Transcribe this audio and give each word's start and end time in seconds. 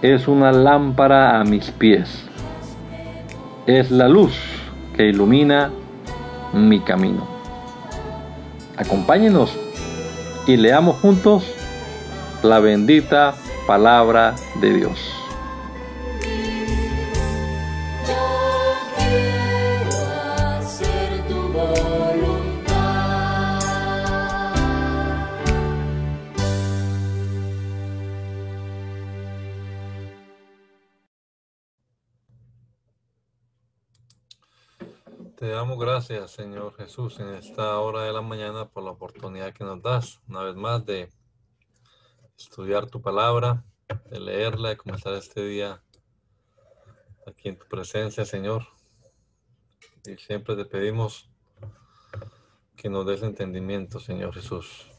Es 0.00 0.28
una 0.28 0.50
lámpara 0.50 1.38
a 1.38 1.44
mis 1.44 1.70
pies. 1.72 2.24
Es 3.66 3.90
la 3.90 4.08
luz 4.08 4.32
que 4.96 5.10
ilumina 5.10 5.70
mi 6.54 6.80
camino. 6.80 7.26
Acompáñenos 8.78 9.54
y 10.46 10.56
leamos 10.56 10.96
juntos 11.00 11.44
la 12.42 12.60
bendita 12.60 13.34
palabra 13.66 14.34
de 14.62 14.72
Dios. 14.72 15.21
Damos 35.62 35.78
gracias, 35.78 36.32
Señor 36.32 36.74
Jesús, 36.74 37.20
en 37.20 37.28
esta 37.34 37.78
hora 37.78 38.02
de 38.02 38.12
la 38.12 38.20
mañana 38.20 38.68
por 38.68 38.82
la 38.82 38.90
oportunidad 38.90 39.54
que 39.54 39.62
nos 39.62 39.80
das, 39.80 40.20
una 40.26 40.42
vez 40.42 40.56
más, 40.56 40.84
de 40.84 41.08
estudiar 42.36 42.90
tu 42.90 43.00
palabra, 43.00 43.64
de 44.10 44.18
leerla, 44.18 44.70
de 44.70 44.76
comenzar 44.76 45.14
este 45.14 45.46
día 45.46 45.80
aquí 47.28 47.48
en 47.48 47.56
tu 47.60 47.66
presencia, 47.68 48.24
Señor. 48.24 48.66
Y 50.04 50.16
siempre 50.16 50.56
te 50.56 50.64
pedimos 50.64 51.30
que 52.74 52.88
nos 52.88 53.06
des 53.06 53.22
entendimiento, 53.22 54.00
Señor 54.00 54.34
Jesús, 54.34 54.90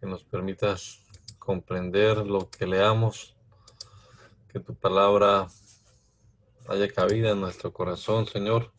que 0.00 0.06
nos 0.06 0.24
permitas 0.24 0.98
comprender 1.38 2.26
lo 2.26 2.50
que 2.50 2.66
leamos, 2.66 3.36
que 4.48 4.58
tu 4.58 4.74
palabra 4.74 5.46
haya 6.66 6.92
cabida 6.92 7.30
en 7.30 7.40
nuestro 7.40 7.72
corazón, 7.72 8.26
Señor 8.26 8.72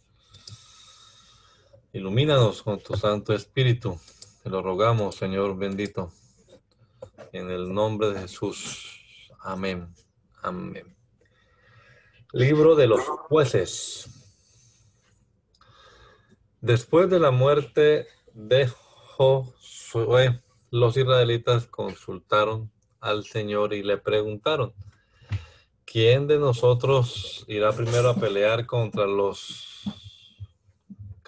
Ilumínanos 1.91 2.61
con 2.61 2.79
tu 2.79 2.95
Santo 2.95 3.33
Espíritu. 3.33 3.99
Te 4.43 4.49
lo 4.51 4.61
rogamos, 4.61 5.15
Señor 5.15 5.57
bendito. 5.57 6.11
En 7.31 7.49
el 7.49 7.73
nombre 7.73 8.11
de 8.11 8.21
Jesús. 8.21 9.01
Amén. 9.39 9.91
Amén. 10.43 10.95
Libro 12.31 12.75
de 12.75 12.85
los 12.85 13.01
jueces. 13.01 14.07
Después 16.61 17.09
de 17.09 17.19
la 17.19 17.31
muerte 17.31 18.05
de 18.33 18.67
Josué, 18.67 20.43
los 20.69 20.95
israelitas 20.95 21.65
consultaron 21.65 22.71
al 22.99 23.25
Señor 23.25 23.73
y 23.73 23.81
le 23.81 23.97
preguntaron, 23.97 24.73
¿quién 25.85 26.27
de 26.27 26.37
nosotros 26.37 27.45
irá 27.47 27.71
primero 27.71 28.09
a 28.09 28.15
pelear 28.15 28.67
contra 28.67 29.07
los 29.07 29.69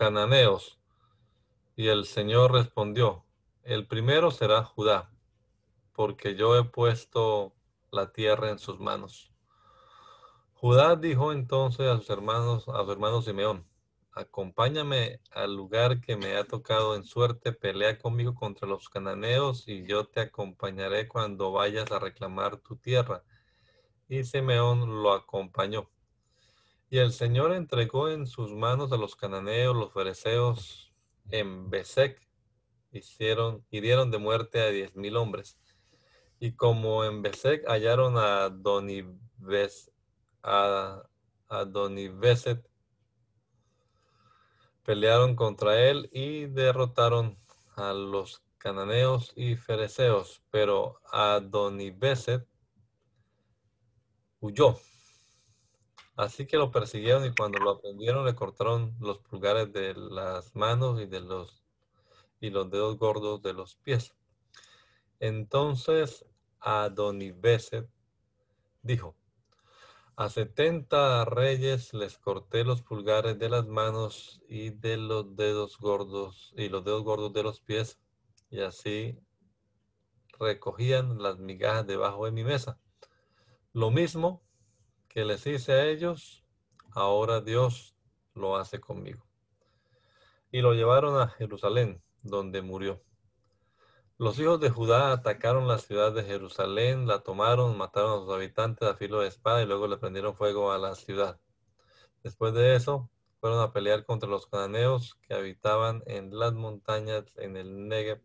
cananeos. 0.02 0.80
Y 1.76 1.90
el 1.90 2.06
Señor 2.06 2.54
respondió, 2.54 3.24
el 3.62 3.86
primero 3.86 4.32
será 4.32 4.64
Judá, 4.64 5.12
porque 5.94 6.34
yo 6.34 6.58
he 6.58 6.64
puesto 6.64 7.54
la 7.92 8.12
tierra 8.12 8.50
en 8.50 8.58
sus 8.58 8.80
manos. 8.80 9.32
Judá 10.56 10.96
dijo 10.96 11.32
entonces 11.32 11.86
a 11.88 11.98
sus 11.98 12.10
hermanos, 12.10 12.68
a 12.68 12.84
su 12.84 12.92
hermano 12.92 13.22
Simeón, 13.22 13.68
acompáñame 14.12 15.22
al 15.30 15.56
lugar 15.56 16.02
que 16.02 16.18
me 16.18 16.36
ha 16.36 16.46
tocado 16.46 16.96
en 16.96 17.04
suerte, 17.04 17.54
pelea 17.54 18.00
conmigo 18.00 18.34
contra 18.34 18.68
los 18.68 18.90
cananeos 18.90 19.68
y 19.68 19.86
yo 19.86 20.08
te 20.08 20.22
acompañaré 20.22 21.08
cuando 21.08 21.52
vayas 21.52 21.92
a 21.92 22.00
reclamar 22.00 22.58
tu 22.58 22.76
tierra. 22.76 23.24
Y 24.10 24.24
Simeón 24.24 25.04
lo 25.04 25.14
acompañó. 25.14 25.92
Y 26.94 27.00
el 27.00 27.14
Señor 27.14 27.54
entregó 27.54 28.10
en 28.10 28.28
sus 28.28 28.52
manos 28.52 28.92
a 28.92 28.98
los 28.98 29.16
cananeos, 29.16 29.74
los 29.74 29.94
fereceos, 29.94 30.94
en 31.30 31.70
Besec, 31.70 32.20
hicieron, 32.92 33.66
hirieron 33.72 34.12
de 34.12 34.18
muerte 34.18 34.60
a 34.60 34.68
diez 34.68 34.94
mil 34.98 35.16
hombres. 35.16 35.58
Y 36.38 36.52
como 36.52 37.06
en 37.06 37.22
Besec 37.22 37.66
hallaron 37.66 38.18
a 38.18 38.50
Donives, 38.50 39.90
a, 40.44 41.02
a 41.48 41.64
Doniveset, 41.64 42.70
pelearon 44.84 45.38
contra 45.38 45.80
él 45.80 46.10
y 46.12 46.48
derrotaron 46.48 47.40
a 47.78 47.94
los 47.94 48.44
cananeos 48.58 49.32
y 49.38 49.56
fereceos, 49.56 50.44
pero 50.52 51.00
a 51.10 51.40
Doniveset 51.40 52.46
huyó 54.42 54.78
Así 56.22 56.46
que 56.46 56.56
lo 56.56 56.70
persiguieron 56.70 57.26
y 57.26 57.34
cuando 57.34 57.58
lo 57.58 57.72
aprendieron 57.72 58.24
le 58.28 58.36
cortaron 58.36 58.96
los 59.00 59.18
pulgares 59.18 59.74
de 59.74 59.96
las 59.96 60.56
manos 60.56 61.02
y 61.02 61.08
de 61.08 61.20
los 61.20 61.64
y 62.40 62.52
los 62.52 62.70
dedos 62.70 63.00
gordos 63.00 63.42
de 63.42 63.54
los 63.54 63.78
pies. 63.78 64.14
Entonces 65.20 66.24
Adonibeset 66.60 67.90
dijo, 68.84 69.16
a 70.16 70.30
setenta 70.30 71.26
reyes 71.26 71.92
les 71.96 72.20
corté 72.20 72.66
los 72.66 72.84
pulgares 72.84 73.40
de 73.40 73.50
las 73.50 73.66
manos 73.66 74.44
y 74.48 74.70
de 74.70 74.98
los 74.98 75.36
dedos 75.36 75.80
gordos 75.80 76.54
y 76.56 76.70
los 76.70 76.86
dedos 76.86 77.02
gordos 77.02 77.34
de 77.34 77.42
los 77.42 77.62
pies, 77.62 78.00
y 78.52 78.60
así 78.60 79.18
recogían 80.38 81.18
las 81.18 81.40
migajas 81.40 81.88
debajo 81.88 82.26
de 82.26 82.32
mi 82.32 82.44
mesa. 82.44 82.80
Lo 83.74 83.90
mismo 83.90 84.44
que 85.14 85.26
les 85.26 85.46
hice 85.46 85.74
a 85.74 85.86
ellos, 85.88 86.46
ahora 86.92 87.42
Dios 87.42 87.98
lo 88.34 88.56
hace 88.56 88.80
conmigo. 88.80 89.26
Y 90.52 90.62
lo 90.62 90.74
llevaron 90.74 91.20
a 91.20 91.28
Jerusalén, 91.28 92.02
donde 92.22 92.62
murió. 92.62 93.04
Los 94.18 94.40
hijos 94.40 94.62
de 94.62 94.70
Judá 94.70 95.12
atacaron 95.12 95.68
la 95.68 95.80
ciudad 95.80 96.14
de 96.14 96.24
Jerusalén, 96.24 97.08
la 97.08 97.24
tomaron, 97.24 97.78
mataron 97.78 98.14
a 98.14 98.26
sus 98.26 98.34
habitantes 98.34 98.88
a 98.88 98.96
filo 98.96 99.20
de 99.20 99.28
espada 99.28 99.62
y 99.62 99.66
luego 99.66 99.88
le 99.88 99.98
prendieron 99.98 100.34
fuego 100.34 100.72
a 100.72 100.78
la 100.78 100.96
ciudad. 100.96 101.42
Después 102.24 102.54
de 102.54 102.76
eso, 102.76 103.10
fueron 103.42 103.60
a 103.60 103.74
pelear 103.74 104.06
contra 104.06 104.30
los 104.30 104.48
cananeos 104.48 105.16
que 105.28 105.34
habitaban 105.34 106.04
en 106.06 106.38
las 106.38 106.54
montañas, 106.54 107.26
en 107.36 107.58
el 107.58 107.90
Negev 107.90 108.22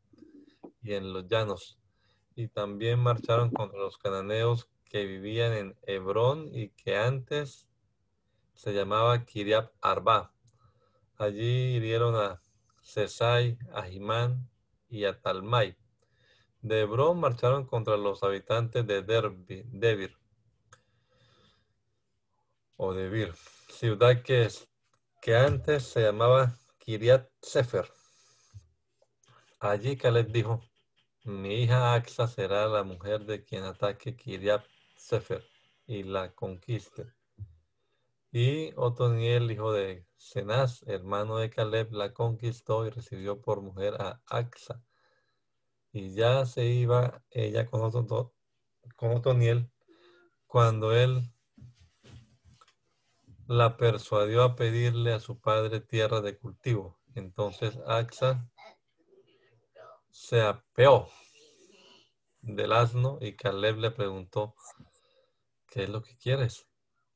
y 0.83 0.95
en 0.95 1.13
los 1.13 1.27
llanos. 1.27 1.81
Y 2.37 2.47
también 2.47 3.01
marcharon 3.01 3.51
contra 3.51 3.81
los 3.81 3.99
cananeos 3.99 4.69
que 4.97 5.05
vivían 5.05 5.53
en 5.53 5.79
Hebrón 5.83 6.49
y 6.55 6.71
que 6.71 6.97
antes 6.97 7.69
se 8.55 8.73
llamaba 8.73 9.27
Kiriab 9.27 9.71
Arba. 9.83 10.33
Allí 11.19 11.77
hirieron 11.77 12.17
a 12.17 12.41
Sesai, 12.81 13.59
a 13.75 13.83
Jimán 13.83 14.49
y 14.89 15.05
a 15.05 15.21
Talmai. 15.21 15.77
De 16.63 16.81
Hebrón 16.81 17.21
marcharon 17.21 17.67
contra 17.67 17.99
los 17.99 18.23
habitantes 18.23 18.87
de 18.87 19.03
Derbi, 19.03 19.65
Debir 19.67 20.17
o 22.77 22.95
Debir, 22.95 23.35
ciudad 23.69 24.23
que, 24.23 24.49
que 25.21 25.37
antes 25.37 25.83
se 25.83 26.01
llamaba 26.01 26.57
Kiriat 26.79 27.29
Sefer. 27.43 27.93
Allí 29.61 29.99
Caleb 29.99 30.33
dijo, 30.33 30.63
mi 31.25 31.65
hija 31.65 31.93
Axa 31.93 32.27
será 32.27 32.67
la 32.67 32.83
mujer 32.83 33.27
de 33.27 33.45
quien 33.45 33.65
ataque 33.65 34.17
Kiriat 34.17 34.65
Sefer 35.07 35.45
y 35.87 36.03
la 36.03 36.35
conquiste. 36.35 37.13
Y 38.33 38.73
Otoniel, 38.75 39.53
hijo 39.53 39.73
de 39.73 40.05
Cenaz, 40.17 40.83
hermano 40.89 41.37
de 41.37 41.49
Caleb, 41.49 41.93
la 41.93 42.13
conquistó 42.13 42.85
y 42.85 42.91
recibió 42.91 43.41
por 43.41 43.63
mujer 43.63 43.95
a 44.03 44.21
Axa. 44.27 44.83
Y 45.93 46.13
ya 46.13 46.45
se 46.45 46.65
iba 46.65 47.23
ella 47.31 47.67
con, 47.67 47.89
con 48.97 49.11
Otoniel 49.13 49.71
cuando 50.49 50.93
él 50.93 51.33
la 53.47 53.77
persuadió 53.77 54.43
a 54.43 54.57
pedirle 54.57 55.13
a 55.13 55.21
su 55.21 55.39
padre 55.39 55.79
tierra 55.79 56.21
de 56.21 56.37
cultivo. 56.37 56.99
Entonces 57.15 57.79
Axa 57.87 58.51
se 60.11 60.43
apeó 60.43 61.09
del 62.47 62.73
asno 62.73 63.19
y 63.21 63.35
Caleb 63.35 63.79
le 63.79 63.91
preguntó, 63.91 64.55
¿qué 65.69 65.85
es 65.85 65.89
lo 65.89 66.03
que 66.03 66.17
quieres? 66.17 66.69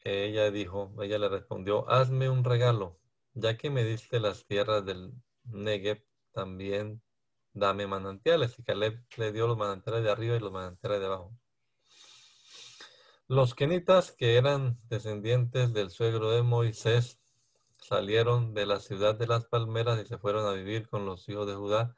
Ella 0.02 0.50
dijo, 0.50 0.92
ella 1.02 1.18
le 1.18 1.28
respondió, 1.28 1.88
hazme 1.90 2.30
un 2.30 2.44
regalo, 2.44 2.98
ya 3.34 3.56
que 3.56 3.70
me 3.70 3.84
diste 3.84 4.20
las 4.20 4.46
tierras 4.46 4.84
del 4.84 5.12
Negev, 5.44 6.02
también 6.32 7.02
dame 7.52 7.86
manantiales. 7.86 8.58
Y 8.58 8.62
Caleb 8.62 9.04
le 9.16 9.32
dio 9.32 9.46
los 9.46 9.56
manantiales 9.56 10.02
de 10.02 10.10
arriba 10.10 10.36
y 10.36 10.40
los 10.40 10.52
manantiales 10.52 11.00
de 11.00 11.06
abajo. 11.06 11.36
Los 13.28 13.54
kenitas, 13.54 14.10
que 14.12 14.36
eran 14.36 14.80
descendientes 14.88 15.72
del 15.72 15.90
suegro 15.90 16.30
de 16.30 16.42
Moisés, 16.42 17.20
salieron 17.76 18.54
de 18.54 18.66
la 18.66 18.80
ciudad 18.80 19.14
de 19.14 19.26
las 19.26 19.44
palmeras 19.46 20.00
y 20.00 20.06
se 20.06 20.18
fueron 20.18 20.46
a 20.46 20.52
vivir 20.52 20.88
con 20.88 21.06
los 21.06 21.28
hijos 21.28 21.46
de 21.46 21.54
Judá 21.54 21.94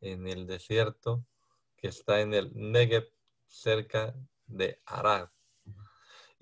en 0.00 0.26
el 0.26 0.46
desierto 0.46 1.24
que 1.76 1.88
está 1.88 2.20
en 2.20 2.32
el 2.32 2.52
Negev 2.54 3.10
cerca 3.46 4.14
de 4.46 4.80
Arad. 4.86 5.28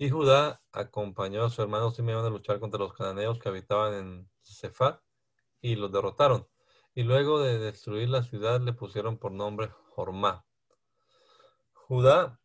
Y 0.01 0.09
Judá 0.09 0.63
acompañó 0.71 1.43
a 1.43 1.51
su 1.51 1.61
hermano 1.61 1.91
Simeón 1.91 2.25
a 2.25 2.29
luchar 2.31 2.59
contra 2.59 2.79
los 2.79 2.91
cananeos 2.91 3.37
que 3.37 3.49
habitaban 3.49 3.93
en 3.93 4.29
Cefat 4.41 4.99
y 5.61 5.75
los 5.75 5.91
derrotaron. 5.91 6.47
Y 6.95 7.03
luego 7.03 7.39
de 7.39 7.59
destruir 7.59 8.09
la 8.09 8.23
ciudad 8.23 8.59
le 8.61 8.73
pusieron 8.73 9.19
por 9.19 9.31
nombre 9.31 9.69
Jormá. 9.91 10.43
Judá 11.73 12.41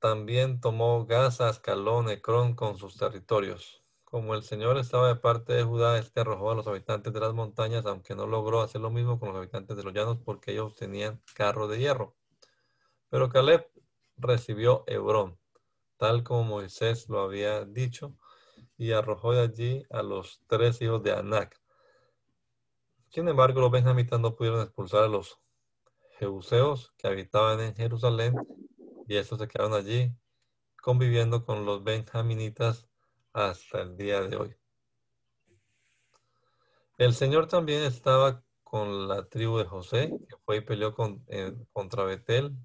también 0.00 0.60
tomó 0.60 1.06
Gaza, 1.06 1.48
Ascalón, 1.48 2.10
Ecrón 2.10 2.56
con 2.56 2.76
sus 2.76 2.96
territorios. 2.96 3.84
Como 4.02 4.34
el 4.34 4.42
Señor 4.42 4.76
estaba 4.76 5.06
de 5.06 5.14
parte 5.14 5.52
de 5.52 5.62
Judá, 5.62 5.96
este 5.96 6.22
arrojó 6.22 6.50
a 6.50 6.56
los 6.56 6.66
habitantes 6.66 7.12
de 7.12 7.20
las 7.20 7.34
montañas, 7.34 7.86
aunque 7.86 8.16
no 8.16 8.26
logró 8.26 8.62
hacer 8.62 8.80
lo 8.80 8.90
mismo 8.90 9.20
con 9.20 9.28
los 9.28 9.38
habitantes 9.38 9.76
de 9.76 9.84
los 9.84 9.94
llanos 9.94 10.18
porque 10.24 10.50
ellos 10.50 10.74
tenían 10.74 11.22
carro 11.34 11.68
de 11.68 11.78
hierro. 11.78 12.16
Pero 13.10 13.28
Caleb 13.28 13.70
recibió 14.16 14.82
Hebrón, 14.88 15.38
tal 16.00 16.24
como 16.24 16.44
Moisés 16.44 17.10
lo 17.10 17.20
había 17.20 17.66
dicho, 17.66 18.16
y 18.78 18.92
arrojó 18.92 19.34
de 19.34 19.42
allí 19.42 19.84
a 19.90 20.02
los 20.02 20.40
tres 20.46 20.80
hijos 20.80 21.02
de 21.02 21.12
Anac. 21.12 21.60
Sin 23.10 23.28
embargo, 23.28 23.60
los 23.60 23.70
benjamitas 23.70 24.18
no 24.18 24.34
pudieron 24.34 24.62
expulsar 24.62 25.04
a 25.04 25.08
los 25.08 25.38
jebuseos 26.18 26.94
que 26.96 27.06
habitaban 27.06 27.60
en 27.60 27.74
Jerusalén, 27.74 28.34
y 29.06 29.16
estos 29.16 29.40
se 29.40 29.46
quedaron 29.46 29.74
allí 29.74 30.10
conviviendo 30.80 31.44
con 31.44 31.66
los 31.66 31.84
benjaminitas 31.84 32.88
hasta 33.34 33.82
el 33.82 33.98
día 33.98 34.22
de 34.22 34.36
hoy. 34.36 34.56
El 36.96 37.12
Señor 37.12 37.46
también 37.46 37.82
estaba 37.82 38.42
con 38.64 39.06
la 39.06 39.28
tribu 39.28 39.58
de 39.58 39.66
José, 39.66 40.18
que 40.26 40.36
fue 40.46 40.56
y 40.56 40.60
peleó 40.62 40.94
eh, 41.26 41.54
contra 41.74 42.04
Betel, 42.04 42.56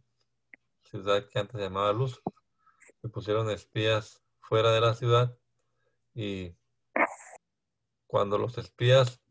ciudad 0.84 1.28
que 1.28 1.40
antes 1.40 1.60
llamaba 1.60 1.92
Luz. 1.92 2.22
Pusieron 3.12 3.50
espías 3.50 4.24
fuera 4.40 4.72
de 4.72 4.81
la 4.81 4.96
ciudad 4.96 5.38
y 6.13 6.56
cuando 8.07 8.38
los 8.38 8.57
espías 8.57 9.22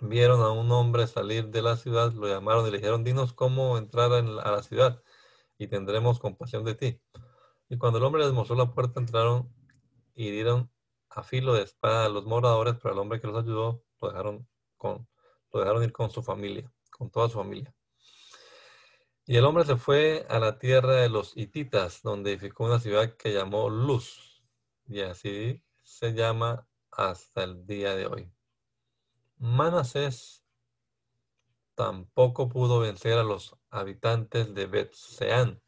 vieron 0.00 0.40
a 0.40 0.50
un 0.50 0.70
hombre 0.72 1.06
salir 1.06 1.48
de 1.48 1.62
la 1.62 1.76
ciudad, 1.76 2.12
lo 2.12 2.26
llamaron 2.26 2.66
y 2.66 2.70
le 2.70 2.78
dijeron, 2.78 3.04
dinos 3.04 3.32
cómo 3.32 3.78
entrar 3.78 4.12
a 4.12 4.22
la 4.22 4.62
ciudad 4.62 5.02
y 5.58 5.68
tendremos 5.68 6.18
compasión 6.18 6.64
de 6.64 6.74
ti. 6.74 7.00
Y 7.68 7.78
cuando 7.78 7.98
el 7.98 8.04
hombre 8.04 8.24
les 8.24 8.32
mostró 8.32 8.56
la 8.56 8.74
puerta, 8.74 9.00
entraron 9.00 9.54
y 10.14 10.30
dieron 10.30 10.70
a 11.10 11.22
filo 11.22 11.54
de 11.54 11.62
espada 11.62 12.06
a 12.06 12.08
los 12.08 12.26
moradores, 12.26 12.74
pero 12.82 12.94
el 12.94 13.00
hombre 13.00 13.20
que 13.20 13.28
los 13.28 13.42
ayudó 13.42 13.84
lo 14.00 14.08
dejaron, 14.08 14.48
con, 14.76 15.08
lo 15.52 15.60
dejaron 15.60 15.84
ir 15.84 15.92
con 15.92 16.10
su 16.10 16.22
familia, 16.22 16.70
con 16.90 17.10
toda 17.10 17.28
su 17.28 17.38
familia. 17.38 17.72
Y 19.24 19.36
el 19.36 19.44
hombre 19.44 19.64
se 19.64 19.76
fue 19.76 20.26
a 20.28 20.40
la 20.40 20.58
tierra 20.58 20.94
de 20.94 21.08
los 21.08 21.36
hititas, 21.36 22.02
donde 22.02 22.32
edificó 22.32 22.64
una 22.64 22.80
ciudad 22.80 23.16
que 23.16 23.32
llamó 23.32 23.70
Luz, 23.70 24.42
y 24.88 25.00
así 25.02 25.62
se 25.84 26.12
llama 26.12 26.66
hasta 26.90 27.44
el 27.44 27.64
día 27.64 27.94
de 27.94 28.06
hoy. 28.06 28.32
Manasés 29.36 30.44
tampoco 31.76 32.48
pudo 32.48 32.80
vencer 32.80 33.16
a 33.16 33.22
los 33.22 33.56
habitantes 33.70 34.52
de 34.54 34.66
Bet-Seán, 34.66 35.62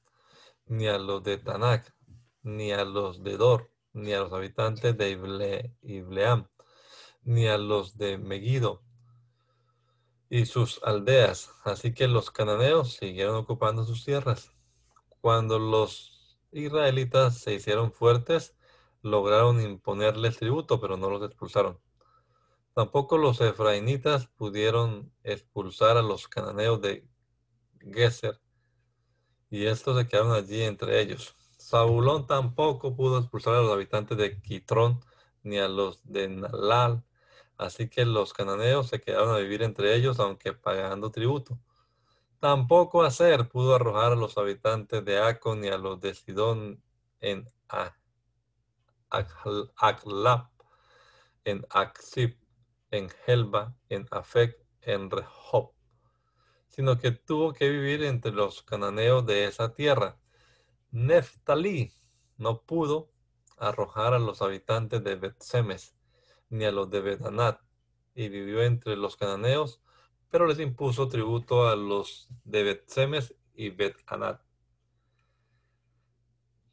ni 0.67 0.89
a 0.89 0.99
los 0.99 1.23
de 1.23 1.39
Tanak, 1.39 1.95
ni 2.43 2.73
a 2.73 2.85
los 2.85 3.23
de 3.23 3.37
Dor, 3.37 3.71
ni 3.93 4.13
a 4.15 4.21
los 4.21 4.33
habitantes 4.33 4.99
de 4.99 5.71
Ibleam, 5.83 6.49
ni 7.23 7.47
a 7.47 7.57
los 7.57 7.97
de 7.97 8.19
Megiddo 8.19 8.84
y 10.35 10.47
sus 10.47 10.83
aldeas. 10.83 11.53
Así 11.63 11.95
que 11.95 12.09
los 12.09 12.33
cananeos 12.33 12.95
siguieron 12.95 13.37
ocupando 13.37 13.85
sus 13.85 14.05
tierras. 14.05 14.51
Cuando 15.21 15.61
los 15.61 16.41
israelitas 16.51 17.39
se 17.39 17.55
hicieron 17.55 17.93
fuertes, 17.93 18.57
lograron 19.01 19.61
imponerles 19.61 20.39
tributo, 20.39 20.81
pero 20.81 20.97
no 20.97 21.09
los 21.09 21.23
expulsaron. 21.23 21.79
Tampoco 22.75 23.17
los 23.17 23.41
efraínitas 23.41 24.27
pudieron 24.27 25.13
expulsar 25.23 25.99
a 25.99 26.03
los 26.03 26.27
cananeos 26.27 26.81
de 26.81 27.07
Geser, 27.93 28.41
y 29.51 29.67
estos 29.67 29.97
se 29.97 30.09
quedaron 30.09 30.33
allí 30.33 30.65
entre 30.65 31.01
ellos. 31.01 31.37
Zabulón 31.61 32.27
tampoco 32.27 32.97
pudo 32.97 33.21
expulsar 33.21 33.55
a 33.55 33.63
los 33.63 33.73
habitantes 33.73 34.19
de 34.19 34.43
Quitrón 34.43 34.99
ni 35.45 35.59
a 35.59 35.69
los 35.69 36.01
de 36.03 36.29
Nalal, 36.29 37.05
así 37.57 37.89
que 37.89 38.05
los 38.05 38.33
cananeos 38.33 38.89
se 38.89 39.01
quedaron 39.01 39.35
a 39.35 39.39
vivir 39.39 39.63
entre 39.63 39.95
ellos, 39.95 40.21
aunque 40.21 40.53
pagando 40.53 41.11
tributo. 41.11 41.59
Tampoco 42.41 43.03
Aser 43.03 43.49
pudo 43.49 43.75
arrojar 43.75 44.13
a 44.13 44.17
los 44.17 44.37
habitantes 44.39 45.05
de 45.05 45.19
Acon 45.19 45.61
ni 45.61 45.69
a 45.69 45.79
los 45.79 46.01
de 46.01 46.15
Sidón 46.15 46.83
en 47.21 47.51
Aklap, 49.77 50.51
en 51.45 51.67
Aksib, 51.71 52.39
en 52.91 53.09
Helba, 53.27 53.75
en 53.89 54.07
Afek, 54.11 54.59
en 54.83 55.11
Rehob, 55.11 55.73
sino 56.69 56.99
que 56.99 57.13
tuvo 57.13 57.53
que 57.53 57.69
vivir 57.71 58.05
entre 58.05 58.33
los 58.33 58.63
cananeos 58.63 59.25
de 59.25 59.47
esa 59.47 59.73
tierra 59.73 60.19
Neftalí 60.95 61.93
no 62.37 62.63
pudo 62.63 63.11
arrojar 63.59 64.15
a 64.15 64.21
los 64.21 64.43
habitantes 64.43 65.03
de 65.03 65.17
Bet-Semes 65.17 65.97
ni 66.51 66.65
a 66.65 66.73
los 66.73 66.91
de 66.91 67.01
Betanat 67.01 67.61
y 68.15 68.29
vivió 68.29 68.63
entre 68.63 68.97
los 68.97 69.17
cananeos, 69.17 69.81
pero 70.31 70.47
les 70.47 70.61
impuso 70.61 71.09
tributo 71.09 71.69
a 71.69 71.77
los 71.77 72.29
de 72.45 72.63
Bet-Semes 72.63 73.35
y 73.55 73.71
Bet-Anat. 73.71 74.41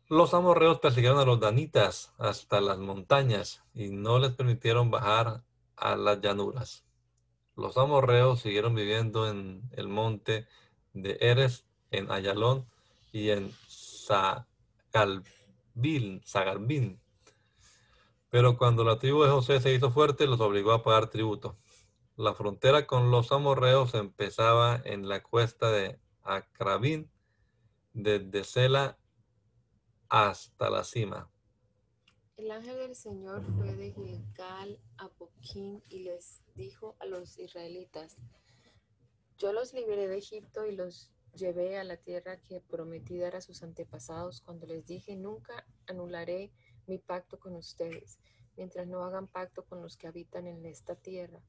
Los 0.07 0.33
amorreos 0.33 0.79
persiguieron 0.79 1.19
a 1.19 1.25
los 1.25 1.39
danitas 1.39 2.13
hasta 2.17 2.59
las 2.59 2.79
montañas 2.79 3.63
y 3.73 3.89
no 3.89 4.19
les 4.19 4.33
permitieron 4.33 4.91
bajar 4.91 5.43
a 5.77 5.95
las 5.95 6.19
llanuras. 6.21 6.83
Los 7.55 7.77
amorreos 7.77 8.41
siguieron 8.41 8.75
viviendo 8.75 9.29
en 9.29 9.63
el 9.71 9.87
monte 9.87 10.47
de 10.93 11.17
Eres, 11.21 11.65
en 11.91 12.11
Ayalón 12.11 12.67
y 13.11 13.29
en 13.29 13.51
Sagalbín, 13.67 15.31
Pero 18.31 18.57
cuando 18.57 18.85
la 18.85 18.97
tribu 18.97 19.23
de 19.23 19.29
José 19.29 19.59
se 19.59 19.73
hizo 19.73 19.91
fuerte, 19.91 20.25
los 20.25 20.39
obligó 20.39 20.71
a 20.71 20.83
pagar 20.83 21.09
tributo. 21.09 21.57
La 22.15 22.33
frontera 22.33 22.87
con 22.87 23.11
los 23.11 23.33
amorreos 23.33 23.93
empezaba 23.93 24.81
en 24.85 25.09
la 25.09 25.21
cuesta 25.21 25.69
de 25.69 25.99
Acrabín, 26.23 27.11
desde 27.93 28.45
Sela 28.45 28.97
hasta 30.07 30.69
la 30.69 30.85
cima. 30.85 31.29
El 32.37 32.51
ángel 32.51 32.77
del 32.77 32.95
Señor 32.95 33.43
fue 33.57 33.75
de 33.75 33.91
Gilgal 33.91 34.79
a 34.97 35.09
Boquín 35.19 35.83
y 35.89 35.99
les 35.99 36.41
dijo 36.55 36.95
a 36.99 37.05
los 37.07 37.37
israelitas, 37.37 38.15
yo 39.37 39.51
los 39.51 39.73
liberé 39.73 40.07
de 40.07 40.17
Egipto 40.17 40.65
y 40.65 40.75
los 40.75 41.11
llevé 41.33 41.77
a 41.77 41.83
la 41.83 41.97
tierra 41.97 42.41
que 42.41 42.61
prometí 42.61 43.17
dar 43.17 43.35
a 43.35 43.41
sus 43.41 43.61
antepasados 43.61 44.39
cuando 44.41 44.67
les 44.67 44.85
dije, 44.85 45.17
nunca 45.17 45.65
anularé 45.87 46.51
mi 46.87 46.97
pacto 46.97 47.39
con 47.39 47.55
ustedes, 47.55 48.19
mientras 48.57 48.87
no 48.87 49.03
hagan 49.03 49.27
pacto 49.27 49.63
con 49.65 49.81
los 49.81 49.97
que 49.97 50.07
habitan 50.07 50.47
en 50.47 50.65
esta 50.65 50.95
tierra. 50.95 51.41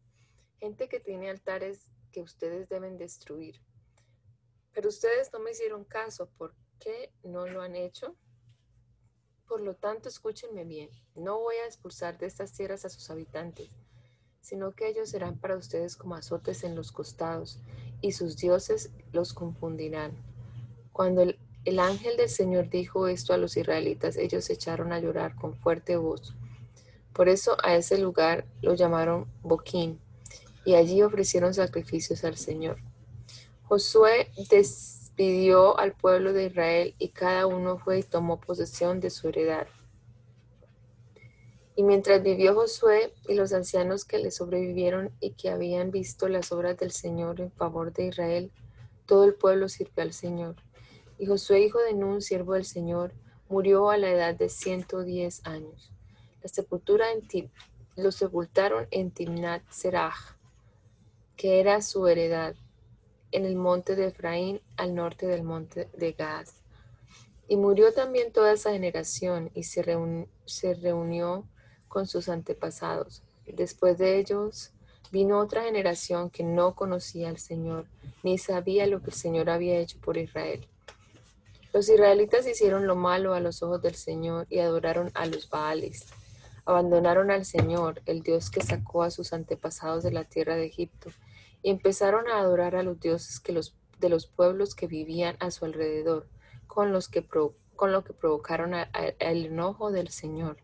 Gente 0.59 0.89
que 0.89 1.01
tiene 1.01 1.31
altares 1.31 1.91
que 2.13 2.23
ustedes 2.23 2.69
deben 2.69 2.99
destruir. 2.99 3.61
Pero 4.73 4.89
ustedes 4.89 5.33
no 5.33 5.41
me 5.41 5.51
hicieron 5.51 5.85
caso. 5.85 6.31
¿Por 6.39 6.55
qué 6.79 7.13
no 7.23 7.47
lo 7.47 7.63
han 7.63 7.75
hecho? 7.75 8.17
Por 9.47 9.61
lo 9.61 9.75
tanto, 9.75 10.09
escúchenme 10.09 10.65
bien. 10.65 10.89
No 11.15 11.41
voy 11.41 11.57
a 11.57 11.67
expulsar 11.67 12.17
de 12.19 12.27
estas 12.27 12.53
tierras 12.53 12.85
a 12.85 12.89
sus 12.89 13.11
habitantes, 13.11 13.71
sino 14.41 14.73
que 14.73 14.89
ellos 14.89 15.11
serán 15.11 15.39
para 15.39 15.57
ustedes 15.57 15.97
como 15.97 16.15
azotes 16.15 16.65
en 16.65 16.75
los 16.75 16.93
costados 16.93 17.59
y 18.01 18.13
sus 18.13 18.37
dioses 18.37 18.91
los 19.13 19.33
confundirán. 19.33 20.17
Cuando 20.93 21.23
el, 21.23 21.39
ángel 21.79 22.17
del 22.17 22.29
Señor 22.29 22.69
dijo 22.69 23.07
esto 23.07 23.33
a 23.33 23.39
los 23.39 23.57
israelitas, 23.57 24.17
ellos 24.17 24.45
se 24.45 24.55
echaron 24.55 24.93
a 24.93 24.99
llorar 24.99 25.37
con 25.37 25.55
fuerte 25.55 25.97
voz. 25.97 26.35
Por 27.13 27.29
eso 27.29 27.57
a 27.63 27.77
ese 27.77 27.99
lugar 27.99 28.47
lo 28.63 28.75
llamaron 28.75 29.27
Boquín, 29.43 30.01
y 30.65 30.75
allí 30.75 31.03
ofrecieron 31.03 31.55
sacrificios 31.55 32.25
al 32.25 32.37
Señor. 32.37 32.79
Josué 33.65 34.31
despidió 34.51 35.79
al 35.79 35.93
pueblo 35.93 36.33
de 36.33 36.47
Israel 36.47 36.95
y 36.99 37.09
cada 37.09 37.47
uno 37.47 37.79
fue 37.79 38.01
y 38.01 38.03
tomó 38.03 38.41
posesión 38.41 39.01
de 39.01 39.11
su 39.11 39.29
heredad. 39.29 39.67
Y 41.75 41.85
mientras 41.85 42.23
vivió 42.23 42.55
Josué 42.55 43.15
y 43.29 43.35
los 43.35 43.53
ancianos 43.53 44.05
que 44.05 44.19
le 44.19 44.31
sobrevivieron 44.31 45.11
y 45.21 45.31
que 45.31 45.49
habían 45.49 45.91
visto 45.91 46.29
las 46.29 46.53
obras 46.53 46.77
del 46.77 46.93
Señor 46.93 47.41
en 47.41 47.51
favor 47.51 47.93
de 47.93 48.09
Israel, 48.09 48.51
todo 49.07 49.25
el 49.25 49.35
pueblo 49.35 49.69
sirvió 49.69 50.03
al 50.03 50.13
Señor. 50.13 50.57
Y 51.23 51.27
Josué, 51.27 51.61
hijo 51.61 51.79
de 51.79 51.95
Nun, 51.95 52.21
siervo 52.21 52.55
del 52.55 52.65
Señor, 52.65 53.13
murió 53.49 53.91
a 53.91 53.97
la 53.97 54.11
edad 54.11 54.35
de 54.35 54.49
110 54.49 55.47
años. 55.47 55.93
La 56.43 56.49
sepultura 56.49 57.13
en 57.13 57.29
Tib, 57.29 57.49
lo 57.95 58.11
sepultaron 58.11 58.89
en 58.91 59.13
Timnat 59.13 59.63
Serach, 59.71 60.35
que 61.37 61.61
era 61.61 61.81
su 61.81 62.09
heredad, 62.09 62.57
en 63.31 63.45
el 63.45 63.55
monte 63.55 63.95
de 63.95 64.09
Efraín, 64.09 64.61
al 64.77 64.97
norte 64.97 65.29
del 65.29 65.45
monte 65.45 65.89
de 65.97 66.11
Gaz. 66.11 66.57
Y 67.47 67.55
murió 67.55 67.93
también 67.95 68.33
toda 68.33 68.55
esa 68.55 68.73
generación 68.73 69.53
y 69.55 69.63
se 69.63 70.75
reunió 70.75 71.47
con 71.87 72.09
sus 72.09 72.29
antepasados. 72.29 73.23
Después 73.47 73.97
de 73.97 74.19
ellos 74.19 74.73
vino 75.13 75.39
otra 75.39 75.63
generación 75.63 76.31
que 76.31 76.43
no 76.43 76.75
conocía 76.75 77.29
al 77.29 77.39
Señor, 77.39 77.87
ni 78.25 78.39
sabía 78.39 78.89
lo 78.89 79.03
que 79.03 79.11
el 79.11 79.17
Señor 79.17 79.51
había 79.51 79.79
hecho 79.79 80.01
por 80.01 80.17
Israel. 80.17 80.67
Los 81.73 81.89
israelitas 81.89 82.47
hicieron 82.47 82.87
lo 82.87 82.97
malo 82.97 83.33
a 83.33 83.41
los 83.41 83.63
ojos 83.63 83.81
del 83.81 83.95
Señor 83.95 84.47
y 84.51 84.59
adoraron 84.59 85.11
a 85.15 85.25
los 85.25 85.49
Baales. 85.49 86.05
Abandonaron 86.67 87.31
al 87.31 87.47
Señor, 87.47 88.03
el 88.05 88.23
Dios 88.23 88.51
que 88.51 88.61
sacó 88.61 89.03
a 89.03 89.11
sus 89.11 89.33
antepasados 89.33 90.03
de 90.03 90.13
la 90.13 90.25
tierra 90.25 90.55
de 90.55 90.67
Egipto, 90.67 91.11
y 91.63 91.71
empezaron 91.71 92.29
a 92.29 92.41
adorar 92.41 92.77
a 92.77 92.83
los 92.83 93.01
dioses 93.01 93.41
que 93.41 93.53
los, 93.53 93.75
de 93.99 94.11
los 94.11 94.27
pueblos 94.27 94.75
que 94.75 94.87
vivían 94.87 95.37
a 95.41 95.51
su 95.51 95.65
alrededor, 95.65 96.27
con, 96.67 96.93
los 96.93 97.09
que, 97.09 97.27
con 97.27 97.91
lo 97.91 98.05
que 98.05 98.13
provocaron 98.13 98.75
el 99.19 99.47
enojo 99.47 99.91
del 99.91 100.09
Señor. 100.09 100.59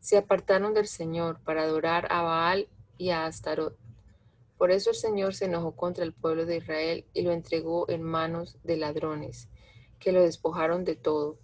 Se 0.00 0.18
apartaron 0.18 0.74
del 0.74 0.88
Señor 0.88 1.38
para 1.44 1.62
adorar 1.62 2.08
a 2.10 2.22
Baal 2.22 2.68
y 2.98 3.10
a 3.10 3.26
Astarot. 3.26 3.76
Por 4.58 4.72
eso 4.72 4.90
el 4.90 4.96
Señor 4.96 5.34
se 5.34 5.44
enojó 5.44 5.76
contra 5.76 6.04
el 6.04 6.12
pueblo 6.12 6.46
de 6.46 6.56
Israel 6.56 7.04
y 7.14 7.22
lo 7.22 7.30
entregó 7.30 7.88
en 7.88 8.02
manos 8.02 8.58
de 8.64 8.76
ladrones, 8.76 9.48
que 10.00 10.10
lo 10.12 10.22
despojaron 10.22 10.84
de 10.84 10.96
todo. 10.96 11.38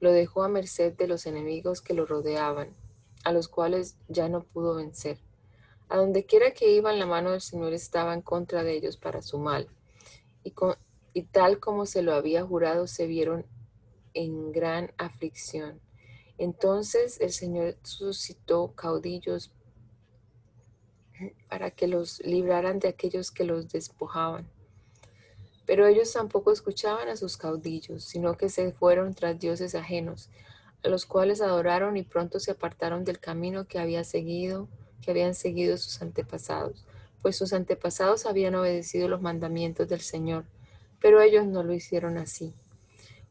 Lo 0.00 0.12
dejó 0.12 0.42
a 0.42 0.48
merced 0.48 0.92
de 0.94 1.06
los 1.06 1.26
enemigos 1.26 1.80
que 1.80 1.94
lo 1.94 2.04
rodeaban, 2.04 2.74
a 3.24 3.32
los 3.32 3.48
cuales 3.48 3.96
ya 4.08 4.28
no 4.28 4.42
pudo 4.42 4.74
vencer. 4.74 5.18
A 5.88 5.96
donde 5.96 6.26
quiera 6.26 6.52
que 6.52 6.72
iban, 6.72 6.98
la 6.98 7.06
mano 7.06 7.30
del 7.30 7.40
Señor 7.40 7.72
estaba 7.72 8.12
en 8.12 8.22
contra 8.22 8.62
de 8.62 8.74
ellos 8.74 8.96
para 8.96 9.22
su 9.22 9.38
mal. 9.38 9.68
Y, 10.44 10.52
y 11.14 11.22
tal 11.22 11.58
como 11.58 11.86
se 11.86 12.02
lo 12.02 12.12
había 12.12 12.44
jurado, 12.44 12.86
se 12.86 13.06
vieron 13.06 13.46
en 14.14 14.52
gran 14.52 14.92
aflicción. 14.98 15.80
Entonces 16.38 17.20
el 17.20 17.32
Señor 17.32 17.76
suscitó 17.82 18.72
caudillos 18.74 19.52
para 21.48 21.70
que 21.70 21.86
los 21.86 22.20
libraran 22.20 22.78
de 22.78 22.88
aquellos 22.88 23.30
que 23.30 23.44
los 23.44 23.68
despojaban. 23.68 24.48
Pero 25.70 25.86
ellos 25.86 26.12
tampoco 26.12 26.50
escuchaban 26.50 27.08
a 27.08 27.14
sus 27.14 27.36
caudillos, 27.36 28.02
sino 28.02 28.36
que 28.36 28.48
se 28.48 28.72
fueron 28.72 29.14
tras 29.14 29.38
dioses 29.38 29.76
ajenos, 29.76 30.28
a 30.82 30.88
los 30.88 31.06
cuales 31.06 31.40
adoraron 31.40 31.96
y 31.96 32.02
pronto 32.02 32.40
se 32.40 32.50
apartaron 32.50 33.04
del 33.04 33.20
camino 33.20 33.68
que 33.68 33.78
había 33.78 34.02
seguido, 34.02 34.66
que 35.00 35.12
habían 35.12 35.36
seguido 35.36 35.78
sus 35.78 36.02
antepasados, 36.02 36.84
pues 37.22 37.36
sus 37.36 37.52
antepasados 37.52 38.26
habían 38.26 38.56
obedecido 38.56 39.06
los 39.06 39.22
mandamientos 39.22 39.88
del 39.88 40.00
Señor, 40.00 40.44
pero 41.00 41.20
ellos 41.20 41.46
no 41.46 41.62
lo 41.62 41.72
hicieron 41.72 42.18
así. 42.18 42.52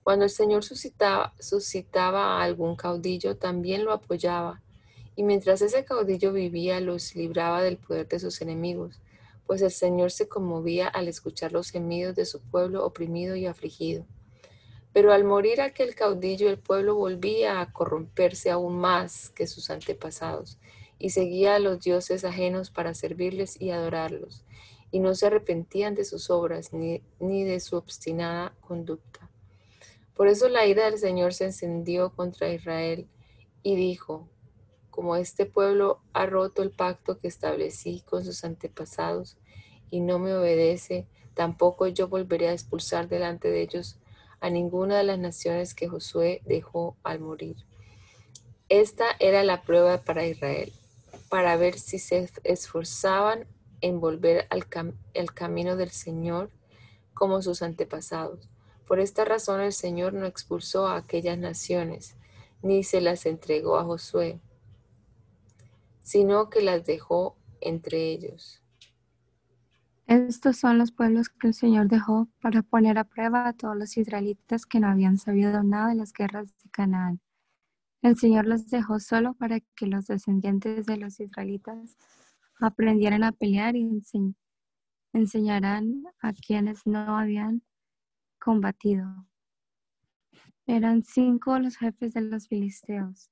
Cuando 0.01 0.23
el 0.23 0.31
Señor 0.31 0.63
suscitaba, 0.63 1.33
suscitaba 1.41 2.37
a 2.37 2.43
algún 2.43 2.77
caudillo, 2.77 3.35
también 3.35 3.83
lo 3.83 3.91
apoyaba 3.91 4.61
y 5.17 5.23
mientras 5.23 5.61
ese 5.61 5.83
caudillo 5.83 6.31
vivía, 6.31 6.79
los 6.79 7.13
libraba 7.15 7.61
del 7.61 7.75
poder 7.75 8.07
de 8.07 8.17
sus 8.17 8.41
enemigos, 8.41 9.01
pues 9.49 9.63
el 9.63 9.71
Señor 9.71 10.11
se 10.11 10.27
conmovía 10.27 10.87
al 10.87 11.07
escuchar 11.07 11.53
los 11.53 11.71
gemidos 11.71 12.13
de 12.13 12.25
su 12.25 12.39
pueblo 12.39 12.85
oprimido 12.85 13.35
y 13.35 13.47
afligido. 13.47 14.05
Pero 14.93 15.11
al 15.11 15.23
morir 15.23 15.59
aquel 15.59 15.95
caudillo, 15.95 16.51
el 16.51 16.59
pueblo 16.59 16.93
volvía 16.93 17.59
a 17.59 17.73
corromperse 17.73 18.51
aún 18.51 18.77
más 18.77 19.31
que 19.31 19.47
sus 19.47 19.71
antepasados, 19.71 20.59
y 20.99 21.09
seguía 21.09 21.55
a 21.55 21.59
los 21.59 21.79
dioses 21.79 22.25
ajenos 22.25 22.69
para 22.69 22.93
servirles 22.93 23.59
y 23.59 23.71
adorarlos, 23.71 24.45
y 24.91 24.99
no 24.99 25.15
se 25.15 25.25
arrepentían 25.25 25.95
de 25.95 26.05
sus 26.05 26.29
obras 26.29 26.71
ni, 26.71 27.01
ni 27.19 27.43
de 27.43 27.59
su 27.59 27.75
obstinada 27.75 28.53
conducta. 28.61 29.31
Por 30.13 30.27
eso 30.27 30.47
la 30.47 30.67
ira 30.67 30.85
del 30.85 30.99
Señor 30.99 31.33
se 31.33 31.45
encendió 31.45 32.13
contra 32.13 32.53
Israel, 32.53 33.07
y 33.63 33.75
dijo, 33.75 34.29
como 34.99 35.15
este 35.15 35.45
pueblo 35.45 36.01
ha 36.11 36.25
roto 36.25 36.61
el 36.61 36.71
pacto 36.71 37.19
que 37.19 37.29
establecí 37.29 38.03
con 38.05 38.25
sus 38.25 38.43
antepasados 38.43 39.37
y 39.89 40.01
no 40.01 40.19
me 40.19 40.33
obedece, 40.33 41.07
tampoco 41.35 41.87
yo 41.87 42.09
volveré 42.09 42.49
a 42.49 42.51
expulsar 42.51 43.07
delante 43.07 43.47
de 43.47 43.61
ellos 43.61 43.97
a 44.41 44.49
ninguna 44.49 44.97
de 44.97 45.05
las 45.05 45.17
naciones 45.17 45.73
que 45.73 45.87
Josué 45.87 46.41
dejó 46.43 46.97
al 47.03 47.21
morir. 47.21 47.55
Esta 48.67 49.05
era 49.19 49.41
la 49.45 49.61
prueba 49.61 50.01
para 50.01 50.25
Israel, 50.25 50.73
para 51.29 51.55
ver 51.55 51.79
si 51.79 51.97
se 51.97 52.29
esforzaban 52.43 53.47
en 53.79 54.01
volver 54.01 54.47
al 54.49 54.65
el 55.13 55.33
camino 55.33 55.77
del 55.77 55.91
Señor 55.91 56.49
como 57.13 57.41
sus 57.41 57.61
antepasados. 57.61 58.49
Por 58.85 58.99
esta 58.99 59.23
razón 59.23 59.61
el 59.61 59.71
Señor 59.71 60.11
no 60.11 60.25
expulsó 60.25 60.87
a 60.87 60.97
aquellas 60.97 61.37
naciones, 61.37 62.17
ni 62.61 62.83
se 62.83 62.99
las 62.99 63.25
entregó 63.25 63.77
a 63.77 63.85
Josué, 63.85 64.41
sino 66.09 66.49
que 66.49 66.63
las 66.63 66.87
dejó 66.87 67.37
entre 67.61 68.09
ellos. 68.11 68.63
Estos 70.07 70.57
son 70.57 70.79
los 70.79 70.91
pueblos 70.91 71.29
que 71.29 71.45
el 71.45 71.53
Señor 71.53 71.87
dejó 71.87 72.27
para 72.41 72.63
poner 72.63 72.97
a 72.97 73.03
prueba 73.03 73.47
a 73.47 73.53
todos 73.53 73.77
los 73.77 73.95
israelitas 73.95 74.65
que 74.65 74.79
no 74.79 74.87
habían 74.87 75.19
sabido 75.19 75.61
nada 75.61 75.89
de 75.89 75.95
las 75.95 76.11
guerras 76.11 76.47
de 76.63 76.69
Canaán. 76.71 77.21
El 78.01 78.17
Señor 78.17 78.47
los 78.47 78.71
dejó 78.71 78.99
solo 78.99 79.35
para 79.35 79.59
que 79.59 79.85
los 79.85 80.07
descendientes 80.07 80.87
de 80.87 80.97
los 80.97 81.19
israelitas 81.19 81.95
aprendieran 82.59 83.23
a 83.23 83.31
pelear 83.31 83.75
y 83.75 83.87
enseñaran 85.13 86.05
a 86.21 86.33
quienes 86.33 86.87
no 86.87 87.19
habían 87.19 87.61
combatido. 88.39 89.27
Eran 90.65 91.03
cinco 91.03 91.59
los 91.59 91.77
jefes 91.77 92.15
de 92.15 92.21
los 92.21 92.47
filisteos 92.47 93.29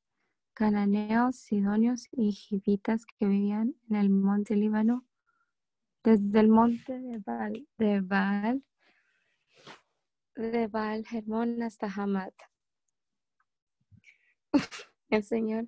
cananeos, 0.57 1.35
sidonios 1.35 2.07
y 2.11 2.31
gibitas 2.31 3.05
que 3.05 3.27
vivían 3.27 3.75
en 3.91 3.95
el 3.95 4.09
monte 4.09 4.55
Líbano, 4.55 5.05
desde 6.03 6.39
el 6.39 6.47
monte 6.47 6.99
de 6.99 7.19
Baal, 7.19 7.67
de 7.77 8.01
Baal, 8.01 8.63
de 10.35 10.65
Baal 10.65 11.05
Hermón 11.13 11.61
hasta 11.61 11.85
Hamad. 11.85 12.33
El 15.11 15.23
Señor 15.23 15.67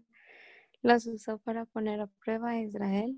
los 0.81 1.05
usó 1.05 1.37
para 1.37 1.65
poner 1.65 2.01
a 2.01 2.07
prueba 2.07 2.49
a 2.49 2.59
Israel 2.59 3.15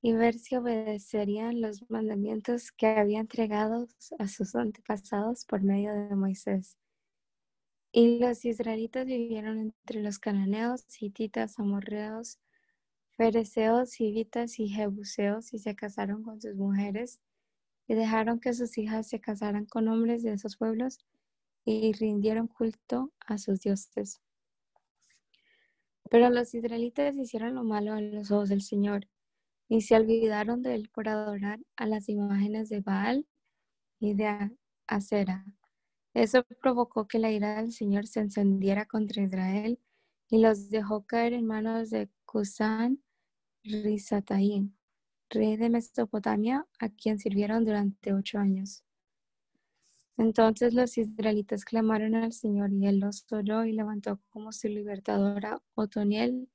y 0.00 0.12
ver 0.12 0.34
si 0.34 0.56
obedecerían 0.56 1.60
los 1.60 1.88
mandamientos 1.88 2.72
que 2.72 2.88
había 2.88 3.20
entregado 3.20 3.86
a 4.18 4.26
sus 4.26 4.56
antepasados 4.56 5.44
por 5.44 5.62
medio 5.62 5.92
de 5.94 6.16
Moisés. 6.16 6.81
Y 7.94 8.18
los 8.18 8.46
israelitas 8.46 9.04
vivieron 9.04 9.58
entre 9.58 10.02
los 10.02 10.18
cananeos, 10.18 10.86
hititas, 10.98 11.58
amorreos, 11.58 12.38
fereceos, 13.18 14.00
hivitas 14.00 14.58
y 14.58 14.68
jebuseos 14.68 15.52
y 15.52 15.58
se 15.58 15.74
casaron 15.76 16.22
con 16.22 16.40
sus 16.40 16.54
mujeres 16.54 17.20
y 17.86 17.94
dejaron 17.94 18.40
que 18.40 18.54
sus 18.54 18.78
hijas 18.78 19.08
se 19.08 19.20
casaran 19.20 19.66
con 19.66 19.88
hombres 19.88 20.22
de 20.22 20.32
esos 20.32 20.56
pueblos 20.56 21.00
y 21.66 21.92
rindieron 21.92 22.48
culto 22.48 23.12
a 23.20 23.36
sus 23.36 23.60
dioses. 23.60 24.22
Pero 26.10 26.30
los 26.30 26.54
israelitas 26.54 27.14
hicieron 27.16 27.54
lo 27.54 27.62
malo 27.62 27.92
a 27.92 28.00
los 28.00 28.30
ojos 28.30 28.48
del 28.48 28.62
Señor 28.62 29.06
y 29.68 29.82
se 29.82 29.96
olvidaron 29.96 30.62
de 30.62 30.76
él 30.76 30.90
por 30.94 31.08
adorar 31.08 31.60
a 31.76 31.86
las 31.86 32.08
imágenes 32.08 32.70
de 32.70 32.80
Baal 32.80 33.26
y 34.00 34.14
de 34.14 34.50
Acera 34.86 35.44
eso 36.14 36.44
provocó 36.60 37.08
que 37.08 37.18
la 37.18 37.30
ira 37.30 37.56
del 37.56 37.72
Señor 37.72 38.06
se 38.06 38.20
encendiera 38.20 38.86
contra 38.86 39.22
Israel 39.22 39.78
y 40.28 40.38
los 40.38 40.70
dejó 40.70 41.06
caer 41.06 41.32
en 41.32 41.46
manos 41.46 41.90
de 41.90 42.10
Cusán 42.26 43.02
Rizataim, 43.64 44.74
rey 45.30 45.56
de 45.56 45.70
Mesopotamia, 45.70 46.66
a 46.78 46.88
quien 46.88 47.18
sirvieron 47.18 47.64
durante 47.64 48.12
ocho 48.12 48.38
años. 48.38 48.84
Entonces 50.18 50.74
los 50.74 50.98
israelitas 50.98 51.64
clamaron 51.64 52.14
al 52.14 52.32
Señor 52.32 52.72
y 52.72 52.86
él 52.86 53.00
los 53.00 53.24
oyó 53.32 53.64
y 53.64 53.72
levantó 53.72 54.20
como 54.28 54.52
su 54.52 54.68
libertadora 54.68 55.62
Otoniel, 55.74 56.48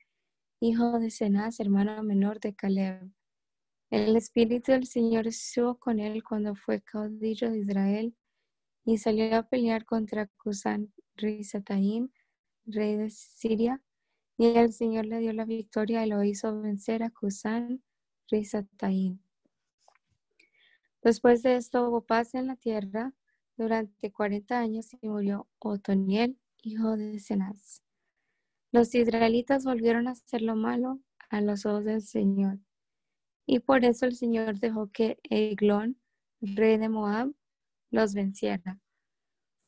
hijo 0.59 0.99
de 0.99 1.09
Cenaz, 1.09 1.59
hermano 1.59 2.03
menor 2.03 2.39
de 2.39 2.53
Caleb. 2.53 3.09
El 3.89 4.15
espíritu 4.15 4.71
del 4.73 4.85
Señor 4.85 5.27
estuvo 5.27 5.79
con 5.79 5.99
él 5.99 6.23
cuando 6.23 6.55
fue 6.55 6.81
caudillo 6.81 7.49
de 7.49 7.59
Israel 7.59 8.15
y 8.87 8.99
salió 8.99 9.35
a 9.35 9.43
pelear 9.43 9.83
contra 9.83 10.27
Cusán 10.27 10.93
Rizataim, 11.17 12.09
rey 12.65 12.95
de 12.95 13.09
Siria, 13.09 13.81
y 14.37 14.45
el 14.45 14.71
Señor 14.71 15.05
le 15.07 15.19
dio 15.19 15.33
la 15.33 15.43
victoria 15.43 16.05
y 16.05 16.09
lo 16.09 16.23
hizo 16.23 16.61
vencer 16.61 17.03
a 17.03 17.09
Cusán 17.09 17.83
Rizataim. 18.29 19.19
Después 21.03 21.43
de 21.43 21.57
esto 21.57 21.89
hubo 21.89 22.05
paz 22.05 22.33
en 22.33 22.47
la 22.47 22.55
tierra 22.55 23.13
durante 23.57 24.09
40 24.09 24.57
años 24.57 24.87
y 25.01 25.09
murió 25.09 25.49
Otoniel, 25.59 26.39
hijo 26.63 26.95
de 26.95 27.19
Cenaz. 27.19 27.83
Los 28.71 28.95
israelitas 28.95 29.65
volvieron 29.65 30.07
a 30.07 30.11
hacer 30.11 30.41
lo 30.41 30.55
malo 30.55 31.01
a 31.29 31.41
los 31.41 31.65
ojos 31.65 31.83
del 31.83 32.03
Señor. 32.03 32.59
Y 33.45 33.59
por 33.59 33.83
eso 33.83 34.05
el 34.05 34.15
Señor 34.15 34.61
dejó 34.61 34.87
que 34.93 35.19
Eglón, 35.23 35.99
rey 36.39 36.77
de 36.77 36.87
Moab, 36.87 37.33
los 37.91 38.13
venciera. 38.13 38.79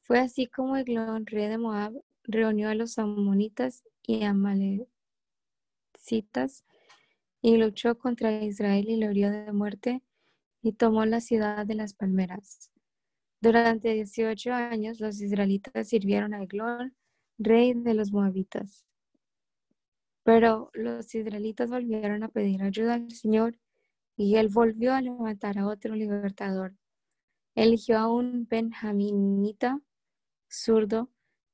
Fue 0.01 0.19
así 0.19 0.47
como 0.47 0.77
Eglón, 0.77 1.25
rey 1.25 1.47
de 1.47 1.57
Moab, 1.57 1.93
reunió 2.23 2.69
a 2.69 2.75
los 2.75 2.97
amonitas 2.97 3.83
y 4.03 4.23
amalecitas 4.23 4.87
y 7.41 7.57
luchó 7.57 7.97
contra 7.97 8.43
Israel 8.43 8.89
y 8.89 8.97
lo 8.97 9.11
hirió 9.11 9.31
de 9.31 9.51
muerte 9.51 10.01
y 10.61 10.73
tomó 10.73 11.05
la 11.05 11.21
ciudad 11.21 11.65
de 11.65 11.75
las 11.75 11.93
palmeras. 11.93 12.71
Durante 13.41 13.93
18 13.93 14.53
años 14.53 14.99
los 14.99 15.21
israelitas 15.21 15.87
sirvieron 15.87 16.33
a 16.33 16.43
Eglón, 16.43 16.95
rey 17.37 17.73
de 17.73 17.93
los 17.93 18.11
moabitas. 18.11 18.85
Pero 20.23 20.69
los 20.73 21.15
israelitas 21.15 21.69
volvieron 21.69 22.23
a 22.23 22.29
pedir 22.29 22.61
ayuda 22.61 22.95
al 22.95 23.11
Señor 23.11 23.57
y 24.17 24.35
él 24.35 24.49
volvió 24.49 24.93
a 24.93 25.01
levantar 25.01 25.57
a 25.57 25.67
otro 25.67 25.95
libertador. 25.95 26.75
Eligió 27.59 27.97
a 27.97 28.07
un 28.07 28.47
benjaminita 28.47 29.81
zurdo 30.49 31.09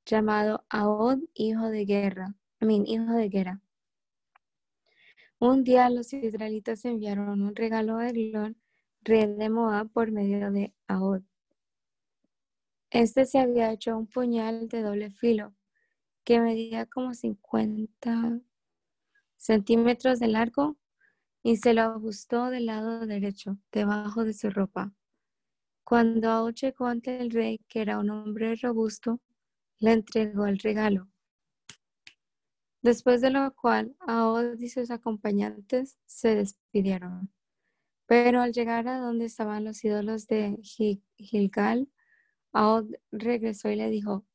llamado 0.05 0.63
Ahod, 0.69 1.17
hijo 1.33 1.69
de 1.69 1.83
guerra, 1.85 2.35
hijo 2.61 3.13
de 3.13 3.27
guerra. 3.27 3.61
Un 5.39 5.63
día 5.63 5.89
los 5.89 6.13
israelitas 6.13 6.85
enviaron 6.85 7.41
un 7.41 7.55
regalo 7.55 7.97
a 7.97 8.07
Eglón, 8.07 8.55
rey 9.01 9.25
de 9.33 9.49
Moab, 9.49 9.89
por 9.89 10.11
medio 10.11 10.51
de 10.51 10.75
Ahod. 10.87 11.23
Este 12.91 13.25
se 13.25 13.39
había 13.39 13.71
hecho 13.71 13.97
un 13.97 14.05
puñal 14.05 14.67
de 14.67 14.83
doble 14.83 15.09
filo 15.09 15.55
que 16.23 16.39
medía 16.39 16.85
como 16.85 17.15
50 17.15 18.41
centímetros 19.37 20.19
de 20.19 20.27
largo 20.27 20.77
y 21.41 21.57
se 21.57 21.73
lo 21.73 21.81
ajustó 21.81 22.51
del 22.51 22.67
lado 22.67 23.07
derecho, 23.07 23.57
debajo 23.71 24.23
de 24.23 24.33
su 24.33 24.51
ropa. 24.51 24.93
Cuando 25.85 26.49
llegó 26.49 26.87
ante 26.87 27.19
el 27.19 27.29
rey, 27.29 27.59
que 27.69 27.79
era 27.79 27.99
un 27.99 28.09
hombre 28.09 28.55
robusto, 28.55 29.21
le 29.77 29.91
entregó 29.91 30.47
el 30.47 30.57
regalo. 30.57 31.07
Después 32.81 33.21
de 33.21 33.29
lo 33.29 33.53
cual, 33.53 33.95
Ahod 33.99 34.59
y 34.59 34.69
sus 34.69 34.89
acompañantes 34.89 35.99
se 36.07 36.33
despidieron. 36.33 37.31
Pero 38.07 38.41
al 38.41 38.51
llegar 38.51 38.87
a 38.87 38.97
donde 38.97 39.25
estaban 39.25 39.63
los 39.63 39.83
ídolos 39.85 40.25
de 40.25 40.57
Gilgal, 41.17 41.87
Ahod 42.51 42.87
regresó 43.11 43.69
y 43.69 43.75
le 43.75 43.91
dijo, 43.91 44.25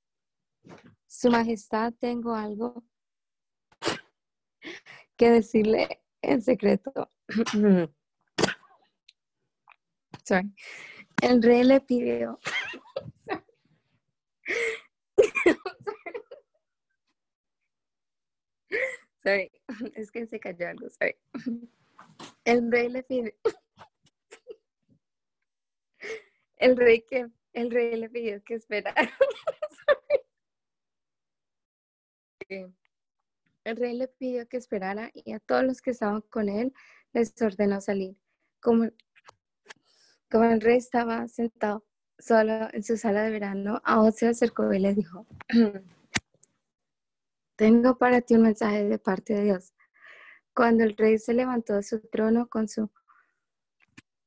Su 1.09 1.33
Majestad, 1.33 1.95
tengo 1.95 2.35
algo 2.35 2.85
que 5.17 5.31
decirle 5.31 6.01
en 6.23 6.43
secreto. 6.43 7.11
Sorry. 10.25 10.55
El 11.23 11.43
rey 11.43 11.65
le 11.65 11.81
pidió. 11.81 12.39
Sorry, 19.23 19.51
es 19.95 20.11
que 20.11 20.27
se 20.27 20.41
cayó 20.41 20.69
algo, 20.69 20.89
sorry. 20.89 21.17
El 22.45 22.73
rey 22.73 22.89
le 22.89 23.03
pidió. 23.03 23.33
El 26.57 26.77
rey 26.77 27.03
que 27.03 27.31
el 27.53 27.71
rey 27.71 27.97
le 27.97 28.09
pidió 28.09 28.43
que 28.45 28.55
esperara. 28.55 28.95
el 32.49 33.77
rey 33.77 33.97
le 33.97 34.09
pidió 34.09 34.49
que 34.49 34.57
esperara 34.57 35.11
y 35.15 35.33
a 35.33 35.41
todos 35.41 35.65
los 35.65 35.83
que 35.83 35.91
estaban 35.91 36.23
con 36.23 36.49
él 36.49 36.73
les 37.13 37.33
ordenó 37.43 37.81
salir. 37.81 38.17
Como, 38.61 38.91
como 40.31 40.45
el 40.45 40.61
rey 40.61 40.79
estaba 40.79 41.29
sentado 41.29 41.85
solo 42.19 42.69
en 42.73 42.83
su 42.83 42.97
sala 42.97 43.23
de 43.23 43.31
verano, 43.31 43.81
a 43.85 44.11
se 44.13 44.29
acercó 44.29 44.73
y 44.73 44.79
le 44.79 44.95
dijo, 44.95 45.27
tengo 47.57 47.99
para 47.99 48.21
ti 48.21 48.35
un 48.35 48.43
mensaje 48.43 48.85
de 48.85 48.99
parte 48.99 49.35
de 49.35 49.45
Dios. 49.45 49.73
Cuando 50.55 50.85
el 50.85 50.97
rey 50.97 51.19
se 51.19 51.35
levantó 51.35 51.75
de 51.75 51.83
su 51.83 52.01
trono 52.01 52.49
con 52.49 52.69
su 52.69 52.91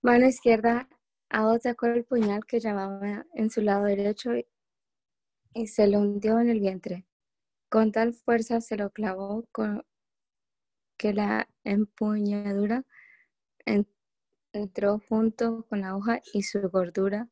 mano 0.02 0.28
izquierda 0.28 0.88
Ahod 1.34 1.62
sacó 1.62 1.88
el 1.88 2.06
puñal 2.06 2.46
que 2.46 2.60
llevaba 2.60 3.26
en 3.34 3.50
su 3.50 3.62
lado 3.62 3.86
derecho 3.86 4.32
y, 5.56 5.68
se 5.68 5.88
lo 5.88 6.00
hundió 6.00 6.40
en 6.40 6.50
el 6.50 6.60
vientre. 6.60 7.08
Con 7.70 7.92
tal 7.92 8.14
fuerza 8.14 8.62
se 8.62 8.78
lo 8.78 8.92
clavó 8.92 9.44
que 10.96 11.14
la 11.14 11.50
empuñadura 11.64 12.86
entró 14.54 15.00
junto 15.10 15.66
con 15.68 15.82
la 15.82 15.96
hoja 15.96 16.22
y 16.34 16.44
su 16.44 16.62
gordura 16.70 17.28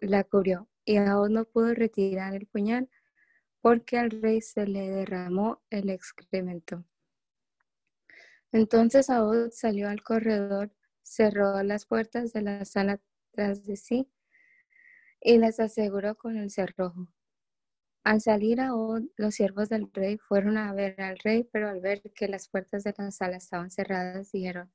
la 0.00 0.24
cubrió. 0.24 0.68
Y 0.84 0.96
Ahod 0.96 1.28
no 1.28 1.44
pudo 1.44 1.74
retirar 1.74 2.34
el 2.34 2.46
puñal 2.46 2.88
porque 3.60 3.98
al 3.98 4.10
rey 4.10 4.40
se 4.40 4.66
le 4.66 4.90
derramó 4.90 5.62
el 5.70 5.90
excremento. 5.90 6.84
Entonces 8.50 9.10
Ahod 9.10 9.50
salió 9.50 9.88
al 9.88 10.02
corredor 10.02 10.72
cerró 11.02 11.62
las 11.62 11.86
puertas 11.86 12.32
de 12.32 12.42
la 12.42 12.64
sala 12.64 13.00
tras 13.32 13.64
de 13.64 13.76
sí 13.76 14.08
y 15.20 15.38
las 15.38 15.60
aseguró 15.60 16.16
con 16.16 16.36
el 16.36 16.50
cerrojo. 16.50 17.08
Al 18.04 18.20
salir 18.20 18.60
aún, 18.60 19.12
los 19.16 19.34
siervos 19.36 19.68
del 19.68 19.90
rey 19.92 20.18
fueron 20.18 20.56
a 20.56 20.72
ver 20.72 21.00
al 21.00 21.18
rey, 21.18 21.44
pero 21.52 21.68
al 21.68 21.80
ver 21.80 22.02
que 22.14 22.28
las 22.28 22.48
puertas 22.48 22.82
de 22.82 22.94
la 22.98 23.10
sala 23.12 23.36
estaban 23.36 23.70
cerradas, 23.70 24.32
dijeron, 24.32 24.72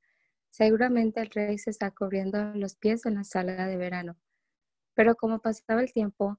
seguramente 0.50 1.20
el 1.20 1.30
rey 1.30 1.58
se 1.58 1.70
está 1.70 1.90
cubriendo 1.90 2.54
los 2.54 2.76
pies 2.76 3.06
en 3.06 3.16
la 3.16 3.24
sala 3.24 3.66
de 3.66 3.76
verano. 3.76 4.16
Pero 4.94 5.16
como 5.16 5.40
pasaba 5.40 5.82
el 5.82 5.92
tiempo 5.92 6.38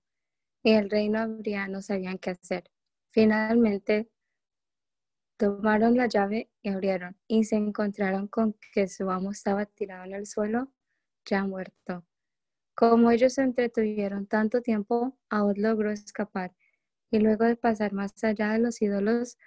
y 0.64 0.74
el 0.74 0.90
rey 0.90 1.10
no 1.10 1.20
habría, 1.20 1.68
no 1.68 1.82
sabían 1.82 2.20
qué 2.20 2.32
hacer. 2.32 2.72
Finalmente 3.10 4.10
Tomaron 5.40 5.96
la 5.96 6.08
llave 6.08 6.50
y 6.62 6.68
abrieron, 6.70 7.16
y 7.26 7.46
se 7.46 7.56
encontraron 7.56 8.28
con 8.28 8.56
que 8.74 8.90
su 8.90 9.10
amo 9.10 9.32
estaba 9.32 9.66
tirado 9.66 10.04
en 10.04 10.14
el 10.14 10.28
suelo, 10.28 10.70
ya 11.24 11.46
muerto. 11.46 12.06
Como 12.76 13.12
ellos 13.12 13.36
se 13.36 13.44
entretuvieron 13.44 14.28
tanto 14.28 14.62
tiempo, 14.62 15.18
Aud 15.30 15.58
logró 15.58 15.92
escapar, 15.92 16.54
y 17.12 17.20
luego 17.20 17.46
de 17.46 17.56
pasar 17.56 17.94
más 17.94 18.24
allá 18.24 18.52
de 18.52 18.60
los 18.60 18.82
ídolos, 18.82 19.38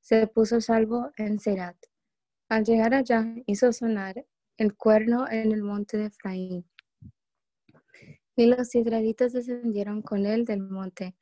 se 0.00 0.26
puso 0.28 0.60
salvo 0.60 1.12
en 1.16 1.40
Serat. 1.40 1.76
Al 2.54 2.62
llegar 2.62 2.94
allá, 2.94 3.26
hizo 3.46 3.72
sonar 3.72 4.24
el 4.58 4.76
cuerno 4.76 5.28
en 5.28 5.50
el 5.50 5.64
monte 5.64 5.96
de 5.96 6.04
Efraín. 6.04 6.64
Y 8.36 8.46
los 8.46 8.72
israelitas 8.76 9.32
descendieron 9.32 10.02
con 10.02 10.24
él 10.24 10.44
del 10.44 10.60
monte. 10.60 11.16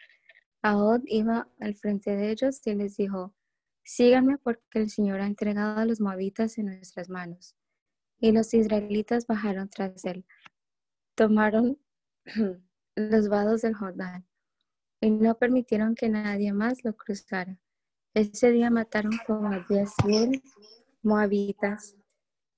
Aod 0.60 1.00
iba 1.06 1.48
al 1.58 1.74
frente 1.74 2.14
de 2.14 2.32
ellos 2.32 2.60
y 2.66 2.74
les 2.74 2.98
dijo, 2.98 3.34
Síganme 3.82 4.36
porque 4.36 4.60
el 4.74 4.90
Señor 4.90 5.22
ha 5.22 5.26
entregado 5.26 5.80
a 5.80 5.86
los 5.86 6.02
moabitas 6.02 6.58
en 6.58 6.66
nuestras 6.66 7.08
manos. 7.08 7.56
Y 8.20 8.32
los 8.32 8.52
israelitas 8.52 9.26
bajaron 9.26 9.70
tras 9.70 10.04
él. 10.04 10.26
Tomaron 11.14 11.78
los 12.94 13.28
vados 13.30 13.62
del 13.62 13.72
Jordán 13.72 14.26
y 15.00 15.08
no 15.08 15.38
permitieron 15.38 15.94
que 15.94 16.10
nadie 16.10 16.52
más 16.52 16.84
lo 16.84 16.94
cruzara. 16.94 17.58
Ese 18.12 18.50
día 18.50 18.68
mataron 18.68 19.12
como 19.26 19.48
a 19.48 19.64
diez 19.66 19.94
moabitas. 21.02 21.96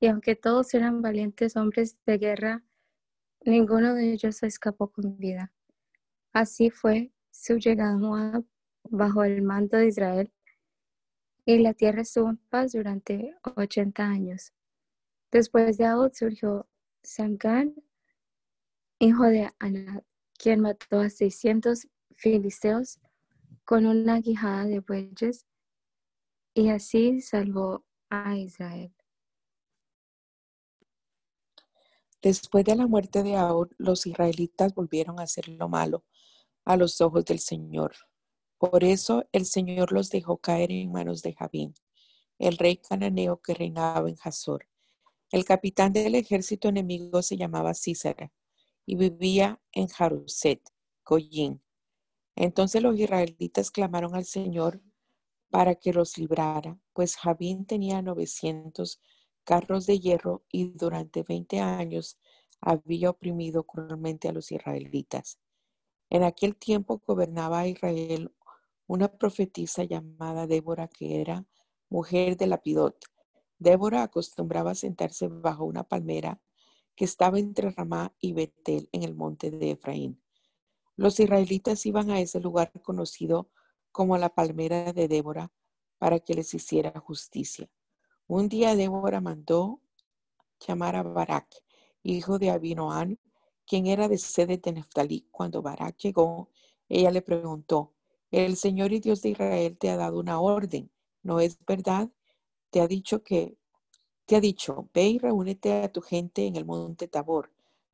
Y 0.00 0.06
aunque 0.06 0.36
todos 0.36 0.74
eran 0.74 1.02
valientes 1.02 1.56
hombres 1.56 1.96
de 2.06 2.18
guerra, 2.18 2.64
ninguno 3.44 3.94
de 3.94 4.12
ellos 4.12 4.42
escapó 4.42 4.90
con 4.90 5.16
vida. 5.16 5.52
Así 6.32 6.70
fue 6.70 7.12
su 7.30 7.56
llegada 7.58 7.94
a 7.94 7.98
Moab 7.98 8.44
bajo 8.84 9.24
el 9.24 9.42
manto 9.42 9.76
de 9.76 9.88
Israel 9.88 10.32
y 11.46 11.58
la 11.58 11.74
tierra 11.74 12.02
estuvo 12.02 12.30
en 12.30 12.36
paz 12.36 12.72
durante 12.72 13.36
80 13.56 14.04
años. 14.04 14.52
Después 15.30 15.76
de 15.76 15.86
Ahud 15.86 16.10
surgió 16.12 16.66
Samgan, 17.02 17.74
hijo 18.98 19.24
de 19.24 19.50
Anad, 19.58 20.02
quien 20.38 20.60
mató 20.60 21.00
a 21.00 21.10
600 21.10 21.88
filisteos 22.16 22.98
con 23.64 23.86
una 23.86 24.20
guijada 24.20 24.64
de 24.64 24.80
bueyes 24.80 25.46
y 26.54 26.68
así 26.70 27.20
salvó 27.20 27.84
a 28.22 28.36
Israel. 28.36 28.94
Después 32.22 32.64
de 32.64 32.76
la 32.76 32.86
muerte 32.86 33.22
de 33.22 33.36
Ahud, 33.36 33.68
los 33.76 34.06
israelitas 34.06 34.74
volvieron 34.74 35.20
a 35.20 35.24
hacer 35.24 35.48
lo 35.48 35.68
malo 35.68 36.04
a 36.64 36.76
los 36.76 37.00
ojos 37.00 37.24
del 37.24 37.38
Señor. 37.38 37.94
Por 38.56 38.84
eso 38.84 39.28
el 39.32 39.44
Señor 39.44 39.92
los 39.92 40.08
dejó 40.08 40.38
caer 40.38 40.72
en 40.72 40.92
manos 40.92 41.22
de 41.22 41.34
Jabín, 41.34 41.74
el 42.38 42.56
rey 42.56 42.78
cananeo 42.78 43.42
que 43.42 43.52
reinaba 43.52 44.08
en 44.08 44.16
Hazor. 44.22 44.66
El 45.30 45.44
capitán 45.44 45.92
del 45.92 46.14
ejército 46.14 46.68
enemigo 46.68 47.20
se 47.22 47.36
llamaba 47.36 47.74
Císara 47.74 48.32
y 48.86 48.96
vivía 48.96 49.60
en 49.72 49.88
Jaruset, 49.88 50.62
Goyín. 51.04 51.62
Entonces 52.36 52.82
los 52.82 52.98
israelitas 52.98 53.70
clamaron 53.70 54.14
al 54.14 54.24
Señor 54.24 54.80
para 55.50 55.74
que 55.74 55.92
los 55.92 56.16
librara, 56.16 56.78
pues 56.94 57.16
Jabín 57.16 57.66
tenía 57.66 58.00
900 58.00 59.00
carros 59.44 59.86
de 59.86 59.98
hierro 60.00 60.44
y 60.50 60.70
durante 60.70 61.22
20 61.22 61.60
años 61.60 62.18
había 62.60 63.10
oprimido 63.10 63.64
cruelmente 63.64 64.28
a 64.28 64.32
los 64.32 64.50
israelitas. 64.50 65.38
En 66.08 66.22
aquel 66.22 66.56
tiempo 66.56 67.02
gobernaba 67.06 67.60
a 67.60 67.68
Israel 67.68 68.32
una 68.86 69.08
profetisa 69.08 69.84
llamada 69.84 70.46
Débora, 70.46 70.88
que 70.88 71.20
era 71.20 71.44
mujer 71.90 72.36
de 72.36 72.46
Lapidot. 72.46 72.96
Débora 73.58 74.02
acostumbraba 74.02 74.74
sentarse 74.74 75.28
bajo 75.28 75.64
una 75.64 75.84
palmera 75.84 76.40
que 76.94 77.04
estaba 77.04 77.38
entre 77.38 77.70
Ramá 77.70 78.14
y 78.20 78.32
Betel 78.32 78.88
en 78.92 79.02
el 79.02 79.14
monte 79.14 79.50
de 79.50 79.72
Efraín. 79.72 80.22
Los 80.96 81.18
israelitas 81.18 81.84
iban 81.86 82.10
a 82.10 82.20
ese 82.20 82.40
lugar 82.40 82.70
conocido 82.82 83.50
como 83.90 84.16
la 84.16 84.28
palmera 84.28 84.92
de 84.92 85.08
Débora 85.08 85.52
para 85.98 86.20
que 86.20 86.34
les 86.34 86.52
hiciera 86.54 86.98
justicia. 87.00 87.68
Un 88.26 88.48
día 88.48 88.74
Débora 88.74 89.20
mandó 89.20 89.80
llamar 90.66 90.96
a 90.96 91.02
Barak, 91.02 91.48
hijo 92.02 92.38
de 92.38 92.50
Abinoán, 92.50 93.18
quien 93.66 93.86
era 93.86 94.08
de 94.08 94.18
sede 94.18 94.58
de 94.58 94.72
Neftalí. 94.72 95.26
Cuando 95.30 95.62
Barak 95.62 95.98
llegó, 95.98 96.50
ella 96.88 97.10
le 97.10 97.22
preguntó, 97.22 97.92
el 98.30 98.56
Señor 98.56 98.92
y 98.92 99.00
Dios 99.00 99.22
de 99.22 99.30
Israel 99.30 99.76
te 99.78 99.90
ha 99.90 99.96
dado 99.96 100.18
una 100.18 100.40
orden, 100.40 100.90
¿no 101.22 101.40
es 101.40 101.58
verdad? 101.66 102.10
Te 102.70 102.80
ha 102.80 102.88
dicho 102.88 103.22
que, 103.22 103.56
te 104.26 104.36
ha 104.36 104.40
dicho, 104.40 104.88
ve 104.92 105.08
y 105.08 105.18
reúnete 105.18 105.82
a 105.82 105.92
tu 105.92 106.00
gente 106.00 106.46
en 106.46 106.56
el 106.56 106.64
monte 106.64 107.08
Tabor. 107.08 107.52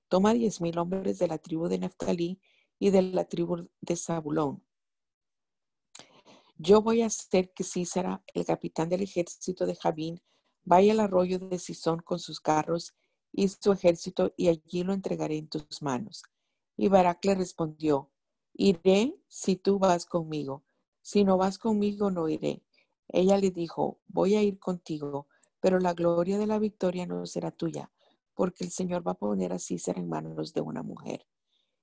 Toma 0.08 0.32
diez 0.32 0.60
mil 0.60 0.78
hombres 0.78 1.18
de 1.18 1.28
la 1.28 1.38
tribu 1.38 1.68
de 1.68 1.78
Neftalí 1.78 2.40
y 2.78 2.90
de 2.90 3.02
la 3.02 3.24
tribu 3.24 3.68
de 3.80 3.96
Zabulón. 3.96 4.62
Yo 6.62 6.82
voy 6.82 7.00
a 7.00 7.06
hacer 7.06 7.54
que 7.54 7.64
Císara, 7.64 8.22
el 8.34 8.44
capitán 8.44 8.90
del 8.90 9.00
ejército 9.00 9.64
de 9.64 9.76
Javín, 9.76 10.20
vaya 10.62 10.92
al 10.92 11.00
arroyo 11.00 11.38
de 11.38 11.58
Sison 11.58 12.00
con 12.00 12.18
sus 12.18 12.38
carros 12.38 12.94
y 13.32 13.48
su 13.48 13.72
ejército, 13.72 14.34
y 14.36 14.48
allí 14.48 14.84
lo 14.84 14.92
entregaré 14.92 15.38
en 15.38 15.48
tus 15.48 15.80
manos. 15.80 16.22
Y 16.76 16.88
Barak 16.88 17.24
le 17.24 17.34
respondió, 17.34 18.10
Iré 18.52 19.16
si 19.26 19.56
tú 19.56 19.78
vas 19.78 20.04
conmigo. 20.04 20.62
Si 21.00 21.24
no 21.24 21.38
vas 21.38 21.56
conmigo, 21.56 22.10
no 22.10 22.28
iré. 22.28 22.62
Ella 23.08 23.38
le 23.38 23.50
dijo, 23.50 23.98
voy 24.06 24.34
a 24.34 24.42
ir 24.42 24.58
contigo, 24.58 25.28
pero 25.60 25.80
la 25.80 25.94
gloria 25.94 26.36
de 26.36 26.46
la 26.46 26.58
victoria 26.58 27.06
no 27.06 27.24
será 27.24 27.52
tuya, 27.52 27.90
porque 28.34 28.64
el 28.64 28.70
Señor 28.70 29.06
va 29.06 29.12
a 29.12 29.18
poner 29.18 29.54
a 29.54 29.58
Císara 29.58 29.98
en 29.98 30.10
manos 30.10 30.52
de 30.52 30.60
una 30.60 30.82
mujer. 30.82 31.26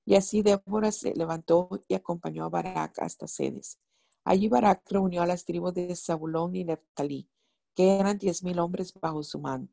Y 0.04 0.14
así 0.14 0.42
Débora 0.42 0.92
se 0.92 1.14
levantó 1.16 1.68
y 1.88 1.94
acompañó 1.94 2.44
a 2.44 2.48
Barak 2.48 3.00
hasta 3.00 3.26
Sedes. 3.26 3.80
Allí 4.28 4.46
Barak 4.46 4.82
reunió 4.90 5.22
a 5.22 5.26
las 5.26 5.46
tribus 5.46 5.72
de 5.72 5.96
Zabulón 5.96 6.54
y 6.54 6.62
Neftalí, 6.62 7.30
que 7.74 7.96
eran 7.96 8.18
diez 8.18 8.42
mil 8.42 8.58
hombres 8.58 8.92
bajo 8.92 9.22
su 9.22 9.38
manto. 9.38 9.72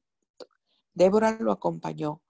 Débora 0.94 1.36
lo 1.42 1.52
acompañó. 1.52 2.22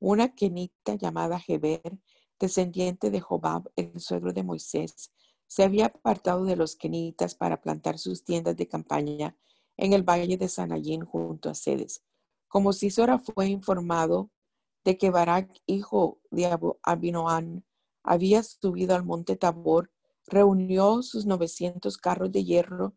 Una 0.00 0.34
kenita 0.34 0.94
llamada 0.94 1.38
Heber 1.46 1.98
descendiente 2.40 3.10
de 3.10 3.20
Jobab, 3.20 3.70
el 3.76 4.00
suegro 4.00 4.32
de 4.32 4.42
Moisés, 4.42 5.12
se 5.46 5.62
había 5.62 5.84
apartado 5.84 6.46
de 6.46 6.56
los 6.56 6.74
kenitas 6.74 7.34
para 7.34 7.60
plantar 7.60 7.98
sus 7.98 8.24
tiendas 8.24 8.56
de 8.56 8.66
campaña 8.66 9.36
en 9.76 9.92
el 9.92 10.04
valle 10.04 10.38
de 10.38 10.48
Sanayín 10.48 11.04
junto 11.04 11.50
a 11.50 11.54
Sedes. 11.54 12.02
Como 12.48 12.72
Sisora 12.72 13.18
fue 13.18 13.48
informado 13.48 14.30
de 14.84 14.96
que 14.96 15.10
Barak, 15.10 15.50
hijo 15.66 16.18
de 16.30 16.50
Abinoán, 16.82 17.66
había 18.02 18.42
subido 18.42 18.96
al 18.96 19.04
monte 19.04 19.36
Tabor, 19.36 19.90
reunió 20.26 21.02
sus 21.02 21.26
900 21.26 21.96
carros 21.98 22.32
de 22.32 22.44
hierro 22.44 22.94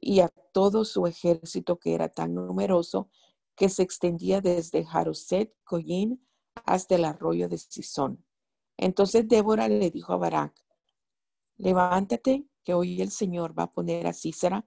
y 0.00 0.20
a 0.20 0.28
todo 0.52 0.84
su 0.84 1.06
ejército 1.06 1.78
que 1.78 1.94
era 1.94 2.08
tan 2.08 2.34
numeroso 2.34 3.10
que 3.54 3.68
se 3.68 3.82
extendía 3.82 4.40
desde 4.40 4.84
Jaroset, 4.84 5.54
Goyín, 5.68 6.26
hasta 6.64 6.94
el 6.94 7.04
arroyo 7.04 7.48
de 7.48 7.58
Sison. 7.58 8.24
Entonces 8.76 9.26
Débora 9.26 9.68
le 9.68 9.90
dijo 9.90 10.12
a 10.12 10.18
Barak, 10.18 10.54
levántate, 11.56 12.46
que 12.66 12.74
hoy 12.74 13.00
el 13.00 13.12
Señor 13.12 13.56
va 13.56 13.64
a 13.64 13.72
poner 13.72 14.08
a 14.08 14.12
Císara 14.12 14.66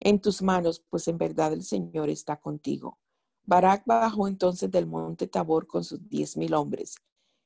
en 0.00 0.18
tus 0.18 0.40
manos, 0.40 0.82
pues 0.88 1.06
en 1.08 1.18
verdad 1.18 1.52
el 1.52 1.62
Señor 1.62 2.08
está 2.08 2.40
contigo. 2.40 2.98
Barak 3.44 3.84
bajó 3.84 4.26
entonces 4.26 4.70
del 4.70 4.86
monte 4.86 5.26
Tabor 5.26 5.66
con 5.66 5.84
sus 5.84 6.08
diez 6.08 6.38
mil 6.38 6.54
hombres, 6.54 6.96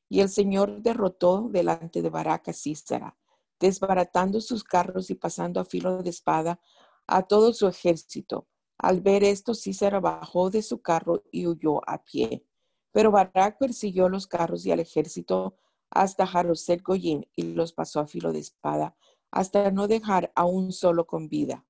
y 0.09 0.21
el 0.21 0.29
Señor 0.29 0.81
derrotó 0.83 1.49
delante 1.51 2.01
de 2.01 2.11
Barak 2.11 2.49
a 2.49 2.53
Císara, 2.53 3.19
desbaratando 3.61 4.41
sus 4.41 4.65
carros 4.65 5.11
y 5.11 5.15
pasando 5.15 5.61
a 5.61 5.65
filo 5.65 6.03
de 6.03 6.11
espada 6.11 6.61
a 7.07 7.23
todo 7.23 7.53
su 7.53 7.67
ejército. 7.67 8.47
Al 8.79 9.01
ver 9.01 9.25
esto, 9.25 9.55
Císara 9.55 10.01
bajó 10.01 10.51
de 10.51 10.63
su 10.63 10.81
carro 10.81 11.25
y 11.33 11.47
huyó 11.47 11.81
a 11.89 12.05
pie. 12.05 12.45
Pero 12.93 13.11
Barak 13.11 13.59
persiguió 13.59 14.09
los 14.09 14.27
carros 14.27 14.65
y 14.67 14.73
al 14.73 14.81
ejército 14.81 15.57
hasta 15.91 16.27
Jaroset 16.27 16.83
Goyim 16.83 17.25
y 17.35 17.55
los 17.55 17.73
pasó 17.73 18.01
a 18.01 18.07
filo 18.07 18.33
de 18.33 18.41
espada 18.41 18.97
hasta 19.31 19.71
no 19.71 19.89
dejar 19.89 20.33
a 20.35 20.45
un 20.45 20.73
solo 20.73 21.07
con 21.07 21.29
vida. 21.29 21.67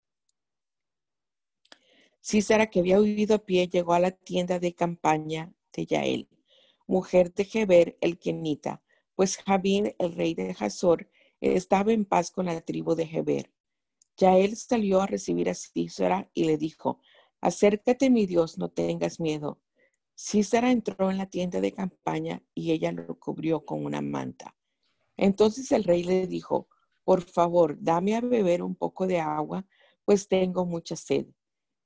Císara, 2.23 2.69
que 2.69 2.81
había 2.81 3.01
huido 3.01 3.37
a 3.37 3.39
pie, 3.39 3.69
llegó 3.69 3.95
a 3.95 4.01
la 4.01 4.11
tienda 4.11 4.59
de 4.59 4.75
campaña 4.75 5.53
de 5.73 5.87
Yael, 5.87 6.29
mujer 6.87 7.33
de 7.33 7.49
Heber 7.53 7.97
el 8.01 8.19
Kenita, 8.19 8.83
pues 9.15 9.39
Jabín, 9.39 9.95
el 9.99 10.15
rey 10.15 10.35
de 10.35 10.55
Hazor, 10.59 11.09
estaba 11.41 11.93
en 11.93 12.05
paz 12.05 12.31
con 12.31 12.47
la 12.47 12.61
tribu 12.61 12.95
de 12.95 13.05
Heber. 13.05 13.53
Yael 14.17 14.57
salió 14.57 15.01
a 15.01 15.07
recibir 15.07 15.49
a 15.49 15.55
Císara 15.55 16.31
y 16.35 16.45
le 16.45 16.59
dijo, 16.59 17.01
acércate 17.41 18.11
mi 18.11 18.27
Dios, 18.27 18.59
no 18.59 18.69
tengas 18.69 19.21
miedo. 19.21 19.61
Císara 20.17 20.73
entró 20.73 21.11
en 21.11 21.19
la 21.19 21.27
tienda 21.27 21.61
de 21.61 21.73
campaña 21.73 22.43
y 22.53 22.73
ella 22.73 22.91
lo 22.91 23.19
cubrió 23.21 23.65
con 23.65 23.85
una 23.85 24.01
manta. 24.01 24.57
Entonces 25.17 25.71
el 25.71 25.85
rey 25.85 26.03
le 26.03 26.27
dijo, 26.27 26.69
por 27.05 27.23
favor, 27.23 27.77
dame 27.81 28.17
a 28.17 28.21
beber 28.21 28.63
un 28.63 28.75
poco 28.75 29.07
de 29.07 29.21
agua, 29.21 29.65
pues 30.05 30.27
tengo 30.27 30.67
mucha 30.67 30.97
sed. 30.97 31.27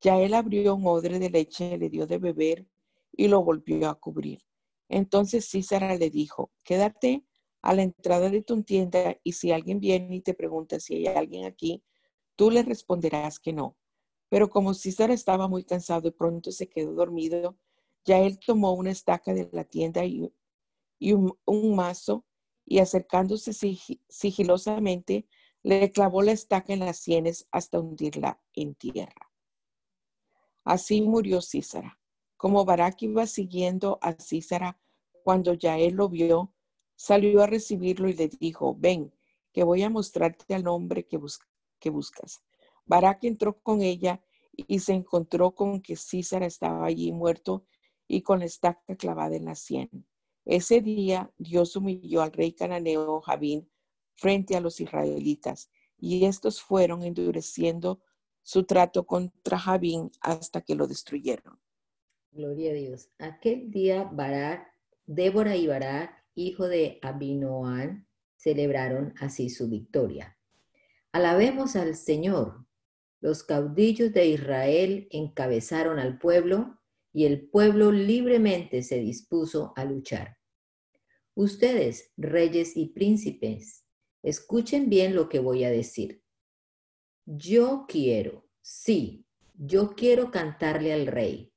Ya 0.01 0.19
él 0.19 0.35
abrió 0.35 0.75
un 0.75 0.87
odre 0.87 1.19
de 1.19 1.31
leche, 1.31 1.77
le 1.77 1.91
dio 1.91 2.07
de 2.07 2.19
beber 2.19 2.67
y 3.13 3.29
lo 3.29 3.45
volvió 3.45 3.89
a 3.89 4.01
cubrir. 4.01 4.41
Entonces 4.89 5.49
Císara 5.49 5.95
le 5.97 6.11
dijo, 6.11 6.51
quédate 6.65 7.25
a 7.63 7.75
la 7.75 7.83
entrada 7.83 8.29
de 8.29 8.43
tu 8.43 8.63
tienda 8.63 9.17
y 9.23 9.33
si 9.33 9.53
alguien 9.53 9.81
viene 9.81 10.17
y 10.17 10.21
te 10.21 10.35
pregunta 10.35 10.81
si 10.81 11.07
hay 11.07 11.07
alguien 11.07 11.47
aquí, 11.47 11.83
tú 12.37 12.51
le 12.51 12.63
responderás 12.63 13.39
que 13.39 13.53
no. 13.53 13.77
Pero 14.29 14.51
como 14.51 14.75
Císara 14.75 15.15
estaba 15.15 15.49
muy 15.49 15.65
cansado 15.65 16.09
y 16.09 16.11
pronto 16.11 16.51
se 16.51 16.69
quedó 16.69 16.93
dormido, 16.95 17.57
ya 18.05 18.19
él 18.19 18.39
tomó 18.45 18.73
una 18.73 18.91
estaca 18.91 19.33
de 19.33 19.49
la 19.53 19.65
tienda 19.65 20.05
y, 20.05 20.33
un, 21.13 21.77
mazo 21.77 22.25
y 22.65 22.81
acercándose 22.81 23.53
sigilosamente, 24.09 25.27
le 25.63 25.93
clavó 25.93 26.23
la 26.23 26.33
estaca 26.33 26.73
en 26.73 26.81
las 26.81 26.99
sienes 26.99 27.47
hasta 27.53 27.79
hundirla 27.79 28.43
en 28.55 28.75
tierra. 28.75 29.31
Así 30.65 31.03
murió 31.03 31.41
Císara. 31.41 32.01
Como 32.37 32.65
Barak 32.65 33.03
iba 33.03 33.27
siguiendo 33.27 33.99
a 34.03 34.15
Císara, 34.15 34.81
cuando 35.23 35.55
ya 35.55 35.79
él 35.79 35.95
lo 35.95 36.09
vio, 36.09 36.53
salió 37.03 37.43
a 37.43 37.49
recibirlo 37.49 38.09
y 38.09 38.13
le 38.13 38.29
dijo, 38.29 38.77
ven, 38.79 39.13
que 39.53 39.65
voy 39.65 39.83
a 39.83 39.91
mostrarte 39.91 40.55
al 40.55 40.69
hombre 40.69 41.05
que, 41.05 41.19
que 41.81 41.91
buscas. 41.91 42.45
Barak 42.87 43.25
entró 43.25 43.59
con 43.59 43.83
ella 43.83 44.23
y 44.53 44.79
se 44.79 44.93
encontró 44.93 45.53
con 45.53 45.81
que 45.83 45.97
Císara 45.97 46.47
estaba 46.47 46.87
allí 46.87 47.11
muerto 47.11 47.67
y 48.07 48.23
con 48.23 48.39
la 48.39 48.45
estaca 48.45 48.95
clavada 48.95 49.35
en 49.35 49.47
la 49.47 49.57
sien. 49.57 49.91
Ese 50.45 50.81
día 50.81 51.29
Dios 51.39 51.75
humilló 51.75 52.23
al 52.23 52.31
rey 52.31 52.53
cananeo 52.53 53.21
Javín 53.21 53.69
frente 54.15 54.55
a 54.55 54.61
los 54.61 54.81
israelitas 54.81 55.73
y 55.99 56.25
estos 56.25 56.63
fueron 56.63 57.03
endureciendo 57.03 58.01
su 58.43 58.63
trato 58.63 59.07
contra 59.07 59.59
Javín 59.59 60.13
hasta 60.21 60.61
que 60.61 60.77
lo 60.77 60.87
destruyeron. 60.87 61.59
Gloria 62.31 62.71
a 62.71 62.75
Dios. 62.75 63.11
Aquel 63.19 63.73
día 63.73 64.05
Barak, 64.05 64.69
Débora 65.05 65.57
y 65.57 65.67
Barak, 65.67 66.22
hijo 66.35 66.69
de 66.69 66.99
Abinoán, 67.03 68.07
celebraron 68.37 69.15
así 69.19 69.51
su 69.51 69.69
victoria. 69.69 70.37
Alabemos 71.13 71.77
al 71.77 71.95
Señor. 71.95 72.67
Los 73.21 73.45
caudillos 73.45 74.13
de 74.13 74.27
Israel 74.27 75.07
encabezaron 75.11 75.99
al 75.99 76.19
pueblo 76.19 76.81
y 77.13 77.27
el 77.27 77.49
pueblo 77.49 77.93
libremente 77.93 78.83
se 78.83 78.99
dispuso 78.99 79.73
a 79.77 79.85
luchar. 79.85 80.39
Ustedes, 81.35 82.13
reyes 82.17 82.77
y 82.77 82.87
príncipes, 82.87 83.85
escuchen 84.23 84.89
bien 84.89 85.15
lo 85.15 85.29
que 85.29 85.39
voy 85.39 85.65
a 85.65 85.71
decir. 85.71 86.23
Yo 87.25 87.87
quiero, 87.87 88.49
sí, 88.61 89.27
yo 89.55 89.95
quiero 89.95 90.31
cantarle 90.31 90.93
al 90.93 91.07
rey. 91.07 91.53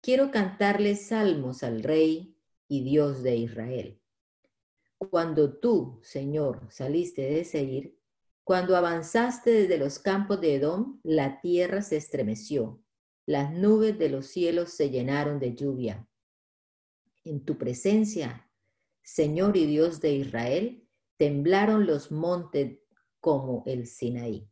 Quiero 0.00 0.30
cantarle 0.30 0.96
salmos 0.96 1.62
al 1.62 1.82
rey 1.82 2.38
y 2.68 2.82
Dios 2.84 3.22
de 3.22 3.36
Israel. 3.36 4.00
Cuando 4.98 5.58
tú, 5.58 6.00
Señor, 6.02 6.66
saliste 6.70 7.22
de 7.22 7.44
Seir, 7.44 7.98
cuando 8.42 8.76
avanzaste 8.76 9.50
desde 9.50 9.78
los 9.78 9.98
campos 9.98 10.40
de 10.40 10.56
Edom, 10.56 11.00
la 11.02 11.40
tierra 11.40 11.82
se 11.82 11.96
estremeció 11.96 12.84
las 13.26 13.52
nubes 13.52 13.98
de 13.98 14.10
los 14.10 14.26
cielos 14.26 14.70
se 14.72 14.90
llenaron 14.90 15.38
de 15.38 15.54
lluvia. 15.54 16.06
En 17.24 17.44
tu 17.44 17.56
presencia, 17.56 18.50
Señor 19.02 19.56
y 19.56 19.64
Dios 19.64 20.00
de 20.00 20.12
Israel, 20.12 20.86
temblaron 21.16 21.86
los 21.86 22.12
montes 22.12 22.78
como 23.20 23.62
el 23.66 23.86
Sinaí. 23.86 24.50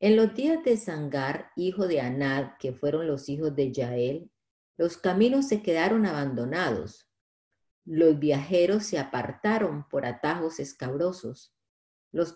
En 0.00 0.16
los 0.16 0.34
días 0.34 0.62
de 0.64 0.76
Sangar, 0.76 1.50
hijo 1.56 1.86
de 1.86 2.00
Anad, 2.00 2.58
que 2.58 2.74
fueron 2.74 3.06
los 3.06 3.30
hijos 3.30 3.56
de 3.56 3.72
Yael, 3.72 4.30
los 4.76 4.98
caminos 4.98 5.48
se 5.48 5.62
quedaron 5.62 6.04
abandonados. 6.04 7.08
Los 7.84 8.18
viajeros 8.18 8.84
se 8.84 8.98
apartaron 8.98 9.86
por 9.88 10.06
atajos 10.06 10.58
escabrosos. 10.58 11.54
Los, 12.12 12.32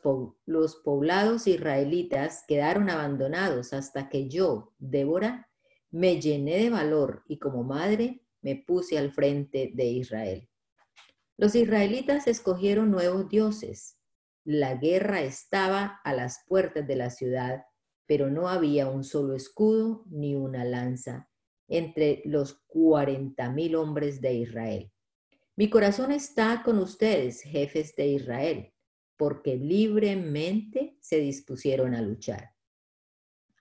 poblados 0.76 1.46
israelitas 1.46 2.44
quedaron 2.46 2.90
abandonados 2.90 3.72
hasta 3.72 4.08
que 4.08 4.28
yo, 4.28 4.74
Débora, 4.78 5.48
me 5.90 6.20
llené 6.20 6.58
de 6.58 6.70
valor 6.70 7.22
y 7.28 7.38
como 7.38 7.62
madre 7.62 8.22
me 8.42 8.56
puse 8.56 8.98
al 8.98 9.12
frente 9.12 9.70
de 9.74 9.84
Israel. 9.84 10.48
Los 11.36 11.54
israelitas 11.54 12.26
escogieron 12.26 12.90
nuevos 12.90 13.28
dioses. 13.28 13.96
La 14.44 14.74
guerra 14.74 15.22
estaba 15.22 16.00
a 16.04 16.12
las 16.12 16.44
puertas 16.46 16.86
de 16.86 16.96
la 16.96 17.10
ciudad, 17.10 17.64
pero 18.06 18.30
no 18.30 18.48
había 18.48 18.88
un 18.88 19.04
solo 19.04 19.34
escudo 19.34 20.04
ni 20.10 20.34
una 20.34 20.64
lanza 20.64 21.30
entre 21.68 22.22
los 22.24 22.54
cuarenta 22.66 23.50
mil 23.50 23.76
hombres 23.76 24.20
de 24.20 24.34
Israel. 24.34 24.92
Mi 25.58 25.68
corazón 25.68 26.12
está 26.12 26.62
con 26.64 26.78
ustedes, 26.78 27.42
jefes 27.42 27.96
de 27.96 28.06
Israel, 28.06 28.72
porque 29.16 29.56
libremente 29.56 30.96
se 31.00 31.18
dispusieron 31.18 31.96
a 31.96 32.00
luchar. 32.00 32.52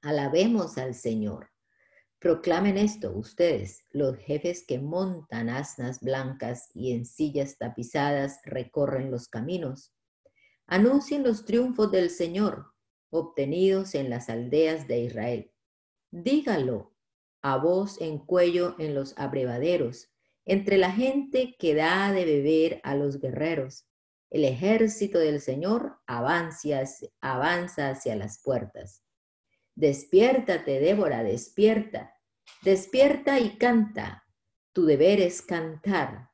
Alabemos 0.03 0.77
al 0.77 0.93
Señor. 0.93 1.49
Proclamen 2.19 2.77
esto 2.77 3.12
ustedes, 3.17 3.83
los 3.89 4.15
jefes 4.15 4.63
que 4.67 4.77
montan 4.77 5.49
asnas 5.49 5.99
blancas 5.99 6.69
y 6.75 6.91
en 6.91 7.03
sillas 7.03 7.57
tapizadas 7.57 8.41
recorren 8.43 9.10
los 9.10 9.27
caminos. 9.27 9.91
Anuncien 10.67 11.23
los 11.23 11.45
triunfos 11.45 11.91
del 11.91 12.12
Señor, 12.12 12.73
obtenidos 13.10 13.95
en 13.95 14.12
las 14.12 14.29
aldeas 14.29 14.88
de 14.88 14.99
Israel. 14.99 15.51
Dígalo 16.12 16.95
a 17.41 17.57
voz 17.57 17.99
en 17.99 18.19
cuello 18.19 18.75
en 18.77 18.93
los 18.93 19.17
abrevaderos, 19.17 20.12
entre 20.47 20.77
la 20.77 20.91
gente 20.91 21.55
que 21.60 21.75
da 21.75 22.12
de 22.13 22.23
beber 22.23 22.79
a 22.83 22.95
los 22.95 23.19
guerreros. 23.19 23.86
El 24.29 24.45
ejército 24.45 25.19
del 25.19 25.41
Señor 25.41 25.99
avanza, 26.07 27.89
hacia 27.89 28.15
las 28.15 28.41
puertas. 28.41 29.03
Despiértate, 29.75 30.79
Débora, 30.79 31.21
despierta. 31.21 32.13
Despierta 32.63 33.39
y 33.39 33.57
canta. 33.57 34.23
Tu 34.71 34.86
deber 34.86 35.19
es 35.19 35.41
cantar. 35.41 36.29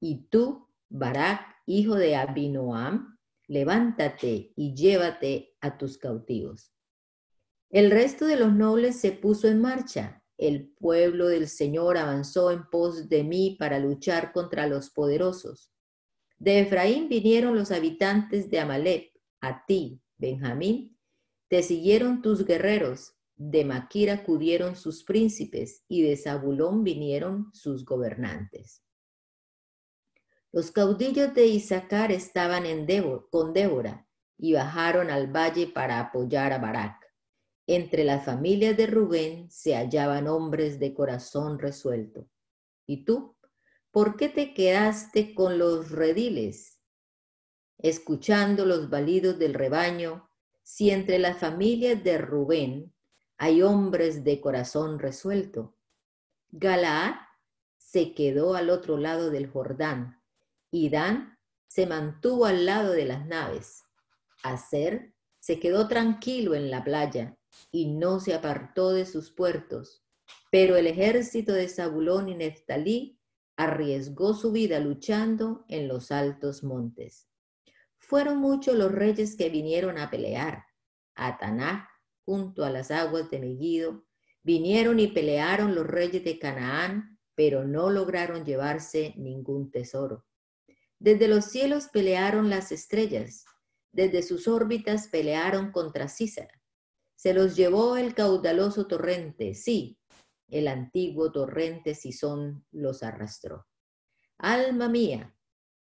Y 0.00 0.26
tú, 0.28 0.68
Barak, 0.88 1.40
hijo 1.64 1.94
de 1.94 2.16
Abinoam, 2.16 3.16
levántate 3.46 4.52
y 4.56 4.74
llévate 4.74 5.56
a 5.60 5.78
tus 5.78 5.98
cautivos. 5.98 6.74
El 7.70 7.92
resto 7.92 8.26
de 8.26 8.36
los 8.36 8.52
nobles 8.52 9.00
se 9.00 9.12
puso 9.12 9.46
en 9.46 9.60
marcha. 9.60 10.21
El 10.42 10.70
pueblo 10.70 11.28
del 11.28 11.46
Señor 11.46 11.96
avanzó 11.96 12.50
en 12.50 12.68
pos 12.68 13.08
de 13.08 13.22
mí 13.22 13.54
para 13.60 13.78
luchar 13.78 14.32
contra 14.32 14.66
los 14.66 14.90
poderosos. 14.90 15.70
De 16.36 16.58
Efraín 16.58 17.08
vinieron 17.08 17.54
los 17.54 17.70
habitantes 17.70 18.50
de 18.50 18.58
Amalek. 18.58 19.12
A 19.40 19.64
ti, 19.64 20.02
Benjamín, 20.18 20.98
te 21.46 21.62
siguieron 21.62 22.22
tus 22.22 22.44
guerreros, 22.44 23.14
de 23.36 23.64
Maquir 23.64 24.10
acudieron 24.10 24.74
sus 24.74 25.04
príncipes 25.04 25.84
y 25.86 26.02
de 26.02 26.16
Zabulón 26.16 26.82
vinieron 26.82 27.54
sus 27.54 27.84
gobernantes. 27.84 28.82
Los 30.50 30.72
caudillos 30.72 31.32
de 31.34 31.46
Isaacar 31.46 32.10
estaban 32.10 32.64
con 33.30 33.52
Débora 33.52 34.08
y 34.36 34.54
bajaron 34.54 35.08
al 35.08 35.28
valle 35.28 35.68
para 35.68 36.00
apoyar 36.00 36.52
a 36.52 36.58
Barak. 36.58 37.01
Entre 37.74 38.04
las 38.04 38.26
familias 38.26 38.76
de 38.76 38.86
Rubén 38.86 39.50
se 39.50 39.74
hallaban 39.74 40.28
hombres 40.28 40.78
de 40.78 40.92
corazón 40.92 41.58
resuelto. 41.58 42.28
¿Y 42.86 43.06
tú? 43.06 43.34
¿Por 43.90 44.18
qué 44.18 44.28
te 44.28 44.52
quedaste 44.52 45.34
con 45.34 45.56
los 45.56 45.90
rediles? 45.90 46.82
Escuchando 47.78 48.66
los 48.66 48.90
balidos 48.90 49.38
del 49.38 49.54
rebaño, 49.54 50.28
si 50.62 50.90
entre 50.90 51.18
las 51.18 51.38
familias 51.38 52.04
de 52.04 52.18
Rubén 52.18 52.92
hay 53.38 53.62
hombres 53.62 54.22
de 54.22 54.38
corazón 54.42 54.98
resuelto. 54.98 55.74
Galaad 56.50 57.14
se 57.78 58.12
quedó 58.12 58.54
al 58.54 58.68
otro 58.68 58.98
lado 58.98 59.30
del 59.30 59.46
Jordán 59.46 60.22
y 60.70 60.90
Dan 60.90 61.38
se 61.68 61.86
mantuvo 61.86 62.44
al 62.44 62.66
lado 62.66 62.92
de 62.92 63.06
las 63.06 63.24
naves. 63.24 63.82
Aser 64.42 65.14
se 65.40 65.58
quedó 65.58 65.88
tranquilo 65.88 66.54
en 66.54 66.70
la 66.70 66.84
playa 66.84 67.38
y 67.70 67.86
no 67.86 68.20
se 68.20 68.34
apartó 68.34 68.92
de 68.92 69.06
sus 69.06 69.30
puertos, 69.30 70.04
pero 70.50 70.76
el 70.76 70.86
ejército 70.86 71.52
de 71.52 71.68
Zabulón 71.68 72.28
y 72.28 72.34
Neftalí 72.34 73.18
arriesgó 73.56 74.34
su 74.34 74.52
vida 74.52 74.80
luchando 74.80 75.64
en 75.68 75.88
los 75.88 76.10
altos 76.10 76.64
montes. 76.64 77.28
Fueron 77.98 78.38
muchos 78.38 78.76
los 78.76 78.92
reyes 78.92 79.36
que 79.36 79.48
vinieron 79.48 79.98
a 79.98 80.10
pelear. 80.10 80.64
A 81.14 81.38
Tanaj, 81.38 81.86
junto 82.24 82.64
a 82.64 82.70
las 82.70 82.90
aguas 82.90 83.30
de 83.30 83.38
Megiddo, 83.38 84.04
vinieron 84.42 84.98
y 85.00 85.08
pelearon 85.08 85.74
los 85.74 85.86
reyes 85.86 86.24
de 86.24 86.38
Canaán, 86.38 87.18
pero 87.34 87.64
no 87.64 87.90
lograron 87.90 88.44
llevarse 88.44 89.14
ningún 89.16 89.70
tesoro. 89.70 90.26
Desde 90.98 91.28
los 91.28 91.46
cielos 91.46 91.88
pelearon 91.92 92.50
las 92.50 92.72
estrellas, 92.72 93.44
desde 93.92 94.22
sus 94.22 94.48
órbitas 94.48 95.08
pelearon 95.08 95.72
contra 95.72 96.08
Císara. 96.08 96.61
Se 97.22 97.34
los 97.34 97.54
llevó 97.54 97.96
el 97.96 98.16
caudaloso 98.16 98.88
torrente, 98.88 99.54
sí, 99.54 99.96
el 100.48 100.66
antiguo 100.66 101.30
torrente 101.30 101.94
Sison 101.94 102.66
los 102.72 103.04
arrastró. 103.04 103.68
Alma 104.38 104.88
mía, 104.88 105.32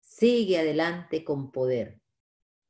sigue 0.00 0.58
adelante 0.58 1.24
con 1.24 1.50
poder. 1.50 2.02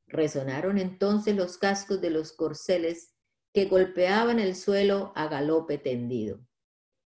Resonaron 0.06 0.78
entonces 0.78 1.34
los 1.34 1.58
cascos 1.58 2.00
de 2.00 2.10
los 2.10 2.32
corceles 2.32 3.16
que 3.52 3.64
golpeaban 3.64 4.38
el 4.38 4.54
suelo 4.54 5.12
a 5.16 5.26
galope 5.26 5.78
tendido. 5.78 6.46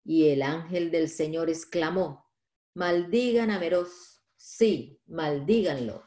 Y 0.03 0.27
el 0.27 0.41
ángel 0.41 0.91
del 0.91 1.07
Señor 1.07 1.49
exclamó, 1.49 2.29
maldigan 2.73 3.51
a 3.51 3.59
Meroz, 3.59 4.21
sí, 4.35 5.01
maldíganlo. 5.05 6.06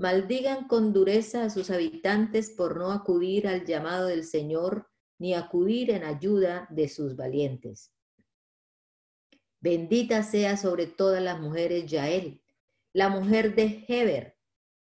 Maldigan 0.00 0.66
con 0.66 0.94
dureza 0.94 1.44
a 1.44 1.50
sus 1.50 1.70
habitantes 1.70 2.48
por 2.48 2.78
no 2.78 2.90
acudir 2.90 3.46
al 3.46 3.66
llamado 3.66 4.06
del 4.06 4.24
Señor 4.24 4.88
ni 5.18 5.34
acudir 5.34 5.90
en 5.90 6.04
ayuda 6.04 6.66
de 6.70 6.88
sus 6.88 7.16
valientes. 7.16 7.92
Bendita 9.60 10.22
sea 10.22 10.56
sobre 10.56 10.86
todas 10.86 11.22
las 11.22 11.38
mujeres 11.38 11.84
Yael, 11.84 12.40
la 12.94 13.10
mujer 13.10 13.54
de 13.54 13.84
Heber, 13.86 14.38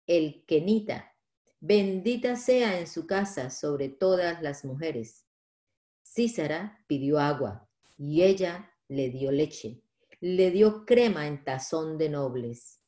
el 0.05 0.43
Kenita, 0.45 1.15
Bendita 1.61 2.35
sea 2.35 2.77
en 2.77 2.85
su 2.85 3.07
casa 3.07 3.49
sobre 3.49 3.87
todas 3.87 4.41
las 4.41 4.65
mujeres. 4.65 5.25
Císara 6.03 6.83
pidió 6.87 7.19
agua 7.19 7.69
y 7.97 8.23
ella 8.23 8.69
le 8.89 9.11
dio 9.11 9.31
leche, 9.31 9.81
le 10.19 10.51
dio 10.51 10.85
crema 10.85 11.25
en 11.25 11.45
tazón 11.45 11.97
de 11.97 12.09
nobles. 12.09 12.84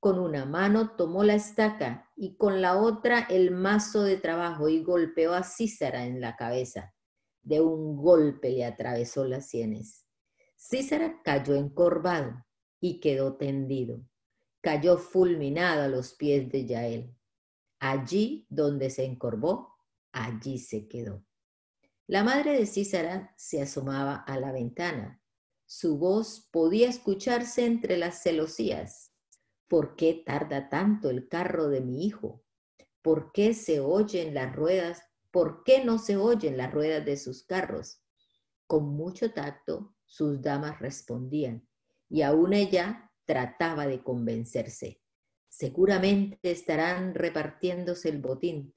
Con 0.00 0.18
una 0.18 0.46
mano 0.46 0.96
tomó 0.96 1.24
la 1.24 1.34
estaca 1.34 2.10
y 2.16 2.36
con 2.36 2.62
la 2.62 2.78
otra 2.78 3.20
el 3.20 3.50
mazo 3.50 4.02
de 4.02 4.16
trabajo 4.16 4.70
y 4.70 4.82
golpeó 4.82 5.34
a 5.34 5.42
Císara 5.42 6.06
en 6.06 6.22
la 6.22 6.36
cabeza. 6.36 6.94
De 7.42 7.60
un 7.60 7.96
golpe 7.96 8.50
le 8.50 8.64
atravesó 8.64 9.26
las 9.26 9.48
sienes. 9.48 10.06
Císara 10.56 11.20
cayó 11.22 11.54
encorvado 11.54 12.44
y 12.80 13.00
quedó 13.00 13.36
tendido. 13.36 14.02
Cayó 14.62 14.96
fulminado 14.96 15.82
a 15.82 15.88
los 15.88 16.14
pies 16.14 16.50
de 16.50 16.64
Yael. 16.64 17.14
Allí 17.78 18.46
donde 18.48 18.88
se 18.88 19.04
encorvó, 19.04 19.76
allí 20.12 20.58
se 20.58 20.88
quedó. 20.88 21.24
La 22.06 22.24
madre 22.24 22.58
de 22.58 22.66
Císara 22.66 23.34
se 23.36 23.60
asomaba 23.60 24.16
a 24.16 24.38
la 24.38 24.50
ventana. 24.50 25.22
Su 25.66 25.98
voz 25.98 26.48
podía 26.50 26.88
escucharse 26.88 27.64
entre 27.66 27.96
las 27.96 28.22
celosías. 28.22 29.09
¿Por 29.70 29.94
qué 29.94 30.24
tarda 30.26 30.68
tanto 30.68 31.10
el 31.10 31.28
carro 31.28 31.68
de 31.68 31.80
mi 31.80 32.04
hijo? 32.04 32.42
¿Por 33.02 33.30
qué 33.30 33.54
se 33.54 33.78
oyen 33.78 34.34
las 34.34 34.52
ruedas? 34.52 35.00
¿Por 35.30 35.62
qué 35.62 35.84
no 35.84 35.98
se 35.98 36.16
oyen 36.16 36.56
las 36.56 36.72
ruedas 36.72 37.04
de 37.04 37.16
sus 37.16 37.44
carros? 37.44 38.02
Con 38.66 38.96
mucho 38.96 39.32
tacto, 39.32 39.94
sus 40.06 40.42
damas 40.42 40.80
respondían, 40.80 41.68
y 42.08 42.22
aún 42.22 42.52
ella 42.52 43.12
trataba 43.24 43.86
de 43.86 44.02
convencerse. 44.02 45.00
Seguramente 45.48 46.50
estarán 46.50 47.14
repartiéndose 47.14 48.08
el 48.08 48.20
botín, 48.20 48.74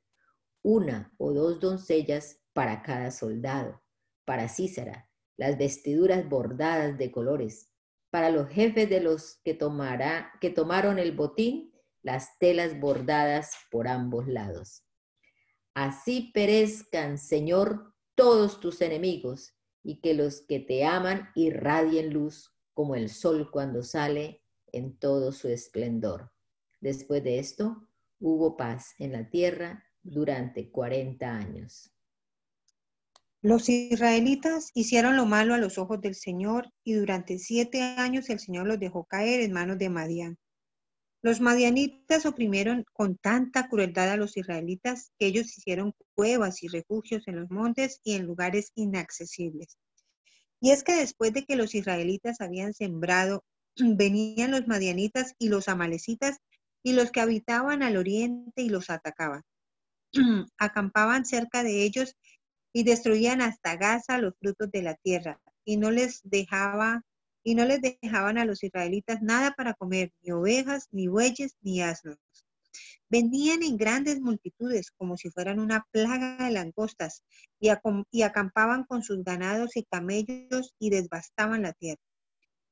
una 0.61 1.11
o 1.17 1.33
dos 1.33 1.59
doncellas 1.59 2.39
para 2.53 2.83
cada 2.83 3.09
soldado, 3.09 3.81
para 4.25 4.47
Císara, 4.47 5.09
las 5.37 5.57
vestiduras 5.57 6.29
bordadas 6.29 6.99
de 6.99 7.11
colores, 7.11 7.72
para 8.13 8.29
los 8.29 8.47
jefes 8.47 8.87
de 8.91 8.99
los 8.99 9.39
que, 9.43 9.55
tomará, 9.55 10.33
que 10.39 10.51
tomaron 10.51 10.99
el 10.99 11.13
botín, 11.13 11.73
las 12.03 12.37
telas 12.37 12.79
bordadas 12.79 13.55
por 13.71 13.87
ambos 13.87 14.27
lados. 14.27 14.85
Así 15.73 16.29
perezcan, 16.31 17.17
Señor, 17.17 17.91
todos 18.13 18.59
tus 18.59 18.81
enemigos, 18.81 19.55
y 19.81 19.99
que 19.99 20.13
los 20.13 20.41
que 20.41 20.59
te 20.59 20.85
aman 20.85 21.31
irradien 21.33 22.13
luz 22.13 22.55
como 22.75 22.93
el 22.93 23.09
sol 23.09 23.49
cuando 23.49 23.81
sale 23.81 24.43
en 24.71 24.95
todo 24.99 25.31
su 25.31 25.47
esplendor. 25.47 26.31
Después 26.81 27.23
de 27.23 27.39
esto, 27.39 27.89
hubo 28.19 28.55
paz 28.55 28.93
en 28.99 29.11
la 29.11 29.31
tierra 29.31 29.85
durante 30.03 30.69
40 30.69 31.35
años. 31.35 31.91
Los 33.43 33.67
israelitas 33.67 34.71
hicieron 34.73 35.17
lo 35.17 35.25
malo 35.25 35.53
a 35.53 35.57
los 35.57 35.77
ojos 35.77 35.99
del 35.99 36.15
Señor 36.15 36.71
y 36.85 36.93
durante 36.93 37.39
siete 37.39 37.81
años 37.81 38.29
el 38.29 38.39
Señor 38.39 38.67
los 38.67 38.79
dejó 38.79 39.03
caer 39.03 39.41
en 39.41 39.51
manos 39.51 39.77
de 39.77 39.89
Madián. 39.89 40.37
Los 41.21 41.41
madianitas 41.41 42.25
oprimieron 42.25 42.85
con 42.93 43.17
tanta 43.17 43.67
crueldad 43.67 44.11
a 44.11 44.15
los 44.15 44.37
israelitas 44.37 45.11
que 45.19 45.25
ellos 45.25 45.57
hicieron 45.57 45.93
cuevas 46.15 46.63
y 46.63 46.69
refugios 46.69 47.27
en 47.27 47.35
los 47.35 47.51
montes 47.51 47.99
y 48.05 48.13
en 48.13 48.25
lugares 48.25 48.71
inaccesibles. 48.75 49.77
Y 50.61 50.71
es 50.71 50.85
que 50.85 50.95
después 50.95 51.33
de 51.33 51.43
que 51.43 51.57
los 51.57 51.75
israelitas 51.75 52.39
habían 52.39 52.73
sembrado, 52.73 53.43
venían 53.75 54.51
los 54.51 54.67
madianitas 54.67 55.35
y 55.37 55.49
los 55.49 55.67
amalecitas 55.67 56.37
y 56.81 56.93
los 56.93 57.11
que 57.11 57.19
habitaban 57.19 57.83
al 57.83 57.97
oriente 57.97 58.61
y 58.61 58.69
los 58.69 58.89
atacaban. 58.89 59.41
Acampaban 60.57 61.25
cerca 61.25 61.61
de 61.61 61.83
ellos 61.83 62.15
y 62.73 62.83
destruían 62.83 63.41
hasta 63.41 63.77
Gaza 63.77 64.17
los 64.17 64.33
frutos 64.39 64.71
de 64.71 64.81
la 64.81 64.95
tierra 64.95 65.39
y 65.63 65.77
no 65.77 65.91
les 65.91 66.21
dejaba 66.23 67.03
y 67.43 67.55
no 67.55 67.65
les 67.65 67.81
dejaban 67.81 68.37
a 68.37 68.45
los 68.45 68.63
israelitas 68.63 69.21
nada 69.21 69.51
para 69.51 69.73
comer, 69.73 70.11
ni 70.21 70.31
ovejas, 70.31 70.87
ni 70.91 71.07
bueyes, 71.07 71.55
ni 71.61 71.81
asnos. 71.81 72.17
Venían 73.09 73.63
en 73.63 73.77
grandes 73.77 74.21
multitudes, 74.21 74.91
como 74.91 75.17
si 75.17 75.29
fueran 75.29 75.59
una 75.59 75.85
plaga 75.91 76.37
de 76.37 76.51
langostas, 76.51 77.21
y, 77.59 77.69
y 78.11 78.21
acampaban 78.21 78.85
con 78.85 79.03
sus 79.03 79.23
ganados 79.23 79.75
y 79.75 79.83
camellos 79.83 80.73
y 80.79 80.89
desbastaban 80.89 81.63
la 81.63 81.73
tierra. 81.73 82.01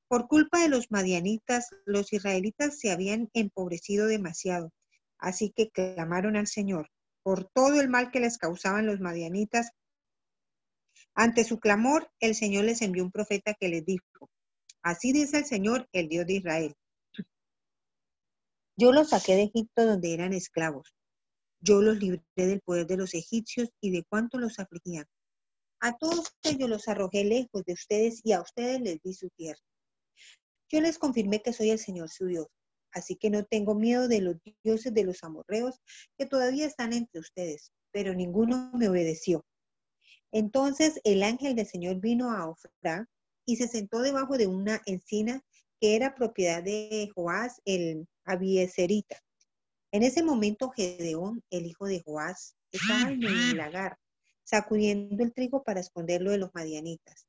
Por 0.08 0.28
culpa 0.28 0.62
de 0.62 0.70
los 0.70 0.90
madianitas, 0.90 1.70
los 1.86 2.12
israelitas 2.14 2.80
se 2.80 2.92
habían 2.92 3.30
empobrecido 3.34 4.08
demasiado, 4.08 4.72
así 5.20 5.54
que 5.56 5.70
clamaron 5.70 6.38
al 6.38 6.48
Señor 6.48 6.90
por 7.24 7.46
todo 7.54 7.80
el 7.80 7.90
mal 7.90 8.10
que 8.12 8.20
les 8.20 8.38
causaban 8.38 8.88
los 8.88 9.00
madianitas 9.00 9.72
ante 11.14 11.44
su 11.44 11.60
clamor, 11.60 12.10
el 12.20 12.36
Señor 12.36 12.66
les 12.66 12.82
envió 12.82 13.04
un 13.04 13.12
profeta 13.12 13.54
que 13.54 13.68
les 13.70 13.86
dijo, 13.86 14.30
así 14.82 15.12
dice 15.12 15.40
el 15.40 15.46
Señor, 15.46 15.88
el 15.92 16.08
Dios 16.08 16.26
de 16.26 16.34
Israel. 16.34 16.76
Yo 18.78 18.92
los 18.92 19.10
saqué 19.10 19.36
de 19.36 19.44
Egipto 19.44 19.86
donde 19.86 20.14
eran 20.14 20.34
esclavos. 20.34 20.96
Yo 21.60 21.82
los 21.82 21.98
libré 21.98 22.24
del 22.36 22.62
poder 22.62 22.88
de 22.88 22.98
los 22.98 23.14
egipcios 23.14 23.70
y 23.80 23.92
de 23.92 24.04
cuánto 24.10 24.40
los 24.40 24.58
afligían. 24.58 25.06
A 25.80 25.98
todos 25.98 26.36
ellos 26.44 26.70
los 26.70 26.88
arrojé 26.88 27.24
lejos 27.24 27.64
de 27.66 27.74
ustedes 27.74 28.22
y 28.24 28.32
a 28.32 28.42
ustedes 28.42 28.82
les 28.82 29.02
di 29.02 29.14
su 29.14 29.30
tierra. 29.30 29.62
Yo 30.70 30.80
les 30.80 30.98
confirmé 30.98 31.42
que 31.42 31.54
soy 31.54 31.70
el 31.70 31.80
Señor 31.80 32.10
su 32.10 32.26
Dios, 32.26 32.48
así 32.94 33.16
que 33.16 33.30
no 33.30 33.44
tengo 33.44 33.76
miedo 33.76 34.08
de 34.08 34.22
los 34.22 34.38
dioses 34.64 34.94
de 34.94 35.04
los 35.04 35.24
amorreos 35.24 35.80
que 36.18 36.26
todavía 36.26 36.66
están 36.66 36.94
entre 36.94 37.20
ustedes, 37.20 37.72
pero 37.92 38.14
ninguno 38.14 38.72
me 38.74 38.88
obedeció. 38.88 39.44
Entonces 40.32 41.00
el 41.04 41.24
ángel 41.24 41.56
del 41.56 41.68
Señor 41.68 42.00
vino 42.00 42.32
a 42.32 42.48
Ofra 42.48 43.08
y 43.46 43.58
se 43.58 43.68
sentó 43.68 44.02
debajo 44.02 44.38
de 44.38 44.48
una 44.48 44.82
encina 44.86 45.44
que 45.80 45.96
era 45.96 46.16
propiedad 46.16 46.64
de 46.64 47.10
Joás 47.16 47.62
el 47.66 48.08
Abieserita. 48.24 49.18
En 49.92 50.04
ese 50.04 50.24
momento 50.24 50.70
Gedeón, 50.70 51.44
el 51.50 51.66
hijo 51.66 51.86
de 51.86 52.02
Joás, 52.02 52.56
estaba 52.72 53.12
en 53.12 53.24
el 53.24 53.58
lagar, 53.58 53.98
sacudiendo 54.44 55.24
el 55.24 55.34
trigo 55.34 55.64
para 55.64 55.82
esconderlo 55.82 56.32
de 56.32 56.38
los 56.38 56.54
madianitas. 56.54 57.28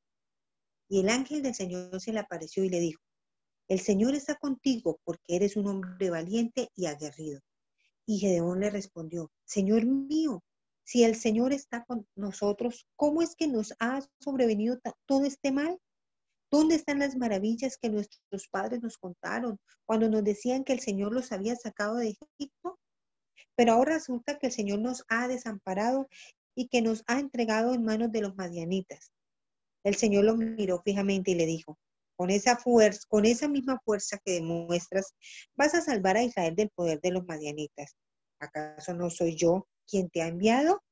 Y 0.88 1.00
el 1.00 1.08
ángel 1.08 1.42
del 1.42 1.54
Señor 1.54 2.00
se 2.00 2.12
le 2.12 2.20
apareció 2.20 2.62
y 2.62 2.68
le 2.68 2.78
dijo, 2.78 3.00
el 3.68 3.80
Señor 3.80 4.14
está 4.14 4.34
contigo 4.36 5.00
porque 5.02 5.36
eres 5.36 5.56
un 5.56 5.66
hombre 5.66 6.10
valiente 6.10 6.68
y 6.76 6.86
aguerrido. 6.86 7.40
Y 8.06 8.18
Gedeón 8.18 8.60
le 8.60 8.70
respondió, 8.70 9.32
Señor 9.44 9.86
mío, 9.86 10.42
si 10.92 11.05
el 11.05 11.16
Señor 11.16 11.55
está 11.55 11.87
con 11.87 12.07
nosotros, 12.16 12.87
¿cómo 12.96 13.22
es 13.22 13.35
que 13.35 13.46
nos 13.48 13.72
ha 13.81 14.02
sobrevenido 14.20 14.78
todo 15.07 15.24
este 15.24 15.50
mal? 15.50 15.81
¿Dónde 16.50 16.74
están 16.74 16.98
las 16.98 17.16
maravillas 17.16 17.78
que 17.78 17.88
nuestros 17.88 18.46
padres 18.48 18.83
nos 18.83 18.98
contaron 18.98 19.59
cuando 19.87 20.11
nos 20.11 20.22
decían 20.22 20.64
que 20.64 20.74
el 20.74 20.81
Señor 20.81 21.14
los 21.14 21.33
había 21.33 21.57
sacado 21.57 21.96
de 21.96 22.09
Egipto? 22.09 22.78
Pero 23.57 23.72
ahora 23.72 23.94
resulta 23.94 24.38
que 24.38 24.48
el 24.48 24.52
Señor 24.52 24.81
nos 24.81 25.02
ha 25.09 25.28
desamparado 25.28 26.09
y 26.55 26.68
que 26.68 26.83
nos 26.83 27.05
ha 27.07 27.18
entregado 27.20 27.72
en 27.72 27.87
manos 27.87 28.12
de 28.12 28.20
los 28.20 28.37
madianitas. 28.37 29.12
El 29.85 29.94
Señor 29.94 30.24
lo 30.24 30.37
miró 30.37 30.83
fijamente 30.83 31.31
y 31.31 31.37
le 31.37 31.46
dijo, 31.46 31.78
con 32.16 32.28
esa 32.28 32.59
fuerza, 32.59 33.00
con 33.09 33.24
esa 33.24 33.48
misma 33.48 33.81
fuerza 33.83 34.18
que 34.22 34.33
demuestras, 34.33 35.14
vas 35.57 35.74
a 35.74 35.81
salvar 35.81 36.18
a 36.18 36.22
Israel 36.22 36.55
del 36.55 36.68
poder 36.68 37.00
de 37.00 37.12
los 37.12 37.24
madianitas. 37.24 37.96
¿Acaso 38.40 38.92
no 38.92 39.09
soy 39.09 39.37
yo 39.37 39.66
¿quién 39.88 40.11
te 40.11 40.23
ha 40.23 40.29
enviado? 40.29 40.83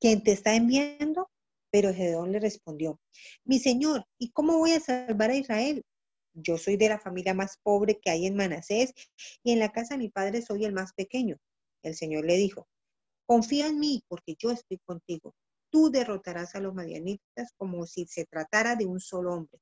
¿Quién 0.00 0.22
te 0.22 0.32
está 0.32 0.54
enviando? 0.54 1.30
Pero 1.70 1.92
Gedeón 1.92 2.30
le 2.30 2.40
respondió, 2.40 3.00
mi 3.44 3.58
señor, 3.58 4.06
¿y 4.18 4.30
cómo 4.30 4.58
voy 4.58 4.72
a 4.72 4.80
salvar 4.80 5.30
a 5.30 5.36
Israel? 5.36 5.82
Yo 6.34 6.56
soy 6.58 6.76
de 6.76 6.88
la 6.88 6.98
familia 6.98 7.34
más 7.34 7.58
pobre 7.62 7.98
que 7.98 8.10
hay 8.10 8.26
en 8.26 8.36
Manasés 8.36 8.92
y 9.42 9.52
en 9.52 9.58
la 9.58 9.72
casa 9.72 9.94
de 9.94 9.98
mi 9.98 10.08
padre 10.08 10.42
soy 10.42 10.64
el 10.64 10.72
más 10.72 10.92
pequeño. 10.92 11.36
El 11.82 11.94
Señor 11.94 12.24
le 12.24 12.36
dijo, 12.36 12.68
confía 13.26 13.66
en 13.66 13.78
mí 13.78 14.04
porque 14.08 14.36
yo 14.38 14.50
estoy 14.50 14.78
contigo. 14.84 15.34
Tú 15.70 15.90
derrotarás 15.90 16.54
a 16.54 16.60
los 16.60 16.74
madianitas 16.74 17.52
como 17.56 17.86
si 17.86 18.06
se 18.06 18.24
tratara 18.24 18.76
de 18.76 18.86
un 18.86 19.00
solo 19.00 19.34
hombre. 19.34 19.60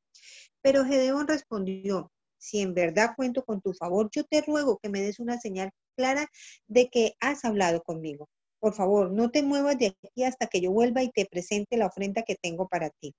Pero 0.61 0.85
Gedeón 0.85 1.27
respondió, 1.27 2.12
si 2.43 2.61
en 2.61 2.75
verdad 2.75 3.15
cuento 3.17 3.45
con 3.45 3.61
tu 3.61 3.73
favor, 3.73 4.11
yo 4.13 4.25
te 4.25 4.43
ruego 4.43 4.79
que 4.83 4.89
me 4.89 5.01
des 5.01 5.21
una 5.21 5.39
señal 5.41 5.71
clara 5.97 6.29
de 6.67 6.89
que 6.91 7.15
has 7.21 7.45
hablado 7.45 7.83
conmigo. 7.83 8.29
Por 8.59 8.75
favor, 8.75 9.13
no 9.13 9.31
te 9.31 9.43
muevas 9.43 9.79
de 9.79 9.87
aquí 9.87 10.25
hasta 10.25 10.49
que 10.49 10.61
yo 10.61 10.73
vuelva 10.73 11.03
y 11.03 11.11
te 11.11 11.25
presente 11.27 11.77
la 11.77 11.87
ofrenda 11.87 12.23
que 12.23 12.35
tengo 12.35 12.67
para 12.69 12.91
ti. 12.91 13.15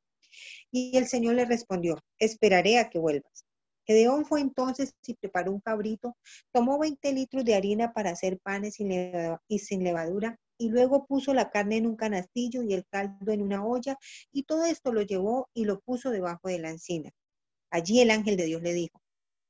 Y 0.71 0.97
el 0.97 1.07
Señor 1.07 1.35
le 1.35 1.45
respondió, 1.45 1.97
esperaré 2.19 2.79
a 2.79 2.89
que 2.89 2.99
vuelvas. 2.99 3.45
Gedeón 3.85 4.25
fue 4.25 4.41
entonces 4.41 4.93
y 5.05 5.13
preparó 5.13 5.51
un 5.51 5.59
cabrito, 5.59 6.17
tomó 6.51 6.79
20 6.79 7.13
litros 7.13 7.45
de 7.45 7.55
harina 7.55 7.93
para 7.93 8.11
hacer 8.11 8.39
panes 8.39 8.79
y 8.79 9.59
sin 9.59 9.83
levadura, 9.83 10.37
y 10.57 10.69
luego 10.69 11.05
puso 11.05 11.33
la 11.33 11.49
carne 11.49 11.77
en 11.77 11.87
un 11.87 11.95
canastillo 11.95 12.61
y 12.63 12.73
el 12.73 12.85
caldo 12.87 13.31
en 13.31 13.41
una 13.41 13.65
olla, 13.65 13.97
y 14.31 14.43
todo 14.43 14.65
esto 14.65 14.93
lo 14.93 15.01
llevó 15.01 15.49
y 15.53 15.65
lo 15.65 15.79
puso 15.81 16.11
debajo 16.11 16.47
de 16.47 16.59
la 16.59 16.69
encina. 16.69 17.11
Allí 17.71 17.99
el 17.99 18.11
ángel 18.11 18.37
de 18.37 18.45
Dios 18.45 18.61
le 18.61 18.71
dijo, 18.73 19.01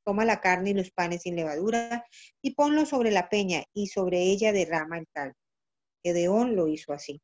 Toma 0.05 0.25
la 0.25 0.41
carne 0.41 0.71
y 0.71 0.73
los 0.73 0.91
panes 0.91 1.21
sin 1.23 1.35
levadura 1.35 2.05
y 2.41 2.55
ponlo 2.55 2.85
sobre 2.85 3.11
la 3.11 3.29
peña 3.29 3.63
y 3.73 3.87
sobre 3.87 4.21
ella 4.23 4.51
derrama 4.51 4.97
el 4.97 5.07
caldo. 5.13 5.35
Gedeón 6.03 6.55
lo 6.55 6.67
hizo 6.67 6.93
así. 6.93 7.21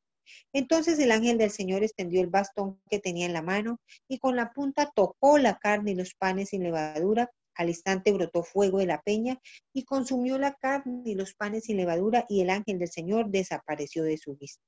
Entonces 0.53 0.99
el 0.99 1.11
ángel 1.11 1.37
del 1.37 1.51
Señor 1.51 1.83
extendió 1.83 2.21
el 2.21 2.27
bastón 2.27 2.81
que 2.89 2.99
tenía 2.99 3.25
en 3.25 3.33
la 3.33 3.41
mano 3.41 3.79
y 4.07 4.19
con 4.19 4.35
la 4.35 4.51
punta 4.51 4.91
tocó 4.95 5.37
la 5.37 5.57
carne 5.57 5.91
y 5.91 5.95
los 5.95 6.13
panes 6.15 6.49
sin 6.49 6.63
levadura. 6.63 7.29
Al 7.55 7.69
instante 7.69 8.13
brotó 8.13 8.43
fuego 8.43 8.77
de 8.77 8.85
la 8.85 9.01
peña 9.01 9.37
y 9.73 9.83
consumió 9.83 10.37
la 10.37 10.53
carne 10.53 11.01
y 11.05 11.15
los 11.15 11.33
panes 11.33 11.65
sin 11.65 11.77
levadura 11.77 12.25
y 12.29 12.41
el 12.41 12.49
ángel 12.49 12.79
del 12.79 12.89
Señor 12.89 13.29
desapareció 13.29 14.03
de 14.03 14.17
su 14.17 14.35
vista. 14.37 14.63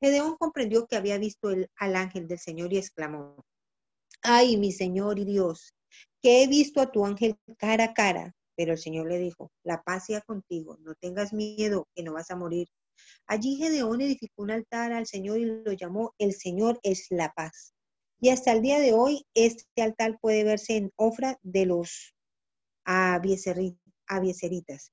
Gedeón 0.00 0.36
comprendió 0.36 0.86
que 0.86 0.96
había 0.96 1.16
visto 1.16 1.48
al 1.76 1.96
ángel 1.96 2.26
del 2.26 2.40
Señor 2.40 2.72
y 2.72 2.78
exclamó, 2.78 3.46
ay, 4.20 4.56
mi 4.56 4.72
Señor 4.72 5.18
y 5.18 5.24
Dios, 5.24 5.72
que 6.22 6.42
he 6.42 6.46
visto 6.46 6.80
a 6.80 6.90
tu 6.90 7.04
ángel 7.04 7.36
cara 7.58 7.84
a 7.84 7.94
cara. 7.94 8.34
Pero 8.54 8.72
el 8.72 8.78
Señor 8.78 9.08
le 9.08 9.18
dijo, 9.18 9.50
la 9.64 9.82
paz 9.82 10.06
sea 10.06 10.20
contigo, 10.20 10.76
no 10.80 10.94
tengas 10.94 11.32
miedo, 11.32 11.88
que 11.94 12.02
no 12.02 12.12
vas 12.12 12.30
a 12.30 12.36
morir. 12.36 12.68
Allí 13.26 13.56
Gedeón 13.56 14.00
edificó 14.00 14.42
un 14.42 14.50
altar 14.50 14.92
al 14.92 15.06
Señor 15.06 15.38
y 15.38 15.46
lo 15.46 15.72
llamó 15.72 16.14
El 16.18 16.34
Señor 16.34 16.78
es 16.82 17.06
la 17.10 17.32
paz. 17.32 17.74
Y 18.20 18.28
hasta 18.28 18.52
el 18.52 18.62
día 18.62 18.78
de 18.78 18.92
hoy 18.92 19.24
este 19.34 19.82
altar 19.82 20.18
puede 20.20 20.44
verse 20.44 20.76
en 20.76 20.92
Ofra 20.96 21.38
de 21.42 21.66
los 21.66 22.14
abieseritas. 22.84 24.92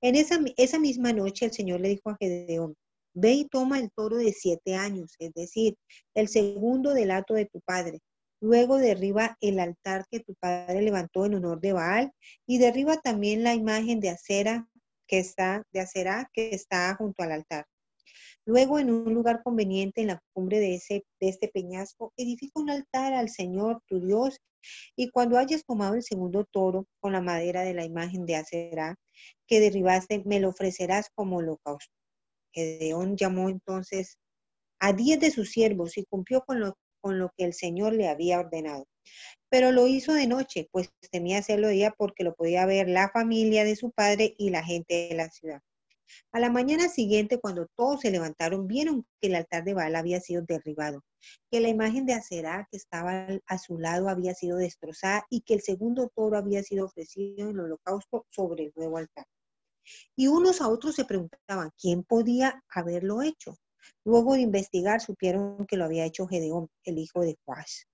En 0.00 0.16
esa, 0.16 0.40
esa 0.56 0.78
misma 0.78 1.12
noche 1.12 1.46
el 1.46 1.52
Señor 1.52 1.80
le 1.80 1.90
dijo 1.90 2.10
a 2.10 2.16
Gedeón, 2.18 2.74
ve 3.14 3.32
y 3.32 3.48
toma 3.48 3.78
el 3.78 3.90
toro 3.92 4.16
de 4.16 4.32
siete 4.32 4.74
años, 4.74 5.14
es 5.18 5.32
decir, 5.34 5.76
el 6.14 6.28
segundo 6.28 6.94
del 6.94 7.12
de 7.28 7.46
tu 7.46 7.60
padre, 7.60 8.00
Luego 8.44 8.76
derriba 8.76 9.38
el 9.40 9.58
altar 9.58 10.04
que 10.10 10.20
tu 10.20 10.34
padre 10.34 10.82
levantó 10.82 11.24
en 11.24 11.36
honor 11.36 11.62
de 11.62 11.72
Baal 11.72 12.12
y 12.46 12.58
derriba 12.58 12.98
también 12.98 13.42
la 13.42 13.54
imagen 13.54 14.00
de 14.00 14.10
acera 14.10 14.68
que 15.08 15.18
está 15.18 15.62
de 15.72 15.80
acera 15.80 16.28
que 16.30 16.50
está 16.50 16.94
junto 16.94 17.22
al 17.22 17.32
altar. 17.32 17.64
Luego, 18.44 18.78
en 18.78 18.90
un 18.90 19.14
lugar 19.14 19.42
conveniente 19.42 20.02
en 20.02 20.08
la 20.08 20.20
cumbre 20.34 20.60
de, 20.60 20.74
ese, 20.74 21.06
de 21.20 21.30
este 21.30 21.48
peñasco, 21.48 22.12
edifica 22.18 22.60
un 22.60 22.68
altar 22.68 23.14
al 23.14 23.30
Señor 23.30 23.80
tu 23.86 23.98
Dios, 23.98 24.38
y 24.94 25.08
cuando 25.08 25.38
hayas 25.38 25.64
tomado 25.64 25.94
el 25.94 26.02
segundo 26.02 26.44
toro 26.44 26.86
con 27.00 27.12
la 27.12 27.22
madera 27.22 27.62
de 27.62 27.72
la 27.72 27.86
imagen 27.86 28.26
de 28.26 28.36
Aserá 28.36 28.94
que 29.46 29.58
derribaste, 29.58 30.22
me 30.26 30.38
lo 30.38 30.50
ofrecerás 30.50 31.08
como 31.14 31.38
holocausto. 31.38 31.94
Gedeón 32.52 33.16
llamó 33.16 33.48
entonces 33.48 34.18
a 34.80 34.92
diez 34.92 35.18
de 35.18 35.30
sus 35.30 35.50
siervos 35.50 35.96
y 35.96 36.04
cumplió 36.04 36.42
con 36.42 36.60
lo, 36.60 36.76
con 37.04 37.18
lo 37.18 37.30
que 37.36 37.44
el 37.44 37.52
Señor 37.52 37.92
le 37.92 38.08
había 38.08 38.40
ordenado. 38.40 38.86
Pero 39.50 39.72
lo 39.72 39.86
hizo 39.86 40.14
de 40.14 40.26
noche, 40.26 40.68
pues 40.72 40.88
temía 41.10 41.36
hacerlo 41.36 41.68
día 41.68 41.90
porque 41.90 42.24
lo 42.24 42.34
podía 42.34 42.64
ver 42.64 42.88
la 42.88 43.10
familia 43.10 43.62
de 43.62 43.76
su 43.76 43.90
padre 43.90 44.34
y 44.38 44.48
la 44.48 44.64
gente 44.64 45.08
de 45.10 45.14
la 45.14 45.28
ciudad. 45.28 45.60
A 46.32 46.40
la 46.40 46.48
mañana 46.48 46.88
siguiente, 46.88 47.38
cuando 47.38 47.66
todos 47.76 48.00
se 48.00 48.10
levantaron, 48.10 48.66
vieron 48.66 49.04
que 49.20 49.28
el 49.28 49.34
altar 49.34 49.64
de 49.64 49.74
Baal 49.74 49.96
había 49.96 50.18
sido 50.20 50.44
derribado, 50.48 51.02
que 51.50 51.60
la 51.60 51.68
imagen 51.68 52.06
de 52.06 52.14
Aserá 52.14 52.66
que 52.70 52.78
estaba 52.78 53.26
a 53.46 53.58
su 53.58 53.78
lado 53.78 54.08
había 54.08 54.34
sido 54.34 54.56
destrozada 54.56 55.26
y 55.28 55.42
que 55.42 55.52
el 55.52 55.60
segundo 55.60 56.10
toro 56.16 56.38
había 56.38 56.62
sido 56.62 56.86
ofrecido 56.86 57.50
en 57.50 57.56
el 57.56 57.60
holocausto 57.60 58.24
sobre 58.30 58.64
el 58.64 58.72
nuevo 58.76 58.96
altar. 58.96 59.26
Y 60.16 60.28
unos 60.28 60.62
a 60.62 60.68
otros 60.68 60.94
se 60.94 61.04
preguntaban, 61.04 61.70
¿quién 61.78 62.02
podía 62.02 62.62
haberlo 62.70 63.20
hecho? 63.20 63.58
Luego 64.04 64.34
de 64.34 64.40
investigar, 64.40 65.00
supieron 65.00 65.66
que 65.66 65.76
lo 65.76 65.84
había 65.84 66.04
hecho 66.04 66.26
Gedeón, 66.26 66.68
el 66.84 66.98
hijo 66.98 67.20
de 67.20 67.36
Joás. 67.44 67.86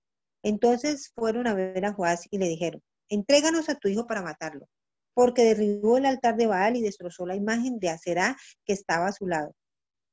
Entonces 0.43 1.11
fueron 1.15 1.47
a 1.47 1.53
ver 1.53 1.85
a 1.85 1.93
Joás 1.93 2.27
y 2.31 2.37
le 2.37 2.47
dijeron, 2.47 2.81
entréganos 3.09 3.69
a 3.69 3.75
tu 3.75 3.87
hijo 3.87 4.07
para 4.07 4.21
matarlo 4.21 4.67
porque 5.13 5.43
derribó 5.43 5.97
el 5.97 6.05
altar 6.05 6.35
de 6.37 6.47
Baal 6.47 6.75
y 6.77 6.81
destrozó 6.81 7.25
la 7.25 7.35
imagen 7.35 7.79
de 7.79 7.89
Aserá 7.89 8.37
que 8.65 8.73
estaba 8.73 9.07
a 9.07 9.11
su 9.11 9.27
lado. 9.27 9.53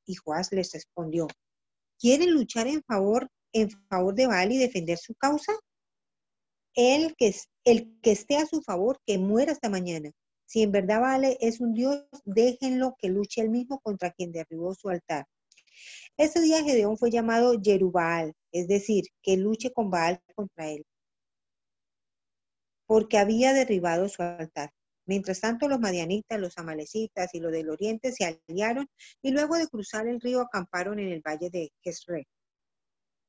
Y 0.05 0.15
Joás 0.15 0.51
les 0.51 0.71
respondió, 0.73 1.27
¿quieren 1.99 2.33
luchar 2.33 2.67
en 2.67 2.83
favor, 2.83 3.29
en 3.53 3.69
favor 3.89 4.13
de 4.15 4.27
Baal 4.27 4.51
y 4.51 4.57
defender 4.57 4.97
su 4.97 5.15
causa? 5.15 5.53
El 6.75 7.15
que, 7.15 7.35
el 7.65 7.99
que 8.01 8.11
esté 8.11 8.37
a 8.37 8.45
su 8.45 8.61
favor, 8.61 8.99
que 9.05 9.17
muera 9.17 9.51
esta 9.51 9.69
mañana. 9.69 10.11
Si 10.45 10.63
en 10.63 10.71
verdad 10.71 11.01
Baal 11.01 11.37
es 11.39 11.59
un 11.59 11.73
Dios, 11.73 12.05
déjenlo 12.25 12.95
que 12.97 13.09
luche 13.09 13.41
él 13.41 13.49
mismo 13.49 13.79
contra 13.79 14.11
quien 14.11 14.31
derribó 14.31 14.73
su 14.73 14.89
altar. 14.89 15.25
Ese 16.17 16.41
día 16.41 16.63
Gedeón 16.63 16.97
fue 16.97 17.11
llamado 17.11 17.59
Jerubal, 17.63 18.33
es 18.51 18.67
decir, 18.67 19.05
que 19.21 19.37
luche 19.37 19.71
con 19.71 19.89
Baal 19.89 20.21
contra 20.35 20.69
él, 20.69 20.85
porque 22.85 23.17
había 23.17 23.53
derribado 23.53 24.09
su 24.09 24.21
altar. 24.23 24.71
Mientras 25.05 25.41
tanto, 25.41 25.67
los 25.67 25.79
madianitas, 25.79 26.39
los 26.39 26.57
amalecitas 26.57 27.33
y 27.33 27.39
los 27.39 27.51
del 27.51 27.69
oriente 27.69 28.11
se 28.11 28.25
aliaron 28.47 28.87
y 29.23 29.31
luego 29.31 29.57
de 29.57 29.67
cruzar 29.67 30.07
el 30.07 30.21
río 30.21 30.41
acamparon 30.41 30.99
en 30.99 31.09
el 31.09 31.21
valle 31.21 31.49
de 31.49 31.71
Jezreel. 31.83 32.25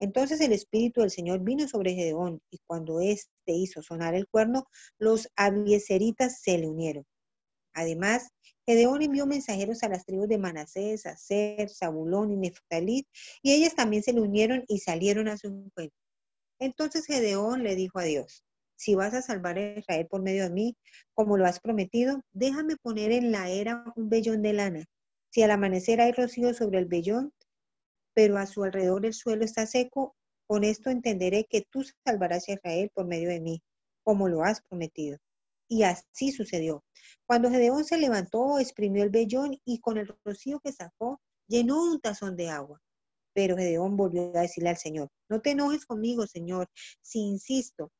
Entonces 0.01 0.41
el 0.41 0.53
Espíritu 0.53 1.03
del 1.03 1.11
Señor 1.11 1.41
vino 1.41 1.69
sobre 1.69 1.95
Gedeón 1.95 2.41
y 2.51 2.59
cuando 2.67 3.01
éste 3.01 3.53
hizo 3.53 3.83
sonar 3.83 4.15
el 4.15 4.27
cuerno, 4.29 4.67
los 4.99 5.29
abieseritas 5.37 6.41
se 6.41 6.59
le 6.59 6.69
unieron. 6.69 7.05
Además, 7.75 8.31
Gedeón 8.71 9.03
envió 9.03 9.27
mensajeros 9.27 9.83
a 9.83 9.89
las 9.89 10.07
tribus 10.07 10.29
de 10.29 10.39
Manasés, 10.39 11.05
Aser, 11.05 11.69
Zabulón 11.71 12.31
y 12.31 12.37
Neftalí, 12.37 13.05
y 13.43 13.53
ellas 13.53 13.75
también 13.75 14.05
se 14.05 14.13
le 14.13 14.21
unieron 14.21 14.65
y 14.69 14.79
salieron 14.79 15.27
a 15.27 15.37
su 15.37 15.49
encuentro. 15.49 15.99
Entonces 16.61 17.05
Gedeón 17.05 17.65
le 17.65 17.75
dijo 17.75 17.99
a 17.99 18.05
Dios, 18.05 18.45
si 18.77 18.95
vas 18.95 19.13
a 19.15 19.23
salvar 19.23 19.59
a 19.59 19.77
Israel 19.77 20.07
por 20.07 20.23
medio 20.23 20.45
de 20.45 20.51
mí, 20.51 20.77
como 21.15 21.37
lo 21.37 21.47
has 21.47 21.59
prometido, 21.59 22.23
déjame 22.33 22.77
poner 22.77 23.11
en 23.11 23.33
la 23.33 23.51
era 23.51 23.83
un 23.97 24.09
vellón 24.09 24.41
de 24.41 24.53
lana. 24.53 24.85
Si 25.31 25.43
al 25.43 25.51
amanecer 25.51 26.01
hay 26.01 26.13
rocío 26.13 26.55
sobre 26.55 26.79
el 26.79 26.87
vellón, 26.87 27.33
pero 28.15 28.39
a 28.39 28.47
su 28.47 28.63
alrededor 28.63 29.05
el 29.05 29.15
suelo 29.15 29.45
está 29.45 29.67
seco, 29.67 30.15
con 30.47 30.63
esto 30.63 30.91
entenderé 30.91 31.45
que 31.51 31.67
tú 31.69 31.85
salvarás 32.07 32.49
a 32.49 32.53
Israel 32.53 32.89
por 32.95 33.09
medio 33.09 33.31
de 33.31 33.41
mí, 33.41 33.63
como 34.05 34.29
lo 34.29 34.45
has 34.45 34.63
prometido. 34.63 35.19
Y 35.71 35.85
así 35.85 36.33
sucedió. 36.33 36.85
Cuando 37.27 37.49
Gedeón 37.49 37.85
se 37.85 37.97
levantó, 37.97 38.59
exprimió 38.59 39.05
el 39.05 39.11
vellón 39.11 39.57
y 39.65 39.79
con 39.79 39.99
el 39.99 40.13
rocío 40.25 40.59
que 40.59 40.73
sacó, 40.73 41.21
llenó 41.47 41.85
un 41.85 42.01
tazón 42.01 42.37
de 42.37 42.51
agua. 42.51 42.83
Pero 43.33 43.57
Gedeón 43.57 43.97
volvió 43.97 44.37
a 44.37 44.41
decirle 44.41 44.71
al 44.71 44.77
Señor, 44.77 45.09
no 45.29 45.41
te 45.41 45.53
enojes 45.53 45.87
conmigo, 45.87 46.27
Señor, 46.27 46.69
si 47.01 47.21
insisto, 47.21 47.93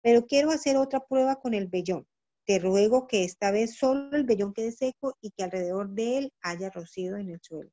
pero 0.00 0.24
quiero 0.26 0.50
hacer 0.50 0.78
otra 0.78 1.04
prueba 1.06 1.36
con 1.36 1.52
el 1.52 1.66
vellón. 1.66 2.06
Te 2.46 2.58
ruego 2.58 3.06
que 3.06 3.24
esta 3.24 3.50
vez 3.50 3.76
solo 3.76 4.16
el 4.16 4.24
vellón 4.24 4.54
quede 4.54 4.72
seco 4.72 5.14
y 5.20 5.30
que 5.32 5.44
alrededor 5.44 5.90
de 5.90 6.16
él 6.16 6.32
haya 6.40 6.70
rocío 6.70 7.18
en 7.18 7.28
el 7.28 7.40
suelo. 7.42 7.70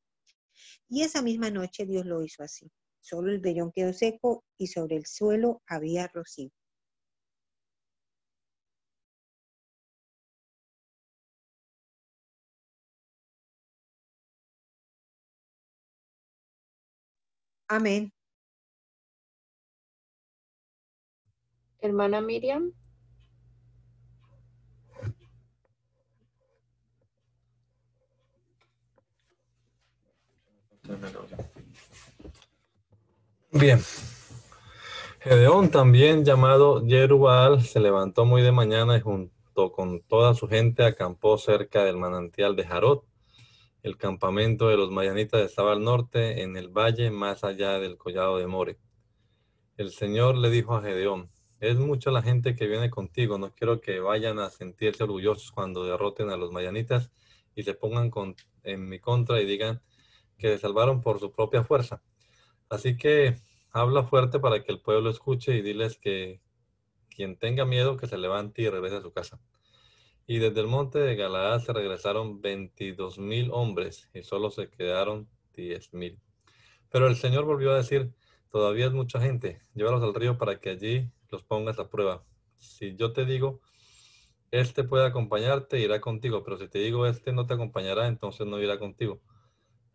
Y 0.89 1.03
esa 1.03 1.21
misma 1.21 1.49
noche 1.49 1.85
Dios 1.85 2.05
lo 2.05 2.21
hizo 2.21 2.43
así. 2.43 2.69
Solo 2.99 3.31
el 3.31 3.39
vellón 3.39 3.71
quedó 3.71 3.93
seco 3.93 4.43
y 4.57 4.67
sobre 4.67 4.97
el 4.97 5.05
suelo 5.05 5.61
había 5.65 6.07
rocío. 6.07 6.51
Amén. 17.67 18.11
Hermana 21.81 22.21
Miriam. 22.21 22.73
Bien. 33.51 33.79
Gedeón, 35.19 35.71
también 35.71 36.23
llamado 36.23 36.85
Jerubal, 36.85 37.63
se 37.63 37.79
levantó 37.79 38.25
muy 38.25 38.41
de 38.41 38.51
mañana 38.51 38.97
y 38.97 39.01
junto 39.01 39.71
con 39.71 40.01
toda 40.01 40.35
su 40.35 40.47
gente 40.47 40.83
acampó 40.83 41.37
cerca 41.37 41.83
del 41.83 41.97
manantial 41.97 42.55
de 42.55 42.65
Jarot. 42.65 43.05
El 43.85 43.97
campamento 43.97 44.67
de 44.67 44.77
los 44.77 44.89
mayanitas 44.89 45.41
estaba 45.41 45.71
al 45.73 45.83
norte, 45.83 46.41
en 46.41 46.57
el 46.57 46.69
valle, 46.69 47.11
más 47.11 47.43
allá 47.43 47.77
del 47.77 47.99
collado 47.99 48.39
de 48.39 48.47
More. 48.47 48.79
El 49.77 49.91
Señor 49.91 50.35
le 50.39 50.49
dijo 50.49 50.73
a 50.73 50.81
Gedeón, 50.81 51.29
es 51.59 51.77
mucha 51.77 52.09
la 52.09 52.23
gente 52.23 52.55
que 52.55 52.65
viene 52.65 52.89
contigo. 52.89 53.37
No 53.37 53.53
quiero 53.53 53.81
que 53.81 53.99
vayan 53.99 54.39
a 54.39 54.49
sentirse 54.49 55.03
orgullosos 55.03 55.51
cuando 55.51 55.83
derroten 55.83 56.31
a 56.31 56.35
los 56.35 56.51
mayanitas 56.51 57.11
y 57.53 57.61
se 57.61 57.75
pongan 57.75 58.11
en 58.63 58.89
mi 58.89 58.99
contra 58.99 59.39
y 59.39 59.45
digan 59.45 59.83
que 60.39 60.47
se 60.47 60.57
salvaron 60.57 61.03
por 61.03 61.19
su 61.19 61.31
propia 61.31 61.63
fuerza. 61.63 62.01
Así 62.69 62.97
que 62.97 63.35
habla 63.69 64.05
fuerte 64.05 64.39
para 64.39 64.63
que 64.63 64.71
el 64.71 64.81
pueblo 64.81 65.11
escuche 65.11 65.55
y 65.55 65.61
diles 65.61 65.99
que 65.99 66.41
quien 67.07 67.37
tenga 67.37 67.65
miedo 67.65 67.97
que 67.97 68.07
se 68.07 68.17
levante 68.17 68.63
y 68.63 68.67
regrese 68.67 68.95
a 68.95 69.01
su 69.01 69.13
casa. 69.13 69.39
Y 70.27 70.39
desde 70.39 70.61
el 70.61 70.67
monte 70.67 70.99
de 70.99 71.15
Galaad 71.15 71.61
se 71.61 71.73
regresaron 71.73 72.41
22 72.41 73.19
mil 73.19 73.51
hombres 73.51 74.09
y 74.13 74.23
solo 74.23 74.49
se 74.49 74.69
quedaron 74.69 75.29
10 75.53 75.93
mil. 75.93 76.19
Pero 76.89 77.07
el 77.07 77.15
Señor 77.15 77.45
volvió 77.45 77.71
a 77.71 77.77
decir, 77.77 78.11
todavía 78.49 78.87
es 78.87 78.91
mucha 78.91 79.19
gente, 79.19 79.61
llévalos 79.75 80.01
al 80.01 80.15
río 80.15 80.37
para 80.37 80.59
que 80.59 80.71
allí 80.71 81.11
los 81.29 81.43
pongas 81.43 81.77
a 81.77 81.89
prueba. 81.89 82.23
Si 82.57 82.95
yo 82.95 83.13
te 83.13 83.25
digo, 83.25 83.61
este 84.51 84.83
puede 84.83 85.05
acompañarte, 85.05 85.79
irá 85.79 86.01
contigo, 86.01 86.43
pero 86.43 86.57
si 86.57 86.67
te 86.67 86.79
digo, 86.79 87.05
este 87.05 87.33
no 87.33 87.45
te 87.45 87.53
acompañará, 87.53 88.07
entonces 88.07 88.47
no 88.47 88.59
irá 88.59 88.79
contigo. 88.79 89.21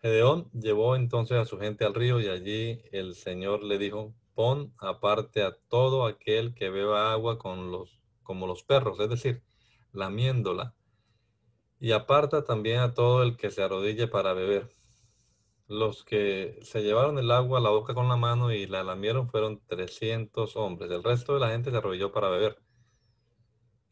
Gedeón 0.02 0.50
llevó 0.52 0.96
entonces 0.96 1.38
a 1.38 1.44
su 1.44 1.58
gente 1.58 1.84
al 1.84 1.94
río 1.94 2.20
y 2.20 2.28
allí 2.28 2.82
el 2.92 3.14
Señor 3.14 3.64
le 3.64 3.78
dijo, 3.78 4.14
pon 4.34 4.72
aparte 4.78 5.42
a 5.42 5.56
todo 5.68 6.06
aquel 6.06 6.54
que 6.54 6.70
beba 6.70 7.12
agua 7.12 7.38
con 7.38 7.70
los, 7.70 8.00
como 8.22 8.46
los 8.46 8.62
perros, 8.62 9.00
es 9.00 9.08
decir, 9.10 9.42
lamiéndola. 9.92 10.74
Y 11.78 11.92
aparta 11.92 12.44
también 12.44 12.80
a 12.80 12.92
todo 12.92 13.22
el 13.22 13.36
que 13.36 13.50
se 13.50 13.62
arrodille 13.62 14.06
para 14.08 14.32
beber. 14.32 14.70
Los 15.66 16.04
que 16.04 16.58
se 16.62 16.82
llevaron 16.82 17.18
el 17.18 17.30
agua 17.30 17.58
a 17.58 17.62
la 17.62 17.70
boca 17.70 17.94
con 17.94 18.08
la 18.08 18.16
mano 18.16 18.52
y 18.52 18.66
la 18.66 18.82
lamieron 18.82 19.28
fueron 19.28 19.62
300 19.66 20.56
hombres. 20.56 20.90
El 20.90 21.04
resto 21.04 21.34
de 21.34 21.40
la 21.40 21.50
gente 21.50 21.70
se 21.70 21.76
arrodilló 21.76 22.12
para 22.12 22.28
beber. 22.28 22.60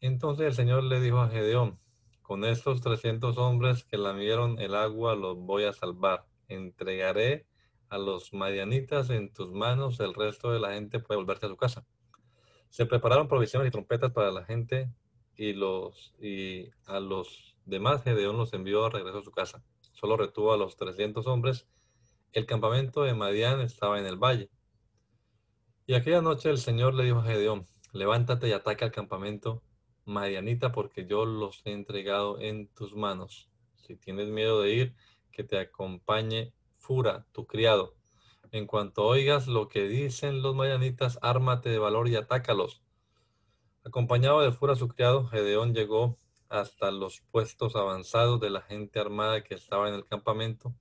Entonces 0.01 0.47
el 0.47 0.53
Señor 0.53 0.83
le 0.83 0.99
dijo 0.99 1.19
a 1.19 1.29
Gedeón, 1.29 1.79
con 2.21 2.45
estos 2.45 2.81
300 2.81 3.37
hombres 3.37 3.83
que 3.83 3.97
lamieron 3.97 4.59
el 4.59 4.75
agua 4.75 5.15
los 5.15 5.37
voy 5.37 5.63
a 5.63 5.73
salvar. 5.73 6.25
Entregaré 6.47 7.47
a 7.89 7.97
los 7.97 8.33
madianitas 8.33 9.09
en 9.09 9.33
tus 9.33 9.51
manos, 9.51 9.99
el 9.99 10.13
resto 10.13 10.51
de 10.51 10.59
la 10.59 10.73
gente 10.73 10.99
puede 10.99 11.19
volverse 11.19 11.47
a 11.47 11.49
su 11.49 11.57
casa. 11.57 11.85
Se 12.69 12.85
prepararon 12.85 13.27
provisiones 13.27 13.69
y 13.69 13.71
trompetas 13.71 14.11
para 14.11 14.31
la 14.31 14.45
gente 14.45 14.91
y, 15.39 15.53
los, 15.53 16.13
y 16.21 16.69
a 16.85 16.99
los 16.99 17.55
demás 17.65 18.03
Gedeón 18.03 18.37
los 18.37 18.53
envió 18.53 18.85
a 18.85 18.89
regreso 18.89 19.19
a 19.19 19.23
su 19.23 19.31
casa 19.31 19.63
solo 19.99 20.15
retuvo 20.15 20.53
a 20.53 20.57
los 20.57 20.77
300 20.77 21.27
hombres. 21.27 21.67
El 22.31 22.45
campamento 22.45 23.03
de 23.03 23.13
Madián 23.13 23.59
estaba 23.59 23.99
en 23.99 24.05
el 24.05 24.15
valle. 24.15 24.49
Y 25.85 25.93
aquella 25.93 26.21
noche 26.21 26.49
el 26.49 26.57
Señor 26.57 26.93
le 26.93 27.03
dijo 27.03 27.19
a 27.19 27.23
Gedeón, 27.23 27.67
levántate 27.91 28.47
y 28.47 28.53
ataca 28.53 28.85
al 28.85 28.91
campamento 28.91 29.63
Madianita 30.05 30.71
porque 30.71 31.05
yo 31.05 31.25
los 31.25 31.61
he 31.65 31.71
entregado 31.71 32.39
en 32.39 32.67
tus 32.69 32.95
manos. 32.95 33.49
Si 33.75 33.95
tienes 33.95 34.29
miedo 34.29 34.61
de 34.61 34.71
ir, 34.71 34.95
que 35.31 35.43
te 35.43 35.59
acompañe 35.59 36.53
Fura, 36.77 37.25
tu 37.31 37.45
criado. 37.45 37.95
En 38.51 38.67
cuanto 38.67 39.05
oigas 39.05 39.47
lo 39.47 39.67
que 39.67 39.87
dicen 39.87 40.41
los 40.41 40.55
mayanitas, 40.55 41.19
ármate 41.21 41.69
de 41.69 41.79
valor 41.79 42.07
y 42.07 42.15
atácalos. 42.15 42.81
Acompañado 43.85 44.41
de 44.41 44.51
Fura, 44.51 44.75
su 44.75 44.89
criado, 44.89 45.25
Gedeón 45.27 45.73
llegó 45.73 46.19
hasta 46.49 46.91
los 46.91 47.21
puestos 47.31 47.77
avanzados 47.77 48.39
de 48.41 48.49
la 48.49 48.61
gente 48.61 48.99
armada 48.99 49.41
que 49.43 49.55
estaba 49.55 49.87
en 49.87 49.95
el 49.95 50.05
campamento. 50.05 50.75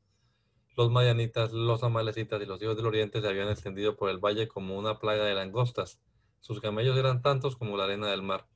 Los 0.77 0.91
mayanitas, 0.91 1.53
los 1.53 1.85
amalecitas 1.85 2.43
y 2.43 2.47
los 2.47 2.61
hijos 2.61 2.77
del 2.77 2.87
oriente 2.87 3.21
se 3.21 3.29
habían 3.29 3.51
extendido 3.51 3.97
por 3.97 4.11
el 4.11 4.19
valle 4.19 4.49
como 4.49 4.77
una 4.77 4.99
plaga 4.99 5.25
de 5.25 5.35
langostas. 5.35 6.01
Sus 6.41 6.61
camellos 6.61 6.97
eran 6.99 7.23
tantos 7.23 7.57
como 7.57 7.77
la 7.77 7.85
arena 7.85 8.11
del 8.11 8.23
mar. 8.23 8.49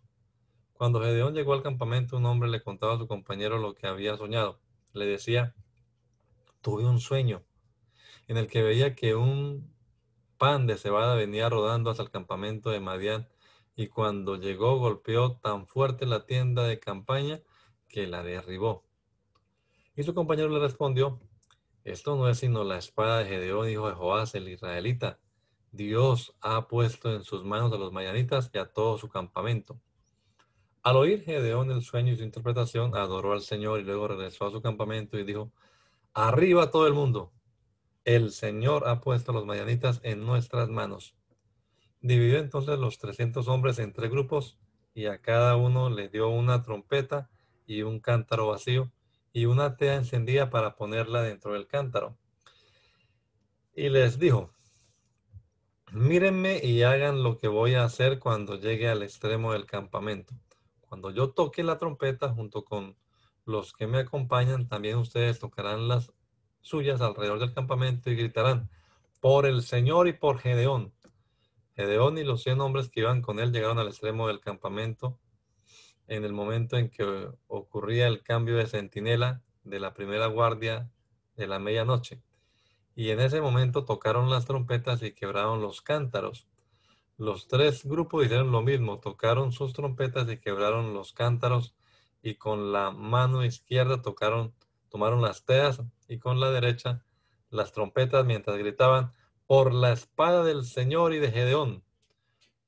Cuando 0.73 1.01
Gedeón 1.01 1.35
llegó 1.35 1.53
al 1.53 1.63
campamento, 1.63 2.17
un 2.17 2.27
hombre 2.27 2.51
le 2.51 2.65
contaba 2.65 2.95
a 2.95 2.99
su 2.99 3.07
compañero 3.07 3.59
lo 3.59 3.75
que 3.75 3.87
había 3.87 4.17
soñado. 4.17 4.59
Le 4.93 5.07
decía, 5.07 5.55
tuve 6.63 6.85
un 6.85 6.99
sueño 6.99 7.45
en 8.27 8.39
el 8.39 8.49
que 8.49 8.63
veía 8.63 8.97
que 8.97 9.15
un 9.15 9.73
pan 10.37 10.67
de 10.67 10.79
cebada 10.79 11.15
venía 11.15 11.49
rodando 11.49 11.91
hasta 11.91 12.03
el 12.03 12.11
campamento 12.11 12.71
de 12.71 12.81
Madián 12.81 13.29
y 13.75 13.89
cuando 13.89 14.37
llegó 14.37 14.79
golpeó 14.79 15.37
tan 15.37 15.67
fuerte 15.67 16.07
la 16.07 16.27
tienda 16.27 16.65
de 16.65 16.79
campaña 16.79 17.41
que 17.89 18.07
la 18.07 18.23
derribó. 18.23 18.85
Y 19.97 20.03
su 20.03 20.15
compañero 20.15 20.49
le 20.49 20.59
respondió, 20.59 21.21
esto 21.85 22.17
no 22.17 22.29
es 22.29 22.39
sino 22.39 22.65
la 22.65 22.79
espada 22.79 23.19
de 23.19 23.27
Gedeón, 23.27 23.69
hijo 23.69 23.89
de 23.89 23.95
Joás, 23.95 24.35
el 24.35 24.49
israelita. 24.49 25.19
Dios 25.73 26.37
ha 26.41 26.69
puesto 26.69 27.15
en 27.15 27.25
sus 27.25 27.45
manos 27.45 27.73
a 27.73 27.77
los 27.77 27.93
mayanitas 27.93 28.51
y 28.53 28.59
a 28.59 28.67
todo 28.67 28.99
su 28.99 29.09
campamento. 29.09 29.81
Al 30.83 30.97
oír 30.97 31.23
Gedeón 31.25 31.71
el 31.71 31.83
sueño 31.83 32.13
y 32.13 32.17
su 32.17 32.25
interpretación, 32.25 32.95
adoró 32.97 33.33
al 33.33 33.43
Señor 33.43 33.81
y 33.81 33.85
luego 33.85 34.09
regresó 34.09 34.47
a 34.47 34.51
su 34.51 34.61
campamento 34.61 35.19
y 35.19 35.25
dijo, 35.25 35.53
arriba 36.13 36.71
todo 36.71 36.87
el 36.87 36.95
mundo. 36.95 37.33
El 38.05 38.33
Señor 38.33 38.89
ha 38.89 39.01
puesto 39.01 39.31
a 39.31 39.35
los 39.35 39.47
mayanitas 39.47 40.01
en 40.03 40.25
nuestras 40.25 40.69
manos. 40.69 41.15
Dividió 42.03 42.39
entonces 42.39 42.79
los 42.81 42.99
trescientos 42.99 43.47
hombres 43.47 43.79
en 43.79 43.93
tres 43.93 44.11
grupos 44.11 44.59
y 44.93 45.07
a 45.07 45.23
cada 45.23 45.57
uno 45.57 45.89
le 45.89 46.09
dio 46.09 46.29
una 46.29 46.63
trompeta 46.63 47.31
y 47.65 47.83
un 47.83 48.01
cántaro 48.01 48.49
vacío 48.49 48.91
y 49.33 49.47
una 49.47 49.77
tea 49.77 49.95
encendida 49.95 50.51
para 50.51 50.75
ponerla 50.75 51.23
dentro 51.23 51.55
del 51.55 51.69
cántaro. 51.69 52.19
Y 53.75 53.89
les 53.89 54.19
dijo, 54.19 54.51
mírenme 55.93 56.61
y 56.63 56.83
hagan 56.83 57.23
lo 57.23 57.39
que 57.39 57.49
voy 57.49 57.75
a 57.75 57.85
hacer 57.85 58.19
cuando 58.19 58.59
llegue 58.59 58.89
al 58.89 59.03
extremo 59.03 59.53
del 59.53 59.67
campamento. 59.67 60.35
Cuando 60.81 61.11
yo 61.11 61.31
toque 61.31 61.63
la 61.63 61.79
trompeta 61.79 62.31
junto 62.31 62.65
con 62.65 62.97
los 63.47 63.73
que 63.73 63.87
me 63.87 63.99
acompañan, 63.99 64.69
también 64.69 64.99
ustedes 64.99 65.39
tocarán 65.39 65.89
las 65.89 66.13
suyas 66.61 67.01
alrededor 67.01 67.39
del 67.39 67.55
campamento 67.55 68.11
y 68.11 68.17
gritarán, 68.17 68.69
por 69.21 69.47
el 69.47 69.63
Señor 69.63 70.09
y 70.09 70.13
por 70.13 70.39
Gedeón. 70.39 70.93
Gedeón 71.75 72.19
y 72.19 72.25
los 72.25 72.43
cien 72.43 72.61
hombres 72.61 72.89
que 72.89 73.01
iban 73.01 73.23
con 73.23 73.39
él 73.39 73.53
llegaron 73.53 73.79
al 73.79 73.89
extremo 73.89 74.29
del 74.29 74.41
campamento 74.41 75.19
en 76.07 76.25
el 76.25 76.33
momento 76.33 76.77
en 76.77 76.91
que 76.91 77.31
ocurría 77.47 78.07
el 78.07 78.23
cambio 78.23 78.57
de 78.57 78.67
centinela 78.67 79.43
de 79.65 79.81
la 79.81 79.95
primera 79.95 80.27
guardia 80.27 80.91
de 81.37 81.47
la 81.47 81.59
medianoche. 81.59 82.23
Y 82.95 83.11
en 83.11 83.21
ese 83.21 83.41
momento 83.41 83.85
tocaron 83.85 84.29
las 84.29 84.45
trompetas 84.45 85.03
y 85.03 85.13
quebraron 85.13 85.63
los 85.63 85.81
cántaros. 85.81 86.47
Los 87.17 87.47
tres 87.49 87.85
grupos 87.85 88.25
hicieron 88.25 88.53
lo 88.53 88.63
mismo, 88.63 88.99
tocaron 88.99 89.53
sus 89.53 89.73
trompetas 89.73 90.31
y 90.31 90.39
quebraron 90.39 90.93
los 90.93 91.13
cántaros 91.13 91.75
y 92.23 92.35
con 92.35 92.73
la 92.73 92.91
mano 92.91 93.45
izquierda 93.45 94.03
tocaron, 94.03 94.55
tomaron 94.91 95.23
las 95.23 95.45
teas 95.45 95.83
y 96.09 96.19
con 96.19 96.41
la 96.41 96.51
derecha 96.51 97.05
las 97.51 97.73
trompetas 97.73 98.25
mientras 98.25 98.57
gritaban, 98.59 99.13
por 99.47 99.73
la 99.73 99.93
espada 99.93 100.45
del 100.45 100.65
Señor 100.65 101.13
y 101.15 101.19
de 101.19 101.31
Gedeón. 101.31 101.85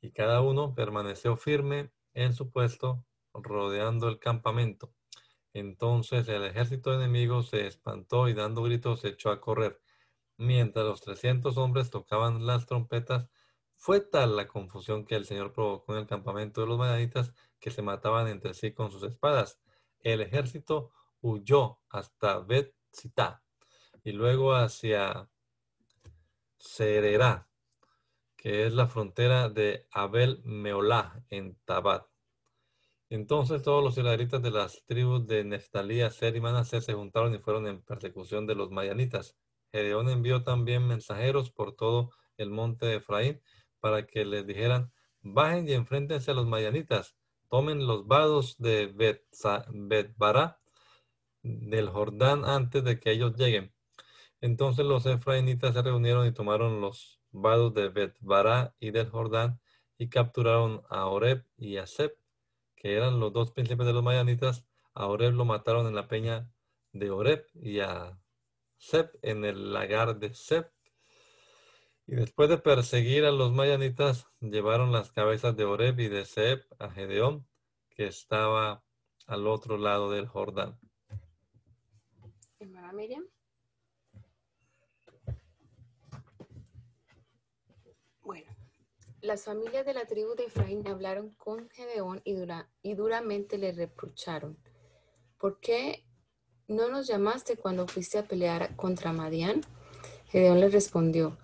Y 0.01 0.13
cada 0.13 0.41
uno 0.41 0.75
permaneció 0.75 1.37
firme 1.37 1.91
en 2.13 2.35
su 2.35 2.51
puesto, 2.51 3.05
rodeando 3.33 4.09
el 4.09 4.19
campamento. 4.19 4.93
Entonces 5.53 6.29
el 6.29 6.45
ejército 6.45 6.95
enemigo 6.95 7.43
se 7.43 7.67
espantó 7.67 8.29
y 8.29 8.35
dando 8.35 8.63
gritos 8.63 9.01
se 9.01 9.09
echó 9.09 9.31
a 9.31 9.41
correr. 9.41 9.81
Mientras 10.37 10.85
los 10.85 11.01
trescientos 11.01 11.57
hombres 11.57 11.91
tocaban 11.91 12.47
las 12.47 12.67
trompetas, 12.67 13.29
fue 13.77 14.01
tal 14.01 14.37
la 14.37 14.49
confusión 14.49 15.05
que 15.05 15.15
el 15.15 15.27
Señor 15.27 15.53
provocó 15.53 15.95
en 15.95 16.01
el 16.01 16.07
campamento 16.07 16.61
de 16.61 16.67
los 16.67 16.79
madianitas 16.79 17.33
que 17.61 17.71
se 17.71 17.83
mataban 17.83 18.29
entre 18.29 18.55
sí 18.55 18.73
con 18.73 18.91
sus 18.91 19.03
espadas. 19.03 19.61
El 20.01 20.21
ejército 20.21 20.91
huyó 21.21 21.79
hasta 21.89 22.41
bet 22.41 22.75
y 24.05 24.13
luego 24.13 24.55
hacia 24.55 25.29
Sererá, 26.65 27.47
que 28.37 28.67
es 28.67 28.73
la 28.73 28.87
frontera 28.87 29.51
de 29.51 29.87
Abel 29.93 30.43
Meolá 30.45 31.23
en 31.29 31.57
Tabat. 31.67 32.07
Entonces 33.11 33.63
todos 33.63 33.85
los 33.85 33.97
israelitas 33.99 34.43
de 34.43 34.51
las 34.51 34.83
tribus 34.87 35.27
de 35.27 35.45
Neftalí, 35.45 36.01
Aser 36.01 36.35
y 36.35 36.41
Manasés 36.41 36.85
se 36.87 36.95
juntaron 36.95 37.35
y 37.35 37.39
fueron 37.39 37.67
en 37.67 37.83
persecución 37.83 38.47
de 38.47 38.55
los 38.55 38.71
mayanitas. 38.71 39.37
Gedeón 39.73 40.09
envió 40.09 40.43
también 40.43 40.87
mensajeros 40.87 41.51
por 41.51 41.77
todo 41.77 42.11
el 42.39 42.51
monte 42.51 42.87
de 42.87 42.97
Efraín 42.97 43.43
para 43.79 44.07
que 44.07 44.25
les 44.25 44.47
dijeran, 44.47 44.91
bajen 45.21 45.69
y 45.69 45.75
enfréntense 45.75 46.31
a 46.31 46.35
los 46.35 46.47
mayanitas, 46.47 47.15
tomen 47.51 47.87
los 47.87 48.07
vados 48.07 48.57
de 48.59 48.87
Betbara 49.69 50.59
del 51.43 51.91
Jordán 51.91 52.45
antes 52.47 52.83
de 52.83 52.99
que 52.99 53.13
ellos 53.13 53.37
lleguen. 53.37 53.74
Entonces 54.45 54.85
los 54.85 55.07
efraínitas 55.07 55.73
se 55.73 55.81
reunieron 55.81 56.27
y 56.27 56.33
tomaron 56.33 56.83
los 56.83 57.19
vados 57.31 57.73
de 57.73 57.89
Betbara 57.89 58.75
y 58.79 58.91
del 58.91 59.09
Jordán 59.09 59.59
y 59.97 60.11
capturaron 60.11 60.83
a 60.91 61.07
Oreb 61.07 61.47
y 61.57 61.79
a 61.79 61.87
Seb, 61.87 62.15
que 62.77 62.95
eran 62.95 63.21
los 63.21 63.33
dos 63.33 63.53
príncipes 63.53 63.87
de 63.87 63.95
los 63.95 64.03
mayanitas. 64.03 64.67
A 64.93 65.07
Oreb 65.07 65.33
lo 65.33 65.47
mataron 65.47 65.87
en 65.87 65.95
la 65.95 66.09
peña 66.09 66.53
de 66.93 67.11
Oreb 67.11 67.47
y 67.55 67.81
a 67.81 68.21
Seb 68.77 69.19
en 69.23 69.47
el 69.47 69.73
lagar 69.73 70.19
de 70.19 70.35
Seb. 70.35 70.71
Y 72.07 72.15
después 72.15 72.51
de 72.51 72.59
perseguir 72.59 73.25
a 73.25 73.31
los 73.31 73.51
mayanitas, 73.51 74.27
llevaron 74.41 74.93
las 74.93 75.11
cabezas 75.11 75.57
de 75.57 75.65
Oreb 75.65 75.99
y 76.01 76.09
de 76.09 76.27
Seb 76.27 76.67
a 76.79 76.91
Gedeón, 76.91 77.49
que 77.89 78.09
estaba 78.09 78.85
al 79.27 79.47
otro 79.47 79.79
lado 79.79 80.11
del 80.11 80.27
Jordán. 80.27 80.79
Miriam. 82.93 83.25
Las 89.25 89.45
familias 89.45 89.87
de 89.87 89.95
la 89.95 90.05
tribu 90.05 90.35
de 90.35 90.45
Efraín 90.45 90.87
hablaron 90.87 91.31
con 91.31 91.71
Gedeón 91.71 92.21
y, 92.25 92.95
duramente 92.95 93.57
le 93.57 93.73
reprocharon. 93.73 94.59
¿Por 95.39 95.61
qué 95.61 96.05
no 96.69 96.91
nos 96.91 97.07
llamaste 97.07 97.57
cuando 97.57 97.89
fuiste 97.89 98.19
a 98.19 98.29
pelear 98.29 98.77
contra 98.77 99.13
Madián? 99.13 99.63
Gedeón 100.27 100.61
le 100.61 100.69
respondió, 100.69 101.39